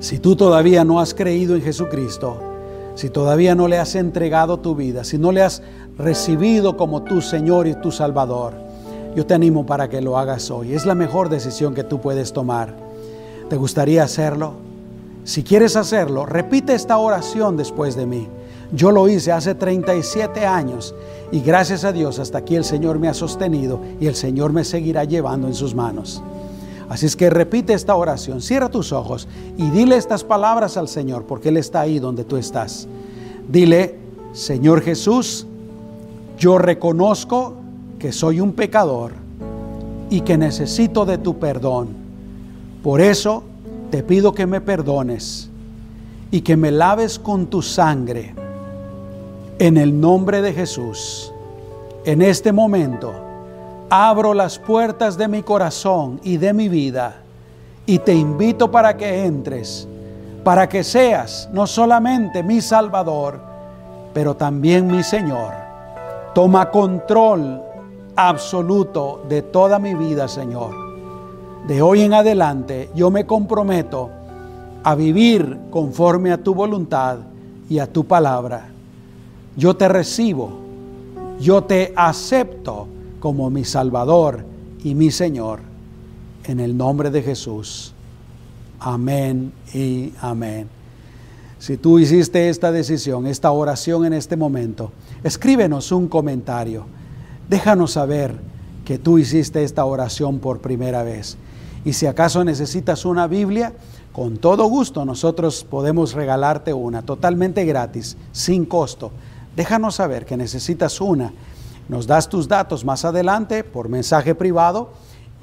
si 0.00 0.18
tú 0.18 0.36
todavía 0.36 0.84
no 0.84 1.00
has 1.00 1.14
creído 1.14 1.54
en 1.54 1.62
Jesucristo, 1.62 2.53
si 2.94 3.10
todavía 3.10 3.54
no 3.54 3.68
le 3.68 3.78
has 3.78 3.94
entregado 3.94 4.58
tu 4.58 4.74
vida, 4.74 5.04
si 5.04 5.18
no 5.18 5.32
le 5.32 5.42
has 5.42 5.62
recibido 5.98 6.76
como 6.76 7.02
tu 7.02 7.20
Señor 7.20 7.66
y 7.66 7.74
tu 7.74 7.90
Salvador, 7.90 8.54
yo 9.14 9.26
te 9.26 9.34
animo 9.34 9.64
para 9.64 9.88
que 9.88 10.00
lo 10.00 10.18
hagas 10.18 10.50
hoy. 10.50 10.74
Es 10.74 10.86
la 10.86 10.94
mejor 10.94 11.28
decisión 11.28 11.74
que 11.74 11.84
tú 11.84 12.00
puedes 12.00 12.32
tomar. 12.32 12.74
¿Te 13.48 13.56
gustaría 13.56 14.02
hacerlo? 14.02 14.54
Si 15.24 15.42
quieres 15.42 15.76
hacerlo, 15.76 16.26
repite 16.26 16.74
esta 16.74 16.98
oración 16.98 17.56
después 17.56 17.96
de 17.96 18.06
mí. 18.06 18.28
Yo 18.72 18.90
lo 18.90 19.08
hice 19.08 19.30
hace 19.30 19.54
37 19.54 20.44
años 20.44 20.94
y 21.30 21.40
gracias 21.40 21.84
a 21.84 21.92
Dios 21.92 22.18
hasta 22.18 22.38
aquí 22.38 22.56
el 22.56 22.64
Señor 22.64 22.98
me 22.98 23.08
ha 23.08 23.14
sostenido 23.14 23.80
y 24.00 24.06
el 24.06 24.16
Señor 24.16 24.52
me 24.52 24.64
seguirá 24.64 25.04
llevando 25.04 25.46
en 25.46 25.54
sus 25.54 25.74
manos. 25.74 26.22
Así 26.94 27.06
es 27.06 27.16
que 27.16 27.28
repite 27.28 27.72
esta 27.72 27.96
oración, 27.96 28.40
cierra 28.40 28.68
tus 28.68 28.92
ojos 28.92 29.26
y 29.56 29.68
dile 29.70 29.96
estas 29.96 30.22
palabras 30.22 30.76
al 30.76 30.86
Señor 30.86 31.24
porque 31.24 31.48
Él 31.48 31.56
está 31.56 31.80
ahí 31.80 31.98
donde 31.98 32.22
tú 32.22 32.36
estás. 32.36 32.86
Dile, 33.48 33.96
Señor 34.32 34.80
Jesús, 34.80 35.44
yo 36.38 36.56
reconozco 36.56 37.54
que 37.98 38.12
soy 38.12 38.38
un 38.38 38.52
pecador 38.52 39.10
y 40.08 40.20
que 40.20 40.38
necesito 40.38 41.04
de 41.04 41.18
tu 41.18 41.36
perdón. 41.40 41.88
Por 42.80 43.00
eso 43.00 43.42
te 43.90 44.04
pido 44.04 44.32
que 44.32 44.46
me 44.46 44.60
perdones 44.60 45.50
y 46.30 46.42
que 46.42 46.56
me 46.56 46.70
laves 46.70 47.18
con 47.18 47.48
tu 47.48 47.60
sangre 47.60 48.36
en 49.58 49.78
el 49.78 50.00
nombre 50.00 50.42
de 50.42 50.52
Jesús, 50.52 51.32
en 52.04 52.22
este 52.22 52.52
momento, 52.52 53.12
abro 53.96 54.34
las 54.34 54.58
puertas 54.58 55.16
de 55.16 55.28
mi 55.28 55.44
corazón 55.44 56.20
y 56.24 56.36
de 56.36 56.52
mi 56.52 56.68
vida 56.68 57.14
y 57.86 58.00
te 58.00 58.12
invito 58.12 58.68
para 58.68 58.96
que 58.96 59.24
entres, 59.24 59.86
para 60.42 60.68
que 60.68 60.82
seas 60.82 61.48
no 61.52 61.64
solamente 61.64 62.42
mi 62.42 62.60
Salvador, 62.60 63.38
pero 64.12 64.34
también 64.34 64.88
mi 64.88 65.04
Señor. 65.04 65.52
Toma 66.34 66.72
control 66.72 67.62
absoluto 68.16 69.22
de 69.28 69.42
toda 69.42 69.78
mi 69.78 69.94
vida, 69.94 70.26
Señor. 70.26 70.74
De 71.68 71.80
hoy 71.80 72.02
en 72.02 72.14
adelante 72.14 72.90
yo 72.96 73.12
me 73.12 73.26
comprometo 73.26 74.10
a 74.82 74.96
vivir 74.96 75.56
conforme 75.70 76.32
a 76.32 76.42
tu 76.42 76.52
voluntad 76.52 77.18
y 77.68 77.78
a 77.78 77.86
tu 77.86 78.04
palabra. 78.04 78.70
yo 79.56 79.76
te 79.76 79.86
recibo, 79.86 80.50
yo 81.38 81.62
te 81.62 81.92
acepto 81.94 82.88
como 83.24 83.48
mi 83.48 83.64
Salvador 83.64 84.44
y 84.84 84.94
mi 84.94 85.10
Señor. 85.10 85.60
En 86.44 86.60
el 86.60 86.76
nombre 86.76 87.10
de 87.10 87.22
Jesús. 87.22 87.94
Amén 88.78 89.50
y 89.72 90.12
amén. 90.20 90.68
Si 91.58 91.78
tú 91.78 91.98
hiciste 91.98 92.50
esta 92.50 92.70
decisión, 92.70 93.26
esta 93.26 93.50
oración 93.50 94.04
en 94.04 94.12
este 94.12 94.36
momento, 94.36 94.92
escríbenos 95.22 95.90
un 95.90 96.06
comentario. 96.06 96.84
Déjanos 97.48 97.92
saber 97.92 98.34
que 98.84 98.98
tú 98.98 99.16
hiciste 99.16 99.64
esta 99.64 99.86
oración 99.86 100.38
por 100.38 100.60
primera 100.60 101.02
vez. 101.02 101.38
Y 101.82 101.94
si 101.94 102.04
acaso 102.04 102.44
necesitas 102.44 103.06
una 103.06 103.26
Biblia, 103.26 103.72
con 104.12 104.36
todo 104.36 104.66
gusto 104.66 105.06
nosotros 105.06 105.64
podemos 105.64 106.12
regalarte 106.12 106.74
una 106.74 107.00
totalmente 107.00 107.64
gratis, 107.64 108.18
sin 108.32 108.66
costo. 108.66 109.12
Déjanos 109.56 109.94
saber 109.94 110.26
que 110.26 110.36
necesitas 110.36 111.00
una. 111.00 111.32
Nos 111.88 112.06
das 112.06 112.28
tus 112.28 112.48
datos 112.48 112.84
más 112.84 113.04
adelante 113.04 113.64
por 113.64 113.88
mensaje 113.88 114.34
privado 114.34 114.90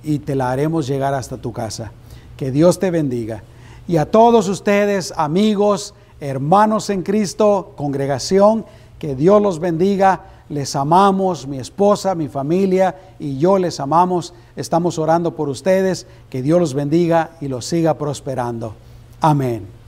y 0.04 0.20
te 0.20 0.36
la 0.36 0.52
haremos 0.52 0.88
llegar 0.88 1.14
hasta 1.14 1.38
tu 1.38 1.54
casa. 1.54 1.92
Que 2.38 2.52
Dios 2.52 2.80
te 2.80 2.92
bendiga. 2.92 3.44
Y 3.88 3.98
a 3.98 4.10
todos 4.10 4.48
ustedes, 4.48 5.14
amigos, 5.16 5.94
hermanos 6.20 6.90
en 6.90 7.04
Cristo, 7.04 7.74
congregación, 7.76 8.66
que 9.00 9.16
Dios 9.16 9.42
los 9.42 9.60
bendiga. 9.60 10.22
Les 10.50 10.76
amamos, 10.76 11.48
mi 11.48 11.60
esposa, 11.60 12.14
mi 12.14 12.28
familia 12.28 12.96
y 13.20 13.38
yo 13.38 13.58
les 13.58 13.80
amamos. 13.80 14.34
Estamos 14.56 15.00
orando 15.00 15.36
por 15.36 15.48
ustedes. 15.50 16.08
Que 16.30 16.42
Dios 16.42 16.60
los 16.60 16.74
bendiga 16.74 17.32
y 17.40 17.48
los 17.48 17.66
siga 17.66 17.94
prosperando. 17.98 18.74
Amén. 19.22 19.81